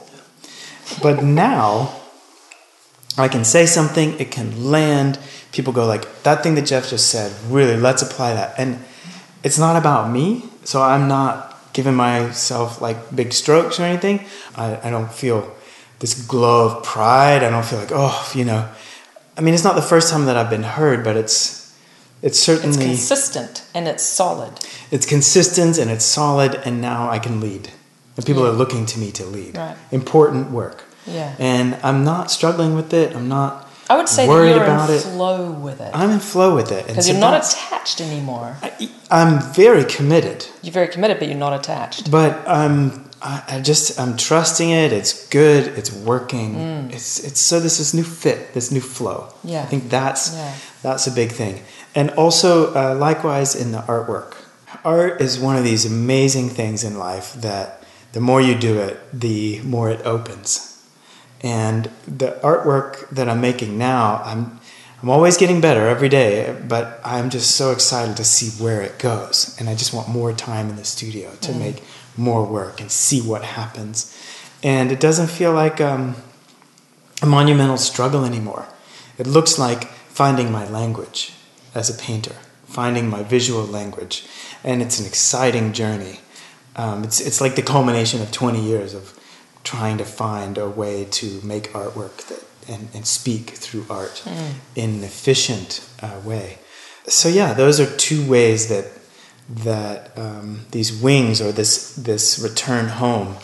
But 1.01 1.23
now, 1.23 1.95
I 3.17 3.29
can 3.29 3.45
say 3.45 3.65
something, 3.65 4.19
it 4.19 4.29
can 4.29 4.69
land. 4.69 5.17
People 5.53 5.71
go 5.71 5.85
like, 5.87 6.23
"That 6.23 6.43
thing 6.43 6.55
that 6.55 6.65
Jeff 6.67 6.89
just 6.89 7.07
said, 7.07 7.31
really, 7.47 7.77
let's 7.77 8.01
apply 8.01 8.33
that." 8.33 8.53
And 8.59 8.83
it's 9.43 9.57
not 9.57 9.77
about 9.77 10.11
me, 10.11 10.43
so 10.65 10.83
I'm 10.83 11.07
not 11.07 11.55
giving 11.71 11.95
myself 11.95 12.81
like 12.81 12.97
big 13.15 13.31
strokes 13.31 13.79
or 13.79 13.83
anything. 13.83 14.25
I, 14.57 14.77
I 14.83 14.89
don't 14.89 15.11
feel 15.11 15.55
this 15.99 16.13
glow 16.27 16.67
of 16.67 16.83
pride. 16.83 17.43
I 17.43 17.49
don't 17.49 17.65
feel 17.65 17.79
like, 17.79 17.93
oh, 17.93 18.31
you 18.35 18.43
know. 18.43 18.67
I 19.37 19.41
mean, 19.41 19.53
it's 19.53 19.63
not 19.63 19.75
the 19.75 19.89
first 19.93 20.11
time 20.11 20.25
that 20.25 20.35
I've 20.35 20.49
been 20.49 20.63
heard, 20.63 21.03
but 21.03 21.15
it's 21.15 21.66
it's 22.21 22.39
certainly 22.39 22.77
It's 22.77 22.85
consistent 23.07 23.63
and 23.73 23.87
it's 23.87 24.03
solid. 24.03 24.53
it's 24.91 25.05
consistent 25.05 25.77
and 25.77 25.89
it's 25.91 26.05
solid 26.05 26.55
and 26.65 26.81
now 26.81 27.09
i 27.09 27.19
can 27.19 27.39
lead 27.39 27.69
and 28.15 28.25
people 28.25 28.43
Yeah. 28.43 28.49
are 28.49 28.53
looking 28.53 28.85
to 28.87 28.99
me 28.99 29.11
to 29.11 29.25
lead 29.25 29.57
Right. 29.57 29.75
important 29.91 30.51
work 30.51 30.83
Yeah. 31.05 31.33
and 31.39 31.75
i'm 31.83 32.03
not 32.03 32.31
struggling 32.31 32.75
with 32.75 32.93
it 32.93 33.15
i'm 33.15 33.27
not 33.29 33.51
I 33.89 33.95
would 33.95 34.09
say 34.09 34.25
that 34.25 34.31
worried 34.33 34.55
you're 34.55 34.63
about 34.65 34.89
in 34.89 34.95
it 34.97 35.01
flow 35.01 35.51
with 35.51 35.79
it. 35.79 35.91
i'm 35.93 36.11
in 36.11 36.19
flow 36.19 36.55
with 36.55 36.71
it 36.71 36.79
And 36.79 36.87
Because 36.87 37.05
so 37.05 37.11
you're 37.11 37.21
not 37.21 37.35
attached 37.45 38.01
anymore. 38.01 38.57
I, 38.63 38.89
i'm 39.11 39.39
very 39.53 39.85
committed 39.85 40.39
You're 40.63 40.73
very 40.81 40.87
committed, 40.95 41.19
but 41.19 41.27
you're 41.29 41.37
not 41.47 41.53
attached. 41.61 42.09
but 42.11 42.31
i'm 42.47 43.03
I, 43.21 43.43
I 43.53 43.61
just 43.61 43.99
i'm 43.99 44.15
trusting 44.17 44.69
it 44.69 44.91
it's 44.99 45.13
good 45.29 45.63
it's 45.79 45.91
working 45.91 46.49
it's 46.91 47.19
it's 47.27 47.39
so 47.49 47.59
this 47.59 47.79
is 47.79 47.93
new 47.93 48.03
fit 48.03 48.53
this 48.53 48.71
new 48.71 48.81
flow 48.81 49.19
Mm. 49.43 49.51
Yeah. 49.53 49.63
i 49.63 49.65
think 49.71 49.89
that's 49.89 50.23
Yeah. 50.33 50.53
that's 50.83 51.07
a 51.07 51.11
big 51.11 51.31
thing 51.31 51.55
and 51.97 52.11
also 52.11 52.75
uh, 52.75 52.93
likewise 52.93 53.55
in 53.55 53.71
the 53.71 53.79
artwork. 53.79 54.35
Art 54.85 55.19
is 55.19 55.39
one 55.39 55.55
of 55.55 55.63
these 55.63 55.83
amazing 55.83 56.49
things 56.49 56.83
in 56.83 56.99
life 56.99 57.33
that 57.33 57.83
the 58.13 58.21
more 58.21 58.39
you 58.39 58.53
do 58.53 58.79
it 58.79 58.99
the 59.11 59.59
more 59.61 59.89
it 59.89 60.05
opens. 60.05 60.87
And 61.41 61.89
the 62.07 62.39
artwork 62.43 63.09
that 63.09 63.27
i'm 63.27 63.41
making 63.41 63.77
now 63.79 64.21
i'm 64.23 64.59
i'm 65.01 65.09
always 65.09 65.37
getting 65.37 65.59
better 65.59 65.87
every 65.87 66.09
day 66.09 66.55
but 66.67 66.99
i'm 67.03 67.29
just 67.31 67.51
so 67.51 67.71
excited 67.71 68.15
to 68.17 68.23
see 68.23 68.63
where 68.63 68.81
it 68.81 68.99
goes. 68.99 69.55
And 69.59 69.67
i 69.67 69.73
just 69.73 69.91
want 69.91 70.07
more 70.07 70.31
time 70.33 70.69
in 70.69 70.75
the 70.75 70.85
studio 70.85 71.31
to 71.41 71.51
make 71.53 71.81
more 72.15 72.45
work 72.45 72.79
and 72.79 72.91
see 72.91 73.21
what 73.21 73.43
happens. 73.43 73.97
And 74.61 74.91
it 74.91 74.99
doesn't 74.99 75.29
feel 75.29 75.53
like 75.53 75.81
um, 75.81 76.15
a 77.23 77.25
monumental 77.25 77.77
struggle 77.77 78.23
anymore. 78.23 78.67
It 79.17 79.25
looks 79.25 79.57
like 79.57 79.85
finding 80.09 80.51
my 80.51 80.67
language 80.67 81.33
as 81.77 81.89
a 81.89 81.93
painter, 81.93 82.35
finding 82.65 83.09
my 83.09 83.23
visual 83.23 83.63
language, 83.63 84.25
and 84.63 84.81
it's 84.81 84.99
an 84.99 85.05
exciting 85.05 85.71
journey. 85.73 86.19
Um, 86.75 87.03
it's 87.03 87.19
it's 87.19 87.39
like 87.39 87.55
the 87.55 87.61
culmination 87.61 88.21
of 88.21 88.31
20 88.31 88.59
years 88.59 88.93
of 88.93 89.13
trying 89.63 89.97
to 89.97 90.05
find 90.05 90.57
a 90.57 90.69
way 90.69 91.05
to 91.05 91.41
make 91.43 91.71
artwork 91.73 92.27
that 92.27 92.43
and, 92.69 92.89
and 92.93 93.05
speak 93.05 93.51
through 93.51 93.85
art 93.89 94.23
in 94.75 94.89
an 94.95 95.03
efficient 95.03 95.87
uh, 96.01 96.19
way. 96.23 96.59
so 97.07 97.29
yeah, 97.29 97.53
those 97.53 97.79
are 97.79 97.89
two 97.97 98.27
ways 98.29 98.67
that 98.67 98.85
that 99.49 100.17
um, 100.17 100.65
these 100.71 100.91
wings 100.91 101.41
or 101.41 101.51
this 101.51 101.95
this 101.95 102.39
return 102.39 102.87
home 102.87 103.37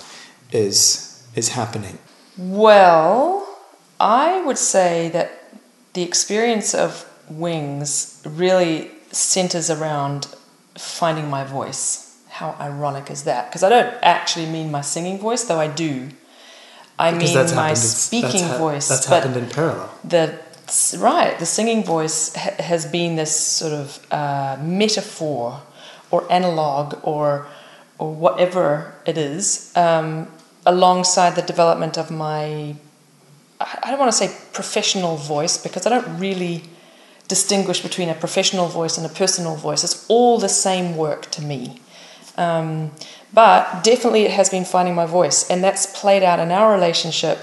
is 0.52 1.24
is 1.36 1.50
happening. 1.50 1.98
Well, 2.38 3.48
I 4.00 4.44
would 4.46 4.58
say 4.58 5.10
that 5.10 5.30
the 5.94 6.02
experience 6.02 6.74
of 6.74 7.10
wings 7.30 8.22
really 8.26 8.92
centers 9.12 9.70
around 9.70 10.28
finding 10.76 11.30
my 11.30 11.44
voice. 11.44 12.18
How 12.30 12.56
ironic 12.60 13.12
is 13.12 13.24
that? 13.26 13.48
Because 13.50 13.64
I 13.64 13.70
don't 13.70 13.94
actually 14.02 14.48
mean 14.48 14.72
my 14.72 14.82
singing 14.82 15.20
voice, 15.20 15.44
though 15.44 15.60
I 15.60 15.68
do. 15.68 16.10
I 16.98 17.12
Because 17.12 17.34
mean 17.52 17.56
my 17.56 17.70
in- 17.72 17.76
speaking 17.76 18.42
that's 18.42 18.52
ha- 18.54 18.58
voice. 18.58 18.88
That's 18.88 19.06
happened 19.06 19.38
in 19.38 19.50
parallel. 19.50 19.90
the 20.04 20.40
right 20.98 21.38
the 21.40 21.46
singing 21.46 21.84
voice 21.84 22.34
ha- 22.36 22.56
has 22.60 22.86
been 22.86 23.16
this 23.18 23.36
sort 23.36 23.74
of 23.74 24.00
uh, 24.12 24.58
metaphor 24.62 25.62
or 26.12 26.20
analog 26.32 26.98
or 27.04 27.48
or 28.00 28.14
whatever 28.14 28.94
it 29.06 29.18
is 29.18 29.72
um, 29.76 30.28
alongside 30.66 31.36
the 31.36 31.42
development 31.42 31.98
of 31.98 32.10
my 32.10 32.76
I 33.60 33.80
I 33.84 33.90
don't 33.90 34.00
want 34.00 34.12
to 34.12 34.18
say 34.18 34.30
professional 34.54 35.16
voice 35.18 35.58
because 35.58 35.86
I 35.86 35.90
don't 35.90 36.18
really 36.20 36.64
distinguish 37.28 37.82
between 37.82 38.10
a 38.10 38.14
professional 38.14 38.68
voice 38.68 38.98
and 38.98 39.06
a 39.06 39.10
personal 39.10 39.56
voice. 39.56 39.84
It's 39.84 40.06
all 40.08 40.38
the 40.38 40.50
same 40.50 40.98
work 40.98 41.30
to 41.32 41.42
me. 41.42 41.82
Um, 42.38 42.92
but 43.34 43.84
definitely 43.84 44.24
it 44.24 44.32
has 44.32 44.50
been 44.50 44.66
finding 44.66 44.96
my 44.96 45.06
voice, 45.06 45.50
and 45.50 45.64
that's 45.64 45.86
played 46.00 46.24
out 46.24 46.40
in 46.40 46.52
our 46.52 46.72
relationship 46.72 47.40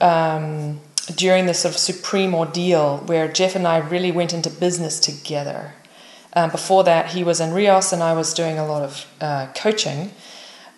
um, 0.00 0.80
during 1.14 1.46
this 1.46 1.60
sort 1.60 1.74
of 1.74 1.80
supreme 1.80 2.34
ordeal 2.34 2.98
where 2.98 3.26
Jeff 3.28 3.56
and 3.56 3.66
I 3.66 3.78
really 3.78 4.12
went 4.12 4.34
into 4.34 4.50
business 4.50 5.00
together. 5.00 5.74
Um, 6.34 6.50
before 6.50 6.84
that, 6.84 7.08
he 7.08 7.24
was 7.24 7.40
in 7.40 7.52
Reos, 7.52 7.92
and 7.92 8.02
I 8.02 8.12
was 8.14 8.34
doing 8.34 8.58
a 8.58 8.66
lot 8.66 8.82
of 8.82 9.06
uh, 9.20 9.48
coaching. 9.54 10.12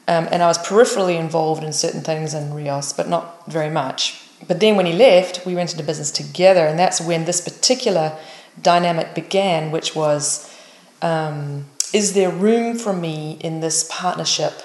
Um, 0.07 0.29
and 0.31 0.43
I 0.43 0.49
was 0.49 0.59
peripherally 0.59 1.19
involved 1.19 1.65
in 1.65 1.73
certain 1.73 2.03
things 2.03 2.35
in 2.35 2.53
Reos, 2.53 2.93
but 2.93 3.09
not 3.09 3.47
very 3.51 3.71
much. 3.71 4.24
But 4.47 4.61
then 4.61 4.77
when 4.77 4.87
he 4.87 4.93
left, 4.93 5.47
we 5.47 5.55
went 5.55 5.73
into 5.73 5.85
business 5.85 6.11
together, 6.11 6.67
and 6.67 6.79
that's 6.79 7.01
when 7.01 7.25
this 7.25 7.41
particular 7.41 8.17
dynamic 8.61 9.15
began, 9.15 9.71
which 9.71 9.95
was 9.95 10.51
um, 11.03 11.67
is 11.93 12.15
there 12.15 12.31
room 12.31 12.77
for 12.77 12.93
me 12.93 13.39
in 13.41 13.61
this 13.61 13.87
partnership 13.91 14.63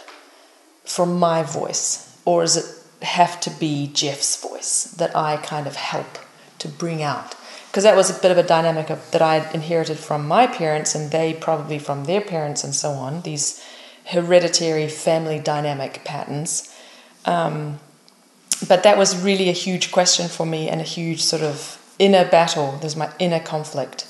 for 0.84 1.06
my 1.06 1.44
voice, 1.44 2.18
or 2.26 2.42
does 2.42 2.58
it 2.58 3.06
have 3.06 3.40
to 3.42 3.50
be 3.52 3.90
Jeff's 3.94 4.42
voice 4.42 4.86
that 4.98 5.16
I 5.16 5.38
kind 5.38 5.68
of 5.68 5.76
help 5.76 6.18
to 6.60 6.68
bring 6.68 7.04
out? 7.04 7.36
Because 7.68 7.84
that 7.84 7.96
was 7.96 8.10
a 8.10 8.20
bit 8.20 8.32
of 8.32 8.38
a 8.40 8.44
dynamic 8.44 8.90
of, 8.90 9.12
that 9.12 9.22
I 9.22 9.48
inherited 9.52 10.00
from 10.00 10.28
my 10.28 10.48
parents, 10.48 10.96
and 10.96 11.12
they 11.12 11.34
probably 11.34 11.78
from 11.78 12.06
their 12.06 12.22
parents, 12.22 12.64
and 12.64 12.74
so 12.74 12.92
on. 12.92 13.22
These 13.22 13.64
hereditary 14.06 14.88
family 14.88 15.40
dynamic 15.40 16.04
patterns. 16.04 16.76
Um, 17.26 17.80
but 18.68 18.84
that 18.84 18.98
was 18.98 19.22
really 19.22 19.50
a 19.50 19.54
huge 19.54 19.92
question 19.92 20.28
for 20.28 20.46
me 20.46 20.70
and 20.70 20.82
a 20.82 20.84
huge 20.84 21.22
sort 21.22 21.42
of 21.42 21.78
inner 21.98 22.26
battle. 22.26 22.78
There's 22.82 22.96
my 22.96 23.12
inner 23.20 23.40
conflict. 23.40 24.06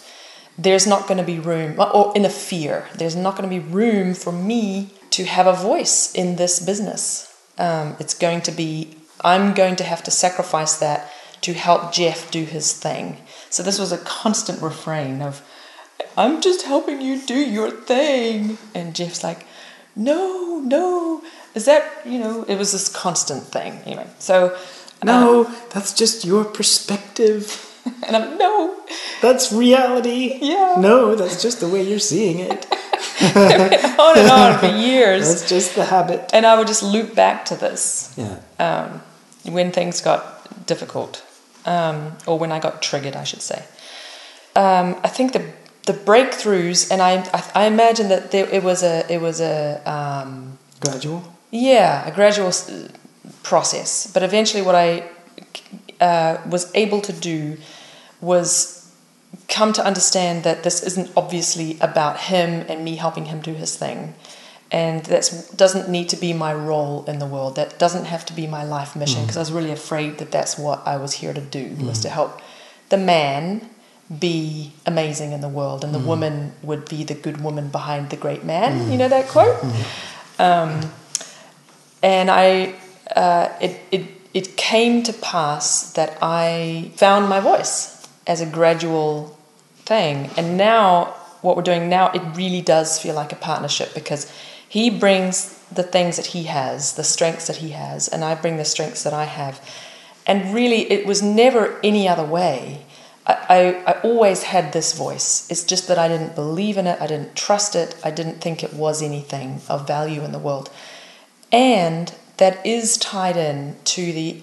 There's 0.57 0.85
not 0.85 1.07
going 1.07 1.17
to 1.17 1.23
be 1.23 1.39
room, 1.39 1.79
or 1.79 2.11
inner 2.15 2.29
fear, 2.29 2.87
there's 2.93 3.15
not 3.15 3.37
going 3.37 3.49
to 3.49 3.55
be 3.61 3.65
room 3.65 4.13
for 4.13 4.33
me 4.33 4.93
to 5.11 5.25
have 5.25 5.47
a 5.47 5.53
voice 5.53 6.13
in 6.13 6.35
this 6.35 6.59
business. 6.59 7.33
Um, 7.57 7.95
it's 7.99 8.13
going 8.13 8.41
to 8.41 8.51
be, 8.51 8.97
I'm 9.21 9.53
going 9.53 9.75
to 9.77 9.83
have 9.83 10.03
to 10.03 10.11
sacrifice 10.11 10.77
that 10.79 11.11
to 11.41 11.53
help 11.53 11.93
Jeff 11.93 12.29
do 12.29 12.43
his 12.43 12.73
thing. 12.73 13.17
So 13.49 13.63
this 13.63 13.79
was 13.79 13.91
a 13.91 13.97
constant 13.97 14.61
refrain 14.61 15.21
of, 15.21 15.41
I'm 16.17 16.41
just 16.41 16.65
helping 16.65 17.01
you 17.01 17.21
do 17.21 17.35
your 17.35 17.71
thing. 17.71 18.57
And 18.75 18.93
Jeff's 18.93 19.23
like, 19.23 19.45
no, 19.95 20.59
no. 20.59 21.21
Is 21.55 21.65
that, 21.65 21.83
you 22.05 22.19
know, 22.19 22.43
it 22.47 22.57
was 22.57 22.71
this 22.71 22.87
constant 22.89 23.43
thing. 23.43 23.73
Anyway, 23.85 24.07
so. 24.19 24.57
No, 25.03 25.45
that's 25.73 25.93
just 25.93 26.25
your 26.25 26.43
perspective. 26.45 27.65
And 28.05 28.15
I'm, 28.15 28.37
no. 28.37 28.75
That's 29.21 29.51
reality. 29.51 30.37
Yeah. 30.41 30.75
No, 30.79 31.15
that's 31.15 31.41
just 31.41 31.59
the 31.59 31.67
way 31.67 31.81
you're 31.81 31.97
seeing 31.97 32.39
it. 32.39 32.67
on 33.97 34.17
and 34.17 34.29
on 34.29 34.59
for 34.59 34.67
years. 34.89 35.27
That's 35.27 35.49
just 35.49 35.75
the 35.75 35.85
habit. 35.85 36.29
And 36.33 36.45
I 36.45 36.57
would 36.57 36.67
just 36.67 36.83
loop 36.83 37.15
back 37.15 37.45
to 37.45 37.55
this 37.55 38.13
Yeah. 38.17 38.37
um, 38.59 39.01
when 39.53 39.71
things 39.71 40.01
got 40.01 40.21
difficult, 40.67 41.23
um, 41.65 42.17
or 42.27 42.37
when 42.37 42.51
I 42.51 42.59
got 42.59 42.81
triggered, 42.81 43.15
I 43.15 43.23
should 43.23 43.41
say. 43.41 43.63
Um, 44.55 44.97
I 45.03 45.07
think 45.07 45.31
the 45.33 45.45
the 45.85 45.93
breakthroughs, 45.93 46.91
and 46.91 47.01
I 47.01 47.23
I, 47.33 47.63
I 47.63 47.65
imagine 47.65 48.09
that 48.09 48.31
there, 48.31 48.47
it 48.51 48.61
was 48.63 48.83
a 48.83 49.05
it 49.11 49.21
was 49.21 49.39
a 49.41 49.81
um, 49.89 50.57
Gradual. 50.81 51.23
Yeah 51.51 52.07
a 52.07 52.11
gradual 52.13 52.51
process, 53.43 54.11
but 54.13 54.23
eventually 54.23 54.61
what 54.61 54.75
I 54.75 55.03
uh, 55.99 56.37
was 56.49 56.71
able 56.75 57.01
to 57.01 57.13
do 57.13 57.57
was 58.21 58.91
come 59.47 59.73
to 59.73 59.85
understand 59.85 60.43
that 60.43 60.63
this 60.63 60.83
isn't 60.83 61.11
obviously 61.15 61.77
about 61.81 62.19
him 62.19 62.65
and 62.67 62.83
me 62.83 62.95
helping 62.95 63.25
him 63.25 63.41
do 63.41 63.53
his 63.53 63.75
thing. 63.75 64.13
And 64.71 65.03
that 65.05 65.51
doesn't 65.55 65.89
need 65.89 66.09
to 66.09 66.15
be 66.15 66.31
my 66.31 66.53
role 66.53 67.03
in 67.05 67.17
the 67.17 67.25
world. 67.25 67.55
That 67.55 67.79
doesn't 67.79 68.05
have 68.05 68.25
to 68.27 68.33
be 68.33 68.45
my 68.45 68.63
life 68.63 68.95
mission 68.95 69.21
mm. 69.21 69.23
because 69.23 69.37
i 69.37 69.39
was 69.39 69.51
really 69.51 69.71
afraid 69.71 70.19
that 70.19 70.29
that's 70.29 70.59
what 70.59 70.85
i 70.85 70.95
was 70.95 71.13
here 71.13 71.33
to 71.33 71.41
do 71.41 71.75
was 71.79 71.99
mm. 71.99 72.03
to 72.03 72.09
help 72.09 72.39
the 72.89 72.97
man 72.97 73.67
be 74.19 74.73
amazing 74.85 75.31
in 75.31 75.41
the 75.41 75.49
world. 75.49 75.83
And 75.83 75.93
the 75.93 75.99
mm. 75.99 76.05
woman 76.05 76.51
would 76.63 76.87
be 76.87 77.03
the 77.03 77.13
good 77.13 77.41
woman 77.41 77.69
behind 77.69 78.09
the 78.09 78.17
great 78.17 78.43
man. 78.43 78.91
You 78.91 78.97
know 78.97 79.07
that 79.07 79.27
quote? 79.27 79.63
Um, 80.39 80.81
and 82.01 82.29
I 82.29 82.75
uh, 83.15 83.49
it, 83.61 83.79
it 83.91 84.05
it 84.33 84.57
came 84.57 85.03
to 85.03 85.13
pass 85.13 85.91
that 85.93 86.17
I 86.21 86.91
found 86.95 87.27
my 87.27 87.39
voice 87.39 88.07
as 88.27 88.41
a 88.41 88.45
gradual 88.45 89.37
thing, 89.85 90.29
and 90.37 90.57
now 90.57 91.15
what 91.41 91.55
we're 91.55 91.63
doing 91.63 91.89
now 91.89 92.11
it 92.11 92.21
really 92.35 92.61
does 92.61 92.99
feel 92.99 93.15
like 93.15 93.31
a 93.31 93.35
partnership 93.35 93.93
because 93.93 94.31
he 94.67 94.89
brings 94.89 95.57
the 95.71 95.83
things 95.83 96.17
that 96.17 96.27
he 96.27 96.43
has, 96.43 96.93
the 96.93 97.03
strengths 97.03 97.47
that 97.47 97.57
he 97.57 97.69
has, 97.71 98.07
and 98.07 98.23
I 98.23 98.35
bring 98.35 98.57
the 98.57 98.65
strengths 98.65 99.03
that 99.03 99.13
I 99.13 99.25
have, 99.25 99.59
and 100.27 100.53
really 100.53 100.91
it 100.91 101.05
was 101.05 101.21
never 101.21 101.79
any 101.83 102.07
other 102.07 102.25
way. 102.25 102.85
I, 103.25 103.33
I, 103.49 103.91
I 103.91 104.01
always 104.01 104.43
had 104.43 104.73
this 104.73 104.93
voice. 104.93 105.49
It's 105.51 105.63
just 105.63 105.87
that 105.87 105.99
I 105.99 106.07
didn't 106.07 106.35
believe 106.35 106.77
in 106.77 106.87
it, 106.87 107.01
I 107.01 107.07
didn't 107.07 107.35
trust 107.35 107.75
it, 107.75 107.95
I 108.03 108.11
didn't 108.11 108.41
think 108.41 108.63
it 108.63 108.73
was 108.73 109.01
anything 109.01 109.61
of 109.67 109.87
value 109.87 110.23
in 110.23 110.31
the 110.31 110.39
world 110.39 110.69
and 111.51 112.13
that 112.37 112.65
is 112.65 112.97
tied 112.97 113.37
in 113.37 113.75
to 113.83 114.13
the 114.13 114.41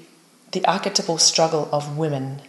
the 0.53 0.65
archetypal 0.65 1.19
struggle 1.19 1.69
of 1.73 1.99
women 1.99 2.41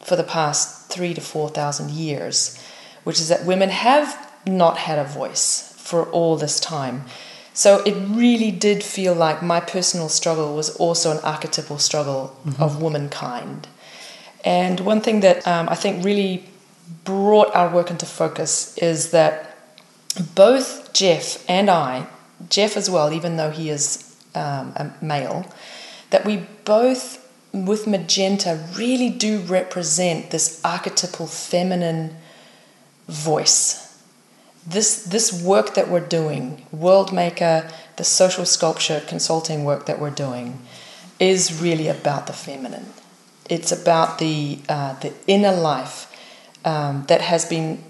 for 0.00 0.16
the 0.16 0.24
past 0.24 0.90
three 0.90 1.14
to 1.14 1.20
four 1.20 1.48
thousand 1.48 1.90
years, 1.90 2.60
which 3.04 3.20
is 3.20 3.28
that 3.28 3.44
women 3.44 3.68
have 3.68 4.32
not 4.46 4.78
had 4.78 4.98
a 4.98 5.04
voice 5.04 5.72
for 5.76 6.04
all 6.10 6.36
this 6.36 6.58
time. 6.60 7.04
So 7.52 7.82
it 7.84 7.94
really 7.94 8.50
did 8.50 8.84
feel 8.84 9.14
like 9.14 9.42
my 9.42 9.60
personal 9.60 10.08
struggle 10.08 10.54
was 10.54 10.76
also 10.76 11.10
an 11.10 11.24
archetypal 11.24 11.78
struggle 11.78 12.36
of 12.58 12.82
womankind. 12.82 13.66
And 14.44 14.80
one 14.80 15.00
thing 15.00 15.20
that 15.20 15.46
um, 15.46 15.68
I 15.68 15.74
think 15.74 16.04
really 16.04 16.44
brought 17.04 17.54
our 17.54 17.72
work 17.72 17.90
into 17.90 18.06
focus 18.06 18.76
is 18.78 19.10
that 19.10 19.56
both 20.34 20.92
Jeff 20.92 21.44
and 21.48 21.70
I, 21.70 22.06
Jeff 22.48 22.76
as 22.76 22.90
well, 22.90 23.12
even 23.12 23.36
though 23.36 23.50
he 23.50 23.70
is 23.70 24.16
um, 24.34 24.72
a 24.76 24.92
male, 25.00 25.50
that 26.10 26.24
we 26.24 26.46
both, 26.64 27.26
with 27.52 27.86
Magenta, 27.86 28.62
really 28.76 29.08
do 29.10 29.40
represent 29.40 30.30
this 30.30 30.60
archetypal 30.64 31.26
feminine 31.26 32.16
voice. 33.08 33.82
This, 34.66 35.04
this 35.04 35.42
work 35.42 35.74
that 35.74 35.88
we're 35.88 36.00
doing, 36.00 36.66
World 36.72 37.12
Maker, 37.12 37.70
the 37.96 38.04
social 38.04 38.44
sculpture 38.44 39.00
consulting 39.06 39.64
work 39.64 39.86
that 39.86 40.00
we're 40.00 40.10
doing, 40.10 40.60
is 41.18 41.62
really 41.62 41.88
about 41.88 42.26
the 42.26 42.32
feminine. 42.32 42.86
It's 43.48 43.72
about 43.72 44.18
the, 44.18 44.58
uh, 44.68 44.98
the 44.98 45.12
inner 45.26 45.52
life 45.52 46.12
um, 46.64 47.04
that 47.06 47.20
has 47.20 47.44
been 47.44 47.82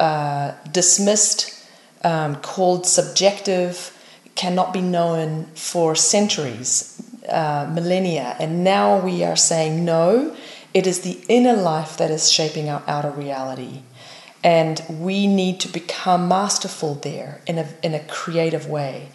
uh, 0.00 0.52
dismissed, 0.70 1.64
um, 2.02 2.36
called 2.36 2.86
subjective, 2.86 3.95
cannot 4.36 4.72
be 4.72 4.82
known 4.82 5.46
for 5.54 5.96
centuries, 5.96 7.02
uh, 7.28 7.68
millennia. 7.72 8.36
And 8.38 8.62
now 8.62 9.00
we 9.00 9.24
are 9.24 9.36
saying, 9.36 9.84
no, 9.84 10.36
it 10.72 10.86
is 10.86 11.00
the 11.00 11.18
inner 11.28 11.54
life 11.54 11.96
that 11.96 12.10
is 12.10 12.30
shaping 12.30 12.68
our 12.68 12.82
outer 12.86 13.10
reality. 13.10 13.82
And 14.44 14.80
we 14.88 15.26
need 15.26 15.58
to 15.60 15.68
become 15.68 16.28
masterful 16.28 16.94
there 16.96 17.40
in 17.46 17.58
a, 17.58 17.66
in 17.82 17.94
a 17.94 18.04
creative 18.04 18.68
way. 18.68 19.08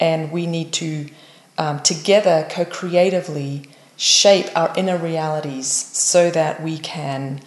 And 0.00 0.30
we 0.30 0.46
need 0.46 0.72
to, 0.74 1.08
um, 1.58 1.80
together, 1.80 2.46
co 2.48 2.64
creatively, 2.64 3.68
shape 3.96 4.46
our 4.56 4.72
inner 4.76 4.96
realities 4.96 5.66
so 5.66 6.30
that 6.30 6.62
we 6.62 6.78
can 6.78 7.40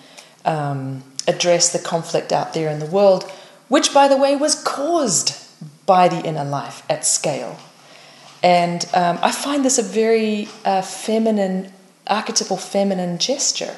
um, 0.44 1.02
address 1.28 1.72
the 1.72 1.80
conflict 1.80 2.34
out 2.34 2.54
there 2.54 2.70
in 2.70 2.80
the 2.80 2.86
world, 2.86 3.24
which, 3.70 3.94
by 3.94 4.10
the 4.10 4.18
way, 4.18 4.36
was 4.36 4.62
caused 4.64 5.41
by 5.96 6.08
the 6.08 6.22
inner 6.30 6.46
life 6.46 6.78
at 6.90 7.06
scale. 7.06 7.54
And 8.42 8.80
um, 8.94 9.20
I 9.22 9.32
find 9.46 9.60
this 9.66 9.78
a 9.78 9.84
very 9.84 10.48
uh, 10.64 10.82
feminine, 10.82 11.60
archetypal 12.08 12.56
feminine 12.56 13.18
gesture, 13.18 13.76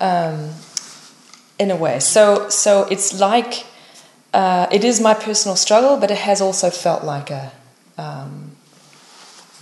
um, 0.00 0.50
in 1.60 1.70
a 1.70 1.76
way. 1.76 2.00
So, 2.00 2.48
so 2.48 2.88
it's 2.90 3.20
like 3.20 3.64
uh, 4.34 4.66
it 4.72 4.82
is 4.90 5.00
my 5.00 5.14
personal 5.14 5.54
struggle, 5.54 5.96
but 5.96 6.10
it 6.10 6.18
has 6.18 6.40
also 6.40 6.70
felt 6.70 7.04
like 7.04 7.30
a, 7.30 7.52
um, 7.96 8.56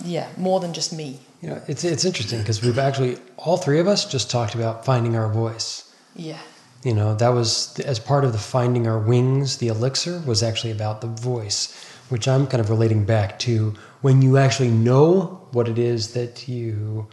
yeah, 0.03 0.29
more 0.37 0.59
than 0.59 0.73
just 0.73 0.91
me. 0.91 1.19
You 1.43 1.49
know, 1.49 1.61
it's 1.67 1.83
it's 1.83 2.05
interesting 2.05 2.39
because 2.39 2.59
we've 2.63 2.79
actually 2.79 3.17
all 3.37 3.57
three 3.57 3.79
of 3.79 3.87
us 3.87 4.01
just 4.05 4.31
talked 4.31 4.55
about 4.55 4.83
finding 4.83 5.15
our 5.15 5.29
voice. 5.29 5.93
Yeah. 6.15 6.41
You 6.83 6.93
know, 6.95 7.13
that 7.15 7.29
was 7.29 7.79
as 7.81 7.99
part 7.99 8.25
of 8.25 8.31
the 8.31 8.39
finding 8.39 8.87
our 8.87 8.97
wings. 8.97 9.57
The 9.57 9.67
elixir 9.67 10.19
was 10.25 10.41
actually 10.41 10.71
about 10.71 11.01
the 11.01 11.07
voice, 11.07 11.73
which 12.09 12.27
I'm 12.27 12.47
kind 12.47 12.59
of 12.59 12.69
relating 12.69 13.05
back 13.05 13.37
to 13.39 13.75
when 14.01 14.21
you 14.21 14.37
actually 14.37 14.71
know 14.71 15.47
what 15.51 15.67
it 15.67 15.77
is 15.77 16.13
that 16.13 16.47
you 16.47 17.07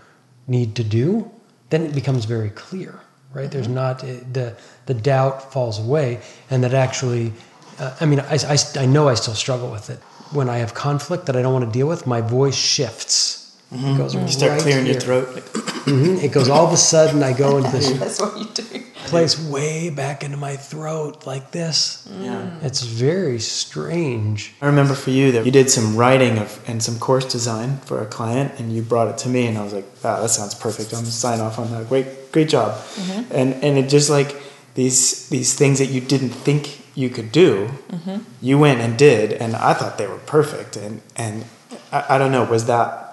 need 0.47 0.75
to 0.77 0.85
do. 0.85 1.31
Then 1.69 1.83
it 1.85 1.95
becomes 1.95 2.25
very 2.25 2.49
clear, 2.51 2.99
right? 3.35 3.45
Mm-hmm. 3.45 3.51
There's 3.51 3.69
not 3.69 4.03
eh, 4.05 4.21
the 4.33 4.57
the 4.87 4.95
doubt 4.95 5.53
falls 5.53 5.79
away, 5.79 6.21
and 6.51 6.65
that 6.65 6.73
actually, 6.73 7.35
uh, 7.79 7.95
I 8.01 8.07
mean, 8.07 8.21
I, 8.21 8.39
I 8.49 8.57
I 8.77 8.87
know 8.87 9.09
I 9.09 9.15
still 9.15 9.35
struggle 9.35 9.71
with 9.71 9.91
it 9.91 9.99
when 10.33 10.49
I 10.49 10.59
have 10.59 10.73
conflict 10.73 11.27
that 11.27 11.37
I 11.37 11.43
don't 11.43 11.53
want 11.53 11.67
to 11.67 11.71
deal 11.71 11.89
with. 11.89 12.07
My 12.07 12.23
voice 12.23 12.57
shifts 12.57 13.38
Mm-hmm. 13.73 13.87
It 13.87 13.99
goes 13.99 14.15
you 14.15 14.29
start 14.29 14.53
right 14.53 14.61
clearing 14.63 14.87
here. 14.87 14.95
your 14.95 15.01
throat. 15.01 15.27
Mm-hmm. 15.29 16.19
It 16.25 16.33
goes 16.33 16.49
all 16.49 16.67
of 16.67 16.73
a 16.73 16.77
sudden. 16.77 17.23
I 17.23 17.33
go 17.33 17.59
into 17.59 17.71
this. 17.73 17.91
That's 17.93 18.21
what 18.21 18.39
you 18.39 18.47
do. 18.55 18.85
Place 19.07 19.39
way 19.39 19.91
back 19.91 20.23
into 20.23 20.37
my 20.37 20.57
throat 20.57 21.27
like 21.27 21.51
this. 21.51 22.07
Yeah. 22.21 22.59
It's 22.63 22.83
very 22.83 23.39
strange. 23.39 24.55
I 24.61 24.67
remember 24.67 24.95
for 24.95 25.11
you 25.11 25.33
that 25.33 25.47
you 25.47 25.53
did 25.53 25.71
some 25.71 25.97
writing 25.97 26.39
of 26.39 26.63
and 26.69 26.83
some 26.83 26.99
course 26.99 27.31
design 27.31 27.79
for 27.79 28.03
a 28.03 28.07
client, 28.07 28.59
and 28.59 28.73
you 28.73 28.83
brought 28.83 29.09
it 29.09 29.19
to 29.19 29.29
me, 29.29 29.47
and 29.47 29.57
I 29.57 29.65
was 29.65 29.73
like, 29.73 29.87
"Wow, 30.03 30.21
that 30.21 30.29
sounds 30.29 30.55
perfect. 30.55 30.93
I'm 30.93 31.01
gonna 31.01 31.11
sign 31.11 31.41
off 31.41 31.59
on 31.59 31.71
that. 31.71 31.89
Great, 31.89 32.33
great 32.33 32.49
job." 32.49 32.73
Mm-hmm. 32.73 33.33
And 33.33 33.55
and 33.65 33.79
it 33.79 33.89
just 33.89 34.11
like 34.11 34.37
these 34.75 35.29
these 35.31 35.55
things 35.55 35.79
that 35.79 35.87
you 35.87 36.01
didn't 36.01 36.31
think 36.31 36.83
you 36.95 37.09
could 37.09 37.33
do, 37.33 37.69
mm-hmm. 37.91 38.19
you 38.43 38.59
went 38.59 38.81
and 38.81 38.99
did, 38.99 39.33
and 39.33 39.57
I 39.57 39.73
thought 39.73 39.97
they 39.97 40.07
were 40.07 40.19
perfect. 40.19 40.77
And 40.77 41.01
and 41.17 41.45
I, 41.93 42.17
I 42.17 42.19
don't 42.19 42.33
know, 42.33 42.45
was 42.45 42.67
that 42.67 43.08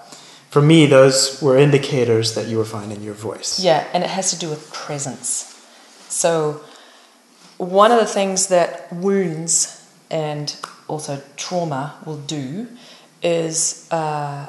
for 0.50 0.62
me, 0.62 0.86
those 0.86 1.40
were 1.42 1.56
indicators 1.56 2.34
that 2.34 2.46
you 2.46 2.56
were 2.56 2.64
finding 2.64 3.02
your 3.02 3.14
voice. 3.14 3.60
Yeah, 3.60 3.86
and 3.92 4.02
it 4.04 4.10
has 4.10 4.30
to 4.30 4.38
do 4.38 4.48
with 4.48 4.72
presence. 4.72 5.52
So, 6.08 6.62
one 7.58 7.90
of 7.90 7.98
the 7.98 8.06
things 8.06 8.48
that 8.48 8.92
wounds 8.92 9.84
and 10.10 10.54
also 10.88 11.22
trauma 11.36 11.96
will 12.04 12.18
do 12.18 12.68
is 13.22 13.88
uh, 13.90 14.48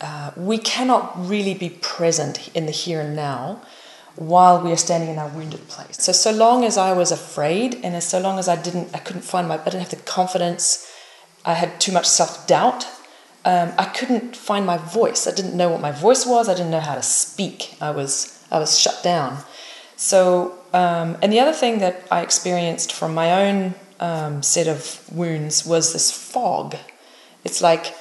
uh, 0.00 0.30
we 0.36 0.58
cannot 0.58 1.12
really 1.28 1.54
be 1.54 1.70
present 1.70 2.54
in 2.54 2.66
the 2.66 2.72
here 2.72 3.00
and 3.00 3.16
now 3.16 3.62
while 4.16 4.60
we 4.62 4.70
are 4.70 4.76
standing 4.76 5.08
in 5.08 5.18
our 5.18 5.28
wounded 5.28 5.66
place. 5.68 5.96
So, 5.98 6.12
so 6.12 6.30
long 6.30 6.64
as 6.64 6.76
I 6.76 6.92
was 6.92 7.10
afraid, 7.10 7.76
and 7.82 7.94
as 7.94 8.06
so 8.06 8.20
long 8.20 8.38
as 8.38 8.48
I 8.48 8.60
didn't, 8.60 8.94
I 8.94 8.98
couldn't 8.98 9.22
find 9.22 9.48
my, 9.48 9.54
I 9.54 9.64
didn't 9.64 9.80
have 9.80 9.90
the 9.90 9.96
confidence, 9.96 10.90
I 11.44 11.54
had 11.54 11.80
too 11.80 11.92
much 11.92 12.06
self 12.06 12.46
doubt 12.46 12.84
um, 13.44 13.72
I 13.78 13.86
couldn't 13.86 14.36
find 14.36 14.66
my 14.66 14.76
voice. 14.76 15.26
I 15.26 15.34
didn't 15.34 15.56
know 15.56 15.70
what 15.70 15.80
my 15.80 15.92
voice 15.92 16.26
was. 16.26 16.48
I 16.48 16.54
didn't 16.54 16.70
know 16.70 16.80
how 16.80 16.94
to 16.94 17.02
speak. 17.02 17.76
I 17.80 17.90
was 17.90 18.38
I 18.50 18.58
was 18.58 18.78
shut 18.78 19.02
down. 19.02 19.38
So, 19.96 20.58
um, 20.72 21.16
and 21.22 21.32
the 21.32 21.40
other 21.40 21.52
thing 21.52 21.78
that 21.78 22.06
I 22.10 22.22
experienced 22.22 22.92
from 22.92 23.14
my 23.14 23.46
own 23.46 23.74
um, 24.00 24.42
set 24.42 24.66
of 24.66 25.00
wounds 25.12 25.64
was 25.64 25.92
this 25.92 26.10
fog. 26.10 26.76
It's 27.44 27.62
like 27.62 27.94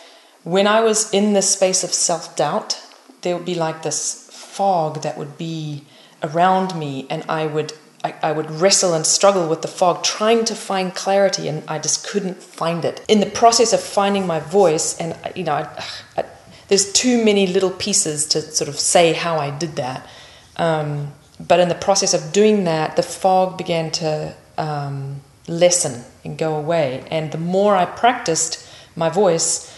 when 0.44 0.68
I 0.68 0.82
was 0.82 1.14
in 1.14 1.34
this 1.34 1.50
space 1.52 1.84
of 1.84 1.94
self 1.94 2.36
doubt, 2.36 2.82
there 3.22 3.36
would 3.36 3.46
be 3.46 3.56
like 3.56 3.84
this 3.84 4.30
fog 4.32 5.02
that 5.04 5.18
would 5.18 5.38
be 5.38 5.84
around 6.24 6.76
me, 6.76 7.08
and 7.10 7.24
I 7.30 7.46
would 7.46 7.74
I, 8.04 8.14
I, 8.24 8.32
would 8.32 8.50
wrestle 8.50 8.94
and 8.94 9.06
struggle 9.06 9.50
with 9.50 9.62
the 9.62 9.68
fog, 9.68 10.04
trying 10.04 10.46
to 10.46 10.56
find 10.56 10.96
clarity, 10.96 11.48
and 11.48 11.64
I 11.68 11.80
just 11.80 12.08
couldn't 12.08 12.42
find 12.42 12.86
it. 12.86 13.04
In 13.08 13.20
the 13.20 13.26
process 13.26 13.74
of 13.74 13.82
finding 13.82 14.26
my 14.26 14.40
voice, 14.40 14.98
and 15.00 15.18
you 15.36 15.44
know, 15.44 15.54
I, 15.54 15.84
I, 16.16 16.24
there's 16.70 16.94
too 16.94 17.24
many 17.24 17.48
little 17.48 17.72
pieces 17.72 18.26
to 18.28 18.42
sort 18.42 18.70
of 18.70 18.80
say 18.80 19.14
how 19.14 19.38
I 19.38 19.50
did 19.50 19.76
that. 19.76 20.08
Um, 20.56 21.12
but 21.40 21.60
in 21.60 21.70
the 21.70 21.76
process 21.76 22.14
of 22.14 22.32
doing 22.32 22.66
that, 22.66 22.96
the 22.96 23.04
fog 23.04 23.58
began 23.58 23.92
to 23.92 24.36
um, 24.58 25.22
lessen 25.48 26.04
and 26.24 26.38
go 26.38 26.56
away. 26.56 27.06
And 27.10 27.32
the 27.32 27.38
more 27.38 27.76
I 27.76 27.86
practiced 27.86 28.66
my 28.96 29.10
voice, 29.10 29.76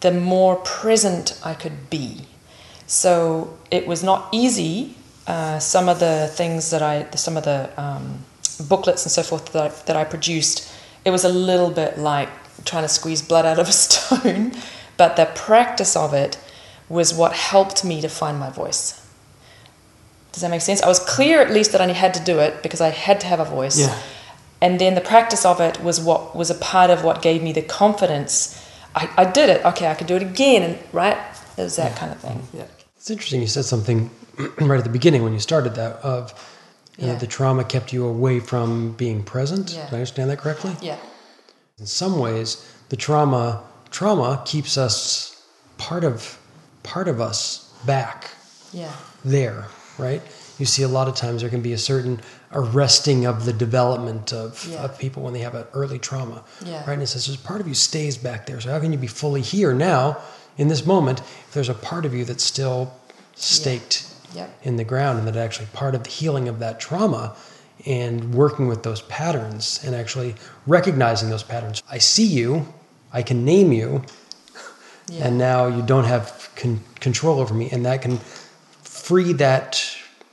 the 0.00 0.12
more 0.12 0.56
present 0.56 1.38
I 1.44 1.54
could 1.54 1.90
be. 1.90 2.26
So 2.86 3.58
it 3.70 3.86
was 3.86 4.02
not 4.02 4.28
easy 4.32 4.96
uh, 5.26 5.58
some 5.58 5.88
of 5.88 6.00
the 6.00 6.30
things 6.32 6.70
that 6.70 6.82
I, 6.82 7.08
some 7.14 7.36
of 7.36 7.44
the 7.44 7.70
um, 7.80 8.24
booklets 8.68 9.04
and 9.04 9.12
so 9.12 9.22
forth 9.22 9.52
that 9.52 9.62
I, 9.62 9.68
that 9.86 9.96
I 9.96 10.04
produced, 10.04 10.72
it 11.04 11.10
was 11.10 11.24
a 11.24 11.28
little 11.28 11.70
bit 11.70 11.98
like 11.98 12.28
trying 12.64 12.84
to 12.84 12.88
squeeze 12.88 13.22
blood 13.22 13.46
out 13.46 13.58
of 13.58 13.68
a 13.68 13.72
stone, 13.86 14.52
but 14.96 15.16
the 15.16 15.26
practice 15.34 15.96
of 15.96 16.14
it 16.14 16.38
was 16.88 17.14
what 17.14 17.32
helped 17.32 17.84
me 17.84 18.00
to 18.00 18.08
find 18.08 18.38
my 18.38 18.50
voice. 18.50 18.96
Does 20.32 20.42
that 20.42 20.50
make 20.50 20.60
sense? 20.60 20.82
I 20.82 20.88
was 20.88 20.98
clear 21.00 21.40
at 21.40 21.50
least 21.50 21.72
that 21.72 21.80
I 21.80 21.88
had 21.88 22.14
to 22.14 22.22
do 22.22 22.38
it 22.38 22.62
because 22.62 22.80
I 22.80 22.88
had 22.90 23.20
to 23.20 23.26
have 23.26 23.40
a 23.40 23.44
voice. 23.44 23.78
Yeah. 23.78 23.96
And 24.60 24.78
then 24.78 24.94
the 24.94 25.00
practice 25.00 25.44
of 25.44 25.60
it 25.60 25.82
was 25.82 26.00
what 26.00 26.36
was 26.36 26.50
a 26.50 26.54
part 26.54 26.90
of 26.90 27.02
what 27.02 27.22
gave 27.22 27.42
me 27.42 27.52
the 27.52 27.62
confidence. 27.62 28.56
I, 28.94 29.08
I 29.16 29.24
did 29.24 29.48
it. 29.48 29.64
Okay, 29.64 29.88
I 29.88 29.94
could 29.94 30.06
do 30.06 30.16
it 30.16 30.22
again. 30.22 30.62
And 30.62 30.78
right, 30.92 31.16
it 31.56 31.62
was 31.62 31.76
that 31.76 31.92
yeah. 31.92 31.98
kind 31.98 32.12
of 32.12 32.20
thing. 32.20 32.42
Yeah. 32.52 32.66
It's 32.96 33.10
interesting. 33.10 33.40
You 33.40 33.46
said 33.46 33.64
something 33.64 34.10
right 34.60 34.78
at 34.78 34.84
the 34.84 34.90
beginning 34.90 35.22
when 35.22 35.32
you 35.32 35.40
started 35.40 35.74
that 35.74 35.96
of 35.96 36.34
yeah. 36.96 37.12
know, 37.12 37.18
the 37.18 37.26
trauma 37.26 37.64
kept 37.64 37.92
you 37.92 38.06
away 38.06 38.40
from 38.40 38.92
being 38.92 39.22
present. 39.22 39.72
Yeah. 39.72 39.84
Did 39.86 39.92
I 39.92 39.96
understand 39.96 40.30
that 40.30 40.38
correctly? 40.38 40.76
Yeah. 40.80 40.98
In 41.78 41.86
some 41.86 42.18
ways, 42.18 42.66
the 42.90 42.96
trauma 42.96 43.62
trauma 43.90 44.42
keeps 44.44 44.76
us 44.76 45.44
part 45.78 46.04
of 46.04 46.38
part 46.82 47.08
of 47.08 47.20
us 47.20 47.72
back. 47.84 48.30
Yeah. 48.72 48.92
There, 49.24 49.66
right? 49.98 50.22
You 50.58 50.66
see 50.66 50.82
a 50.82 50.88
lot 50.88 51.08
of 51.08 51.14
times 51.16 51.40
there 51.40 51.50
can 51.50 51.62
be 51.62 51.72
a 51.72 51.78
certain 51.78 52.20
arresting 52.52 53.24
of 53.24 53.44
the 53.44 53.52
development 53.52 54.32
of, 54.32 54.66
yeah. 54.70 54.84
of 54.84 54.98
people 54.98 55.22
when 55.22 55.32
they 55.32 55.40
have 55.40 55.54
an 55.54 55.64
early 55.72 55.98
trauma. 55.98 56.44
Yeah. 56.64 56.80
Right? 56.80 56.94
And 56.94 57.02
it 57.02 57.06
says 57.06 57.26
there's 57.26 57.38
part 57.38 57.60
of 57.60 57.68
you 57.68 57.74
stays 57.74 58.18
back 58.18 58.46
there. 58.46 58.60
So 58.60 58.70
how 58.70 58.78
can 58.78 58.92
you 58.92 58.98
be 58.98 59.06
fully 59.06 59.40
here 59.40 59.72
now 59.72 60.18
in 60.58 60.68
this 60.68 60.84
moment 60.84 61.20
if 61.20 61.52
there's 61.52 61.68
a 61.68 61.74
part 61.74 62.04
of 62.04 62.14
you 62.14 62.24
that's 62.24 62.44
still 62.44 62.92
staked 63.34 64.09
yep. 64.34 64.56
in 64.62 64.76
the 64.76 64.84
ground 64.84 65.18
and 65.18 65.28
that 65.28 65.36
actually 65.36 65.66
part 65.72 65.94
of 65.94 66.04
the 66.04 66.10
healing 66.10 66.48
of 66.48 66.58
that 66.58 66.80
trauma 66.80 67.36
and 67.86 68.34
working 68.34 68.68
with 68.68 68.82
those 68.82 69.02
patterns 69.02 69.80
and 69.84 69.94
actually 69.94 70.34
recognizing 70.66 71.30
those 71.30 71.42
patterns. 71.42 71.82
I 71.90 71.98
see 71.98 72.26
you, 72.26 72.72
I 73.12 73.22
can 73.22 73.44
name 73.44 73.72
you, 73.72 74.04
yeah. 75.08 75.26
and 75.26 75.38
now 75.38 75.66
you 75.66 75.82
don't 75.82 76.04
have 76.04 76.50
con- 76.56 76.80
control 77.00 77.40
over 77.40 77.54
me, 77.54 77.70
and 77.70 77.84
that 77.86 78.02
can 78.02 78.18
free 78.82 79.32
that 79.34 79.82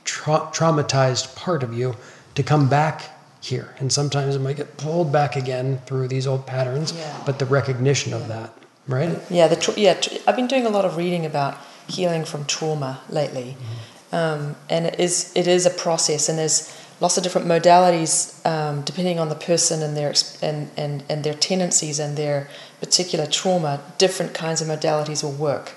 tra- 0.04 0.48
traumatized 0.52 1.34
part 1.36 1.62
of 1.62 1.74
you 1.74 1.96
to 2.34 2.42
come 2.42 2.68
back 2.68 3.10
here. 3.40 3.74
And 3.78 3.92
sometimes 3.92 4.36
it 4.36 4.40
might 4.40 4.56
get 4.56 4.76
pulled 4.76 5.12
back 5.12 5.36
again 5.36 5.80
through 5.86 6.08
these 6.08 6.26
old 6.26 6.46
patterns, 6.46 6.92
yeah. 6.92 7.20
but 7.24 7.38
the 7.38 7.46
recognition 7.46 8.12
of 8.12 8.28
that, 8.28 8.52
right? 8.86 9.18
Yeah, 9.30 9.48
the 9.48 9.56
tra- 9.56 9.74
yeah. 9.76 9.94
Tra- 9.94 10.18
I've 10.26 10.36
been 10.36 10.46
doing 10.46 10.66
a 10.66 10.70
lot 10.70 10.84
of 10.84 10.96
reading 10.96 11.24
about 11.24 11.56
healing 11.88 12.24
from 12.24 12.44
trauma 12.44 13.00
lately. 13.08 13.56
Mm-hmm. 13.58 14.14
Um, 14.14 14.56
and 14.70 14.86
it 14.86 14.98
is, 15.00 15.32
it 15.34 15.46
is 15.46 15.66
a 15.66 15.70
process, 15.70 16.28
and 16.28 16.38
there's 16.38 16.74
lots 17.00 17.16
of 17.16 17.22
different 17.22 17.46
modalities 17.46 18.44
um, 18.46 18.82
depending 18.82 19.18
on 19.18 19.28
the 19.28 19.34
person 19.34 19.82
and 19.82 19.96
their, 19.96 20.14
and, 20.42 20.70
and, 20.76 21.04
and 21.08 21.24
their 21.24 21.34
tendencies 21.34 21.98
and 21.98 22.16
their 22.16 22.48
particular 22.80 23.26
trauma. 23.26 23.80
Different 23.98 24.34
kinds 24.34 24.60
of 24.60 24.68
modalities 24.68 25.22
will 25.22 25.32
work 25.32 25.74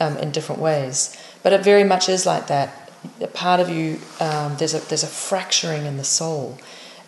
um, 0.00 0.16
in 0.18 0.30
different 0.30 0.60
ways. 0.60 1.16
But 1.42 1.52
it 1.52 1.62
very 1.62 1.84
much 1.84 2.08
is 2.08 2.26
like 2.26 2.46
that. 2.46 2.90
A 3.20 3.26
part 3.26 3.60
of 3.60 3.68
you, 3.68 3.98
um, 4.20 4.56
there's, 4.56 4.72
a, 4.72 4.78
there's 4.88 5.02
a 5.02 5.08
fracturing 5.08 5.84
in 5.84 5.96
the 5.98 6.04
soul. 6.04 6.58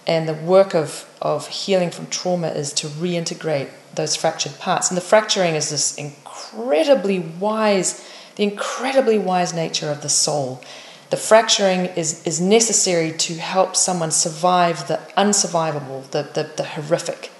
And 0.07 0.29
the 0.29 0.35
work 0.35 0.75
of, 0.75 1.09
of 1.23 1.49
healing 1.49 1.91
from 1.91 2.07
trauma 2.09 2.49
is 2.49 2.73
to 2.75 2.87
reintegrate 2.87 3.71
those 3.95 4.15
fractured 4.15 4.59
parts. 4.59 4.91
And 4.91 4.97
the 4.97 5.01
fracturing 5.01 5.55
is 5.55 5.71
this 5.71 5.97
incredibly 5.97 7.19
wise 7.19 8.07
the 8.37 8.45
incredibly 8.45 9.19
wise 9.19 9.53
nature 9.53 9.91
of 9.91 10.03
the 10.03 10.09
soul. 10.09 10.63
The 11.11 11.17
fracturing 11.17 11.87
is, 11.87 12.25
is 12.27 12.41
necessary 12.41 13.13
to 13.13 13.35
help 13.35 13.77
someone 13.77 14.11
survive 14.11 14.89
the 14.89 15.01
unsurvivable, 15.17 16.11
the, 16.11 16.23
the, 16.23 16.51
the 16.57 16.65
horrific. 16.65 17.31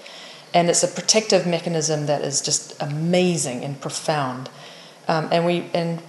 And 0.53 0.69
it's 0.69 0.83
a 0.83 0.87
protective 0.87 1.45
mechanism 1.45 2.05
that 2.05 2.21
is 2.21 2.41
just 2.41 2.81
amazing 2.81 3.63
and 3.63 3.79
profound. 3.79 4.49
Um, 5.07 5.29
and 5.31 5.45
we 5.45 5.69
and 5.73 6.01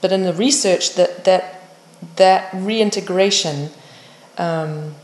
but 0.00 0.12
in 0.12 0.22
the 0.22 0.32
research 0.32 0.94
that 0.94 1.24
that 1.24 1.62
that 2.16 2.50
reintegration 2.52 3.70
um, 4.38 4.94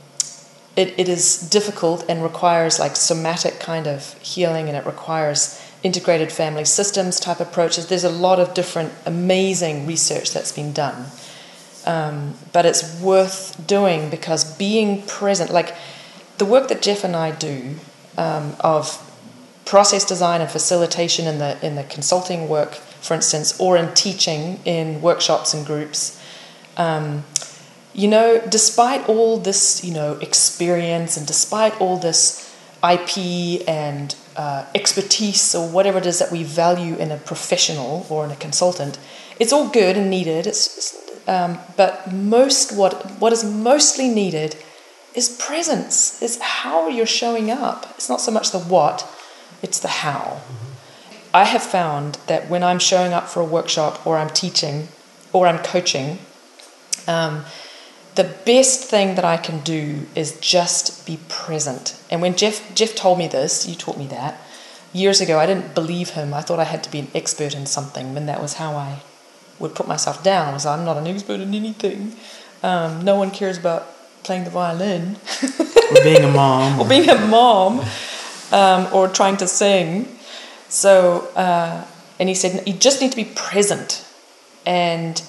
it, 0.76 0.94
it 0.98 1.08
is 1.08 1.40
difficult 1.40 2.04
and 2.08 2.22
requires 2.22 2.78
like 2.78 2.96
somatic 2.96 3.58
kind 3.58 3.86
of 3.86 4.14
healing 4.20 4.68
and 4.68 4.76
it 4.76 4.84
requires 4.86 5.60
integrated 5.86 6.32
family 6.32 6.64
systems 6.64 7.20
type 7.20 7.38
approaches. 7.38 7.86
There's 7.86 8.02
a 8.02 8.10
lot 8.10 8.40
of 8.40 8.54
different 8.54 8.92
amazing 9.06 9.86
research 9.86 10.32
that's 10.32 10.50
been 10.50 10.72
done. 10.72 11.06
Um, 11.86 12.34
but 12.52 12.66
it's 12.66 13.00
worth 13.00 13.64
doing 13.64 14.10
because 14.10 14.42
being 14.58 15.02
present, 15.02 15.52
like 15.52 15.76
the 16.38 16.44
work 16.44 16.66
that 16.68 16.82
Jeff 16.82 17.04
and 17.04 17.14
I 17.14 17.30
do 17.30 17.76
um, 18.18 18.56
of 18.58 19.00
process 19.64 20.04
design 20.04 20.40
and 20.40 20.50
facilitation 20.50 21.28
in 21.28 21.38
the 21.38 21.64
in 21.64 21.76
the 21.76 21.84
consulting 21.84 22.48
work, 22.48 22.74
for 22.74 23.14
instance, 23.14 23.58
or 23.60 23.76
in 23.76 23.94
teaching 23.94 24.58
in 24.64 25.00
workshops 25.00 25.54
and 25.54 25.64
groups. 25.64 26.20
Um, 26.76 27.24
you 27.94 28.08
know, 28.08 28.42
despite 28.48 29.08
all 29.08 29.38
this, 29.38 29.82
you 29.84 29.94
know, 29.94 30.18
experience 30.20 31.16
and 31.16 31.26
despite 31.26 31.80
all 31.80 31.96
this 31.96 32.45
IP 32.84 33.66
and 33.68 34.14
uh, 34.36 34.66
expertise 34.74 35.54
or 35.54 35.68
whatever 35.68 35.98
it 35.98 36.06
is 36.06 36.18
that 36.18 36.30
we 36.30 36.42
value 36.42 36.96
in 36.96 37.10
a 37.10 37.16
professional 37.16 38.06
or 38.10 38.24
in 38.24 38.30
a 38.30 38.36
consultant, 38.36 38.98
it's 39.40 39.52
all 39.52 39.68
good 39.68 39.96
and 39.96 40.10
needed. 40.10 40.46
It's, 40.46 40.94
um, 41.28 41.58
but 41.76 42.12
most 42.12 42.76
what 42.76 43.18
what 43.20 43.32
is 43.32 43.44
mostly 43.44 44.08
needed 44.08 44.56
is 45.14 45.28
presence. 45.28 46.22
Is 46.22 46.38
how 46.40 46.88
you're 46.88 47.06
showing 47.06 47.50
up. 47.50 47.86
It's 47.96 48.08
not 48.08 48.20
so 48.20 48.30
much 48.30 48.52
the 48.52 48.60
what, 48.60 49.08
it's 49.62 49.80
the 49.80 49.88
how. 49.88 50.40
I 51.34 51.44
have 51.44 51.62
found 51.62 52.18
that 52.28 52.48
when 52.48 52.62
I'm 52.62 52.78
showing 52.78 53.12
up 53.12 53.28
for 53.28 53.40
a 53.40 53.44
workshop 53.44 54.06
or 54.06 54.16
I'm 54.16 54.30
teaching 54.30 54.88
or 55.32 55.46
I'm 55.46 55.58
coaching, 55.58 56.18
um, 57.06 57.44
the 58.16 58.24
best 58.24 58.84
thing 58.84 59.14
that 59.14 59.24
I 59.24 59.36
can 59.36 59.60
do 59.60 60.06
is 60.14 60.40
just 60.40 61.06
be 61.06 61.18
present. 61.28 62.00
And 62.10 62.22
when 62.22 62.34
Jeff 62.34 62.74
Jeff 62.74 62.94
told 62.94 63.18
me 63.18 63.28
this, 63.28 63.68
you 63.68 63.74
taught 63.74 63.98
me 63.98 64.06
that 64.08 64.40
years 64.92 65.20
ago. 65.20 65.38
I 65.38 65.46
didn't 65.46 65.74
believe 65.74 66.10
him. 66.10 66.32
I 66.32 66.40
thought 66.40 66.58
I 66.58 66.64
had 66.64 66.82
to 66.84 66.90
be 66.90 66.98
an 67.00 67.08
expert 67.14 67.54
in 67.54 67.66
something, 67.66 68.16
and 68.16 68.28
that 68.28 68.40
was 68.40 68.54
how 68.54 68.74
I 68.74 69.02
would 69.58 69.74
put 69.74 69.86
myself 69.86 70.22
down. 70.24 70.54
Was 70.54 70.64
I'm 70.64 70.84
not 70.84 70.96
an 70.96 71.06
expert 71.06 71.40
in 71.40 71.54
anything. 71.54 72.16
Um, 72.62 73.04
no 73.04 73.16
one 73.16 73.30
cares 73.30 73.58
about 73.58 73.92
playing 74.24 74.44
the 74.44 74.50
violin, 74.50 75.16
or 75.90 76.02
being 76.02 76.24
a 76.24 76.32
mom, 76.32 76.80
or 76.80 76.88
being 76.88 77.08
a 77.08 77.18
mom, 77.26 77.84
um, 78.50 78.88
or 78.92 79.08
trying 79.08 79.36
to 79.36 79.46
sing. 79.46 80.08
So, 80.68 81.28
uh, 81.36 81.84
and 82.18 82.28
he 82.28 82.34
said 82.34 82.66
you 82.66 82.72
just 82.72 83.02
need 83.02 83.10
to 83.10 83.16
be 83.16 83.26
present, 83.26 84.06
and 84.64 85.22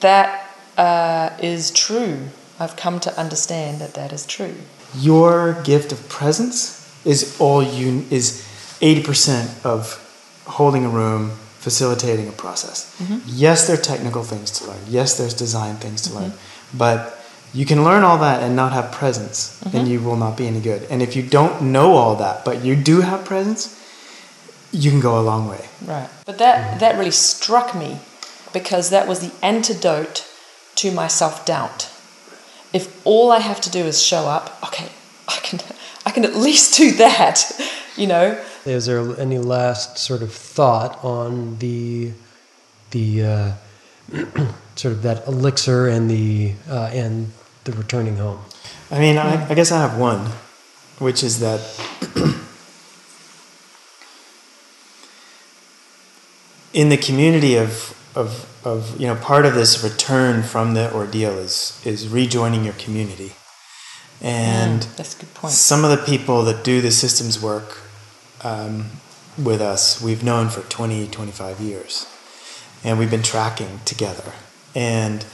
that 0.00 0.45
uh, 0.76 1.30
is 1.42 1.70
true. 1.70 2.28
I've 2.58 2.76
come 2.76 3.00
to 3.00 3.18
understand 3.18 3.80
that 3.80 3.94
that 3.94 4.12
is 4.12 4.26
true. 4.26 4.54
Your 4.98 5.60
gift 5.62 5.92
of 5.92 6.08
presence 6.08 6.82
is 7.04 7.38
all 7.40 7.62
you 7.62 8.04
is 8.10 8.46
eighty 8.80 9.02
percent 9.02 9.50
of 9.64 10.02
holding 10.46 10.84
a 10.84 10.88
room, 10.88 11.30
facilitating 11.58 12.28
a 12.28 12.32
process. 12.32 12.96
Mm-hmm. 13.00 13.18
Yes, 13.26 13.66
there 13.66 13.76
are 13.78 13.82
technical 13.82 14.22
things 14.22 14.50
to 14.52 14.68
learn. 14.68 14.80
Yes, 14.88 15.18
there's 15.18 15.34
design 15.34 15.76
things 15.76 16.02
to 16.02 16.10
mm-hmm. 16.10 16.18
learn, 16.18 16.32
but 16.74 17.18
you 17.52 17.66
can 17.66 17.84
learn 17.84 18.02
all 18.02 18.18
that 18.18 18.42
and 18.42 18.56
not 18.56 18.72
have 18.72 18.92
presence, 18.92 19.60
mm-hmm. 19.60 19.76
and 19.76 19.88
you 19.88 20.00
will 20.00 20.16
not 20.16 20.36
be 20.36 20.46
any 20.46 20.60
good. 20.60 20.82
And 20.90 21.02
if 21.02 21.16
you 21.16 21.22
don't 21.22 21.72
know 21.72 21.92
all 21.92 22.16
that, 22.16 22.44
but 22.44 22.64
you 22.64 22.76
do 22.76 23.00
have 23.00 23.24
presence, 23.24 23.82
you 24.72 24.90
can 24.90 25.00
go 25.00 25.18
a 25.18 25.22
long 25.22 25.48
way. 25.48 25.68
Right. 25.84 26.08
But 26.24 26.38
that 26.38 26.80
that 26.80 26.96
really 26.98 27.10
struck 27.10 27.74
me 27.74 27.98
because 28.52 28.90
that 28.90 29.06
was 29.06 29.20
the 29.20 29.32
antidote 29.44 30.26
to 30.76 30.90
my 30.90 31.08
self-doubt. 31.08 31.90
If 32.72 33.04
all 33.06 33.32
I 33.32 33.40
have 33.40 33.60
to 33.62 33.70
do 33.70 33.80
is 33.80 34.02
show 34.02 34.26
up, 34.26 34.58
okay, 34.64 34.88
I 35.28 35.38
can 35.42 35.60
I 36.04 36.10
can 36.10 36.24
at 36.24 36.36
least 36.36 36.76
do 36.76 36.92
that, 36.92 37.42
you 37.96 38.06
know. 38.06 38.42
Is 38.64 38.86
there 38.86 39.18
any 39.18 39.38
last 39.38 39.98
sort 39.98 40.22
of 40.22 40.32
thought 40.32 41.02
on 41.04 41.58
the 41.58 42.12
the 42.90 43.24
uh, 43.24 43.52
sort 44.76 44.92
of 44.92 45.02
that 45.02 45.26
elixir 45.26 45.88
and 45.88 46.10
the 46.10 46.54
uh, 46.68 46.90
and 46.92 47.32
the 47.64 47.72
returning 47.72 48.16
home? 48.16 48.40
I 48.90 49.00
mean, 49.00 49.18
I, 49.18 49.48
I 49.50 49.54
guess 49.54 49.72
I 49.72 49.80
have 49.80 49.98
one, 49.98 50.30
which 50.98 51.24
is 51.24 51.40
that 51.40 51.60
in 56.72 56.90
the 56.90 56.96
community 56.96 57.56
of, 57.56 57.96
of, 58.16 58.66
of, 58.66 58.98
you 59.00 59.06
know, 59.06 59.14
part 59.14 59.44
of 59.44 59.54
this 59.54 59.84
return 59.84 60.42
from 60.42 60.74
the 60.74 60.92
ordeal 60.92 61.38
is, 61.38 61.80
is 61.84 62.08
rejoining 62.08 62.64
your 62.64 62.74
community. 62.74 63.32
And 64.22 64.80
mm, 64.80 64.96
that's 64.96 65.16
a 65.16 65.20
good 65.20 65.34
point. 65.34 65.52
some 65.52 65.84
of 65.84 65.90
the 65.90 66.04
people 66.04 66.42
that 66.44 66.64
do 66.64 66.80
the 66.80 66.90
systems 66.90 67.40
work 67.40 67.78
um, 68.42 68.86
with 69.36 69.60
us, 69.60 70.02
we've 70.02 70.24
known 70.24 70.48
for 70.48 70.62
20, 70.62 71.08
25 71.08 71.60
years. 71.60 72.06
And 72.82 72.98
we've 72.98 73.10
been 73.10 73.22
tracking 73.22 73.80
together. 73.84 74.32
And 74.74 75.24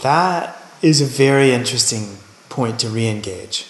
that 0.00 0.56
is 0.80 1.00
a 1.00 1.04
very 1.04 1.52
interesting 1.52 2.16
point 2.48 2.80
to 2.80 2.88
re-engage. 2.88 3.66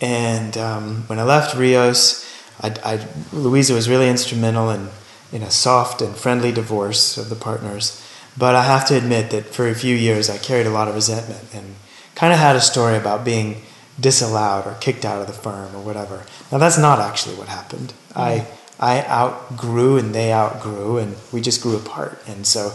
And 0.00 0.56
um, 0.58 1.04
when 1.06 1.18
I 1.18 1.22
left 1.22 1.56
Reos, 1.56 2.28
I, 2.60 2.74
I, 2.84 3.06
Louisa 3.32 3.74
was 3.74 3.88
really 3.88 4.08
instrumental 4.08 4.70
in, 4.70 4.88
in 5.34 5.42
a 5.42 5.50
soft 5.50 6.00
and 6.00 6.16
friendly 6.16 6.52
divorce 6.52 7.18
of 7.18 7.28
the 7.28 7.34
partners. 7.34 8.00
But 8.38 8.54
I 8.54 8.62
have 8.62 8.86
to 8.86 8.96
admit 8.96 9.30
that 9.30 9.46
for 9.46 9.68
a 9.68 9.74
few 9.74 9.94
years 9.94 10.30
I 10.30 10.38
carried 10.38 10.66
a 10.66 10.70
lot 10.70 10.88
of 10.88 10.94
resentment 10.94 11.52
and 11.52 11.74
kind 12.14 12.32
of 12.32 12.38
had 12.38 12.56
a 12.56 12.60
story 12.60 12.96
about 12.96 13.24
being 13.24 13.62
disallowed 14.00 14.66
or 14.66 14.74
kicked 14.80 15.04
out 15.04 15.20
of 15.20 15.26
the 15.26 15.32
firm 15.32 15.74
or 15.74 15.82
whatever. 15.82 16.24
Now 16.50 16.58
that's 16.58 16.78
not 16.78 17.00
actually 17.00 17.34
what 17.34 17.48
happened. 17.48 17.92
Mm-hmm. 18.10 18.20
I 18.20 18.46
I 18.78 19.06
outgrew 19.06 19.98
and 19.98 20.14
they 20.14 20.32
outgrew 20.32 20.98
and 20.98 21.16
we 21.32 21.40
just 21.40 21.62
grew 21.62 21.76
apart. 21.76 22.22
And 22.26 22.46
so 22.46 22.72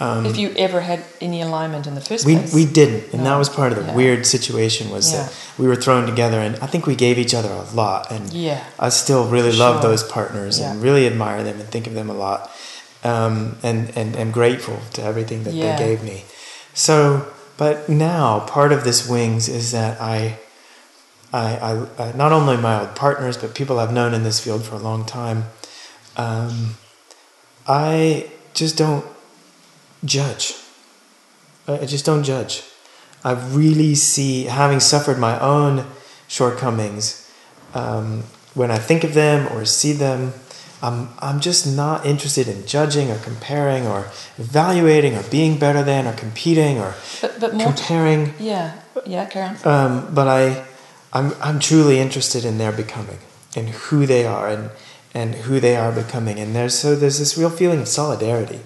um, 0.00 0.26
if 0.26 0.36
you 0.36 0.52
ever 0.56 0.80
had 0.80 1.04
any 1.20 1.40
alignment 1.40 1.86
in 1.86 1.94
the 1.94 2.00
first 2.00 2.26
we, 2.26 2.34
place. 2.34 2.52
We 2.52 2.66
didn't, 2.66 3.12
and 3.12 3.22
no. 3.22 3.30
that 3.30 3.36
was 3.36 3.48
part 3.48 3.72
of 3.72 3.78
the 3.78 3.84
yeah. 3.84 3.94
weird 3.94 4.26
situation 4.26 4.90
was 4.90 5.12
yeah. 5.12 5.22
that 5.22 5.36
we 5.56 5.68
were 5.68 5.76
thrown 5.76 6.06
together, 6.06 6.40
and 6.40 6.56
I 6.56 6.66
think 6.66 6.86
we 6.86 6.96
gave 6.96 7.16
each 7.16 7.34
other 7.34 7.50
a 7.50 7.62
lot, 7.74 8.10
and 8.10 8.32
yeah. 8.32 8.64
I 8.78 8.88
still 8.88 9.28
really 9.28 9.52
love 9.52 9.82
those 9.82 10.02
partners 10.02 10.58
and 10.58 10.82
really 10.82 11.06
admire 11.06 11.44
them 11.44 11.60
and 11.60 11.68
think 11.68 11.86
of 11.86 11.94
them 11.94 12.10
a 12.10 12.14
lot, 12.14 12.50
um, 13.04 13.56
and 13.62 13.96
and 13.96 14.16
am 14.16 14.32
grateful 14.32 14.80
to 14.94 15.02
everything 15.02 15.44
that 15.44 15.52
they 15.52 15.76
gave 15.78 16.02
me. 16.02 16.24
So, 16.74 17.32
but 17.56 17.88
now 17.88 18.40
part 18.40 18.72
of 18.72 18.82
this 18.82 19.08
wings 19.08 19.48
is 19.48 19.70
that 19.70 20.00
I, 20.00 20.40
I, 21.32 21.86
I, 21.98 22.12
not 22.16 22.32
only 22.32 22.56
my 22.56 22.80
old 22.80 22.96
partners, 22.96 23.36
but 23.36 23.54
people 23.54 23.78
I've 23.78 23.92
known 23.92 24.12
in 24.12 24.24
this 24.24 24.40
field 24.40 24.64
for 24.64 24.74
a 24.74 24.80
long 24.80 25.06
time. 25.06 25.44
Um, 26.16 26.76
I 27.68 28.30
just 28.54 28.76
don't 28.76 29.04
judge. 30.04 30.54
I 31.66 31.86
just 31.86 32.04
don't 32.04 32.24
judge. 32.24 32.62
I 33.24 33.32
really 33.32 33.94
see, 33.94 34.44
having 34.44 34.80
suffered 34.80 35.18
my 35.18 35.38
own 35.40 35.86
shortcomings, 36.28 37.30
um, 37.72 38.24
when 38.52 38.70
I 38.70 38.78
think 38.78 39.02
of 39.02 39.14
them 39.14 39.50
or 39.52 39.64
see 39.64 39.92
them, 39.92 40.34
I'm, 40.82 41.08
I'm 41.18 41.40
just 41.40 41.66
not 41.66 42.04
interested 42.04 42.46
in 42.46 42.66
judging 42.66 43.10
or 43.10 43.16
comparing 43.18 43.86
or 43.86 44.10
evaluating 44.36 45.14
or 45.16 45.22
being 45.22 45.58
better 45.58 45.82
than 45.82 46.06
or 46.06 46.12
competing 46.12 46.78
or 46.78 46.94
but, 47.22 47.40
but 47.40 47.58
comparing. 47.58 48.34
yeah, 48.38 48.78
yeah, 49.06 49.24
Karen. 49.24 49.56
Um, 49.64 50.14
but 50.14 50.28
I, 50.28 50.66
I'm, 51.14 51.32
I'm 51.40 51.58
truly 51.58 51.98
interested 52.00 52.44
in 52.44 52.58
their 52.58 52.72
becoming 52.72 53.18
and 53.56 53.70
who 53.70 54.04
they 54.04 54.26
are 54.26 54.48
and, 54.48 54.70
and 55.14 55.34
who 55.34 55.58
they 55.60 55.76
are 55.76 55.90
becoming. 55.90 56.38
And 56.38 56.54
there's, 56.54 56.78
so 56.78 56.94
there's 56.94 57.18
this 57.18 57.38
real 57.38 57.50
feeling 57.50 57.80
of 57.80 57.88
solidarity 57.88 58.60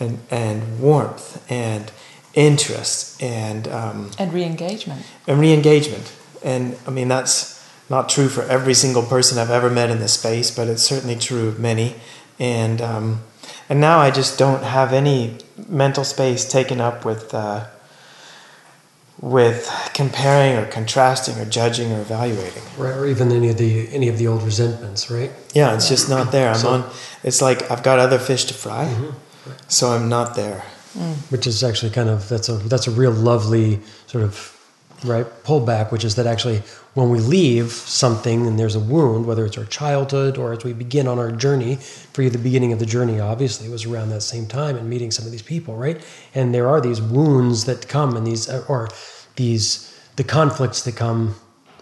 and, 0.00 0.18
and 0.30 0.80
warmth 0.80 1.44
and 1.50 1.92
interest 2.34 3.22
and 3.22 3.68
um, 3.68 4.10
and 4.18 4.32
re-engagement. 4.32 5.04
and 5.26 5.40
re-engagement. 5.40 6.12
And 6.42 6.76
i 6.86 6.90
mean 6.90 7.08
that's 7.08 7.60
not 7.88 8.08
true 8.08 8.28
for 8.28 8.42
every 8.44 8.74
single 8.74 9.02
person 9.02 9.36
i've 9.38 9.50
ever 9.50 9.68
met 9.68 9.90
in 9.90 9.98
this 9.98 10.12
space 10.14 10.50
but 10.50 10.68
it's 10.68 10.82
certainly 10.82 11.16
true 11.16 11.48
of 11.48 11.58
many. 11.58 11.96
And 12.38 12.80
um, 12.80 13.20
and 13.68 13.80
now 13.80 13.98
i 13.98 14.10
just 14.10 14.38
don't 14.38 14.62
have 14.62 14.92
any 14.92 15.38
mental 15.68 16.04
space 16.04 16.48
taken 16.48 16.80
up 16.80 17.04
with 17.04 17.34
uh, 17.34 17.66
with 19.20 19.68
comparing 19.92 20.56
or 20.56 20.64
contrasting 20.64 21.36
or 21.38 21.44
judging 21.44 21.92
or 21.92 22.00
evaluating. 22.00 22.62
Right 22.78 22.96
or 22.96 23.06
even 23.06 23.32
any 23.32 23.50
of 23.50 23.58
the 23.58 23.88
any 23.92 24.08
of 24.08 24.18
the 24.18 24.28
old 24.28 24.42
resentments 24.44 25.10
right? 25.10 25.32
Yeah 25.52 25.74
it's 25.74 25.88
just 25.88 26.08
not 26.08 26.30
there. 26.30 26.50
I'm 26.50 26.58
so, 26.58 26.70
on 26.70 26.90
it's 27.24 27.42
like 27.42 27.68
i've 27.70 27.82
got 27.82 27.98
other 27.98 28.20
fish 28.20 28.44
to 28.44 28.54
fry. 28.54 28.84
Mm-hmm 28.84 29.10
so 29.68 29.90
I'm 29.90 30.08
not 30.08 30.36
there. 30.36 30.64
Mm. 30.94 31.14
Which 31.30 31.46
is 31.46 31.62
actually 31.62 31.92
kind 31.92 32.08
of 32.08 32.28
that's 32.28 32.48
a 32.48 32.54
that's 32.54 32.88
a 32.88 32.90
real 32.90 33.12
lovely 33.12 33.80
sort 34.06 34.24
of 34.24 34.56
right 35.04 35.26
pullback, 35.44 35.92
which 35.92 36.04
is 36.04 36.16
that 36.16 36.26
actually 36.26 36.62
when 36.94 37.10
we 37.10 37.20
leave 37.20 37.70
something 37.70 38.46
and 38.46 38.58
there's 38.58 38.74
a 38.74 38.80
wound, 38.80 39.26
whether 39.26 39.46
it's 39.46 39.56
our 39.56 39.64
childhood 39.64 40.36
or 40.36 40.52
as 40.52 40.64
we 40.64 40.72
begin 40.72 41.06
on 41.06 41.18
our 41.18 41.30
journey, 41.30 41.76
for 41.76 42.22
you 42.22 42.30
the 42.30 42.38
beginning 42.38 42.72
of 42.72 42.78
the 42.78 42.86
journey 42.86 43.20
obviously 43.20 43.68
was 43.68 43.84
around 43.84 44.08
that 44.10 44.22
same 44.22 44.46
time 44.46 44.76
and 44.76 44.90
meeting 44.90 45.10
some 45.10 45.24
of 45.24 45.30
these 45.30 45.42
people, 45.42 45.76
right? 45.76 46.00
And 46.34 46.54
there 46.54 46.68
are 46.68 46.80
these 46.80 47.00
wounds 47.00 47.64
that 47.66 47.88
come 47.88 48.16
and 48.16 48.26
these 48.26 48.48
or 48.48 48.88
these 49.36 49.86
the 50.16 50.24
conflicts 50.24 50.82
that 50.82 50.96
come, 50.96 51.36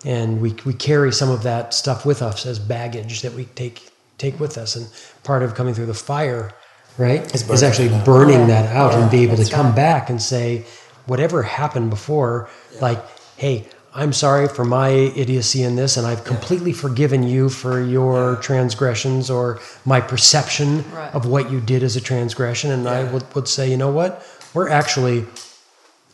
and 0.05 0.41
we 0.41 0.55
we 0.65 0.75
carry 0.75 1.13
some 1.13 1.31
of 1.31 1.43
that 1.43 1.75
stuff 1.75 2.05
with 2.05 2.23
us 2.23 2.47
as 2.47 2.59
baggage 2.59 3.23
that 3.23 3.33
we 3.33 3.47
take 3.47 3.91
take 4.19 4.39
with 4.39 4.59
us, 4.59 4.77
and 4.77 4.89
part 5.25 5.43
of 5.43 5.55
coming 5.55 5.75
through 5.75 5.87
the 5.87 5.95
fire, 5.95 6.53
right, 6.99 7.23
Is 7.35 7.49
is, 7.49 7.63
actually 7.63 7.91
out. 7.91 8.05
burning 8.05 8.49
that 8.49 8.67
out 8.75 8.93
and 8.95 9.11
be 9.11 9.23
able 9.23 9.37
to 9.37 9.51
come 9.51 9.67
right. 9.67 9.77
back 9.77 10.11
and 10.11 10.21
say, 10.21 10.65
whatever 11.07 11.43
happened 11.43 11.91
before, 11.91 12.49
like, 12.81 13.03
hey. 13.37 13.67
I'm 13.95 14.13
sorry 14.13 14.47
for 14.49 14.65
my 14.65 14.91
idiocy 14.91 15.63
in 15.65 15.75
this, 15.75 15.97
and 15.97 16.07
I've 16.07 16.23
completely 16.23 16.73
forgiven 16.73 17.25
you 17.25 17.49
for 17.49 17.83
your 17.83 18.37
transgressions 18.37 19.29
or 19.29 19.59
my 19.85 20.01
perception 20.01 20.85
Right. 20.93 21.13
of 21.15 21.27
what 21.27 21.51
you 21.51 21.59
did 21.61 21.83
as 21.83 21.97
a 21.97 22.01
transgression. 22.01 22.71
And 22.71 22.87
I 22.89 23.03
would, 23.11 23.25
would 23.35 23.49
say, 23.49 23.69
you 23.69 23.77
know 23.77 23.91
what? 23.91 24.23
We're 24.55 24.69
actually 24.69 25.25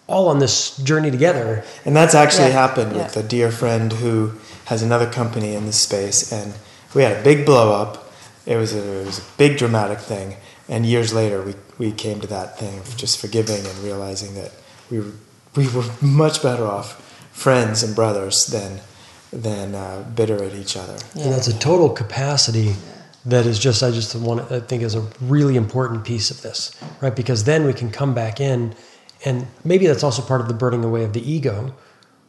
all 0.06 0.28
on 0.28 0.38
this 0.38 0.76
journey 0.78 1.10
together. 1.10 1.64
And 1.84 1.94
that's 1.94 2.14
actually 2.14 2.48
Yeah, 2.48 2.52
happened 2.66 2.92
yeah. 2.96 3.02
with 3.02 3.16
a 3.18 3.22
dear 3.22 3.50
friend 3.50 3.92
who 3.92 4.32
has 4.66 4.80
another 4.82 5.10
company 5.10 5.54
in 5.54 5.66
this 5.66 5.80
space, 5.80 6.32
and 6.32 6.54
we 6.94 7.02
had 7.02 7.16
a 7.18 7.22
big 7.22 7.44
blow 7.44 7.72
up. 7.74 8.10
It 8.46 8.56
was 8.56 8.72
a, 8.72 8.78
it 9.02 9.06
was 9.06 9.18
a 9.18 9.22
big 9.36 9.58
dramatic 9.58 9.98
thing, 9.98 10.36
and 10.68 10.86
years 10.86 11.12
later 11.12 11.42
we, 11.42 11.54
we 11.78 11.92
came 11.92 12.20
to 12.20 12.26
that 12.26 12.58
thing 12.58 12.78
of 12.78 12.96
just 12.96 13.20
forgiving 13.20 13.64
and 13.64 13.78
realizing 13.78 14.34
that 14.34 14.52
we 14.90 15.00
were, 15.00 15.12
we 15.56 15.68
were 15.68 15.84
much 16.00 16.42
better 16.42 16.64
off 16.64 17.00
friends 17.32 17.82
and 17.82 17.94
brothers 17.94 18.46
than 18.46 18.80
than 19.32 19.74
uh, 19.74 20.04
bitter 20.14 20.42
at 20.44 20.54
each 20.54 20.76
other. 20.76 20.96
Yeah. 21.14 21.24
And 21.24 21.32
that's 21.32 21.48
a 21.48 21.58
total 21.58 21.90
capacity 21.90 22.74
that 23.26 23.46
is 23.46 23.58
just, 23.58 23.82
I 23.82 23.90
just 23.90 24.14
want 24.14 24.48
to, 24.48 24.56
I 24.56 24.60
think 24.60 24.82
is 24.82 24.94
a 24.94 25.08
really 25.20 25.56
important 25.56 26.04
piece 26.04 26.30
of 26.30 26.42
this, 26.42 26.70
right? 27.00 27.14
Because 27.14 27.42
then 27.42 27.64
we 27.64 27.72
can 27.72 27.90
come 27.90 28.14
back 28.14 28.40
in 28.40 28.74
and 29.24 29.46
maybe 29.64 29.86
that's 29.86 30.04
also 30.04 30.22
part 30.22 30.40
of 30.40 30.48
the 30.48 30.54
burning 30.54 30.84
away 30.84 31.02
of 31.02 31.14
the 31.14 31.30
ego, 31.30 31.74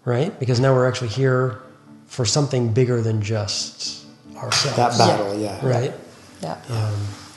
right? 0.03 0.37
Because 0.39 0.59
now 0.59 0.73
we're 0.73 0.87
actually 0.87 1.09
here 1.09 1.61
for 2.07 2.25
something 2.25 2.73
bigger 2.73 3.01
than 3.01 3.21
just 3.21 4.05
ourselves. 4.37 4.77
That 4.77 4.97
battle, 4.97 5.37
yeah. 5.37 5.65
Right? 5.65 5.93
Yeah. 6.41 6.57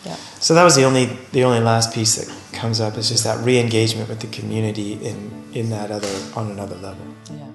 Yeah. 0.05 0.16
So 0.40 0.55
that 0.55 0.64
was 0.64 0.76
the 0.76 0.84
only 0.84 1.07
the 1.32 1.44
only 1.44 1.61
last 1.61 1.92
piece 1.92 2.16
that 2.16 2.28
comes 2.53 2.80
up 2.80 2.96
is 2.96 3.09
just 3.09 3.24
that 3.24 3.44
re-engagement 3.44 4.09
with 4.09 4.20
the 4.20 4.28
community 4.28 4.92
in 4.94 5.51
in 5.55 5.70
that 5.70 5.90
other 5.90 6.12
on 6.34 6.51
another 6.51 6.76
level. 6.76 7.05
Yeah. 7.30 7.51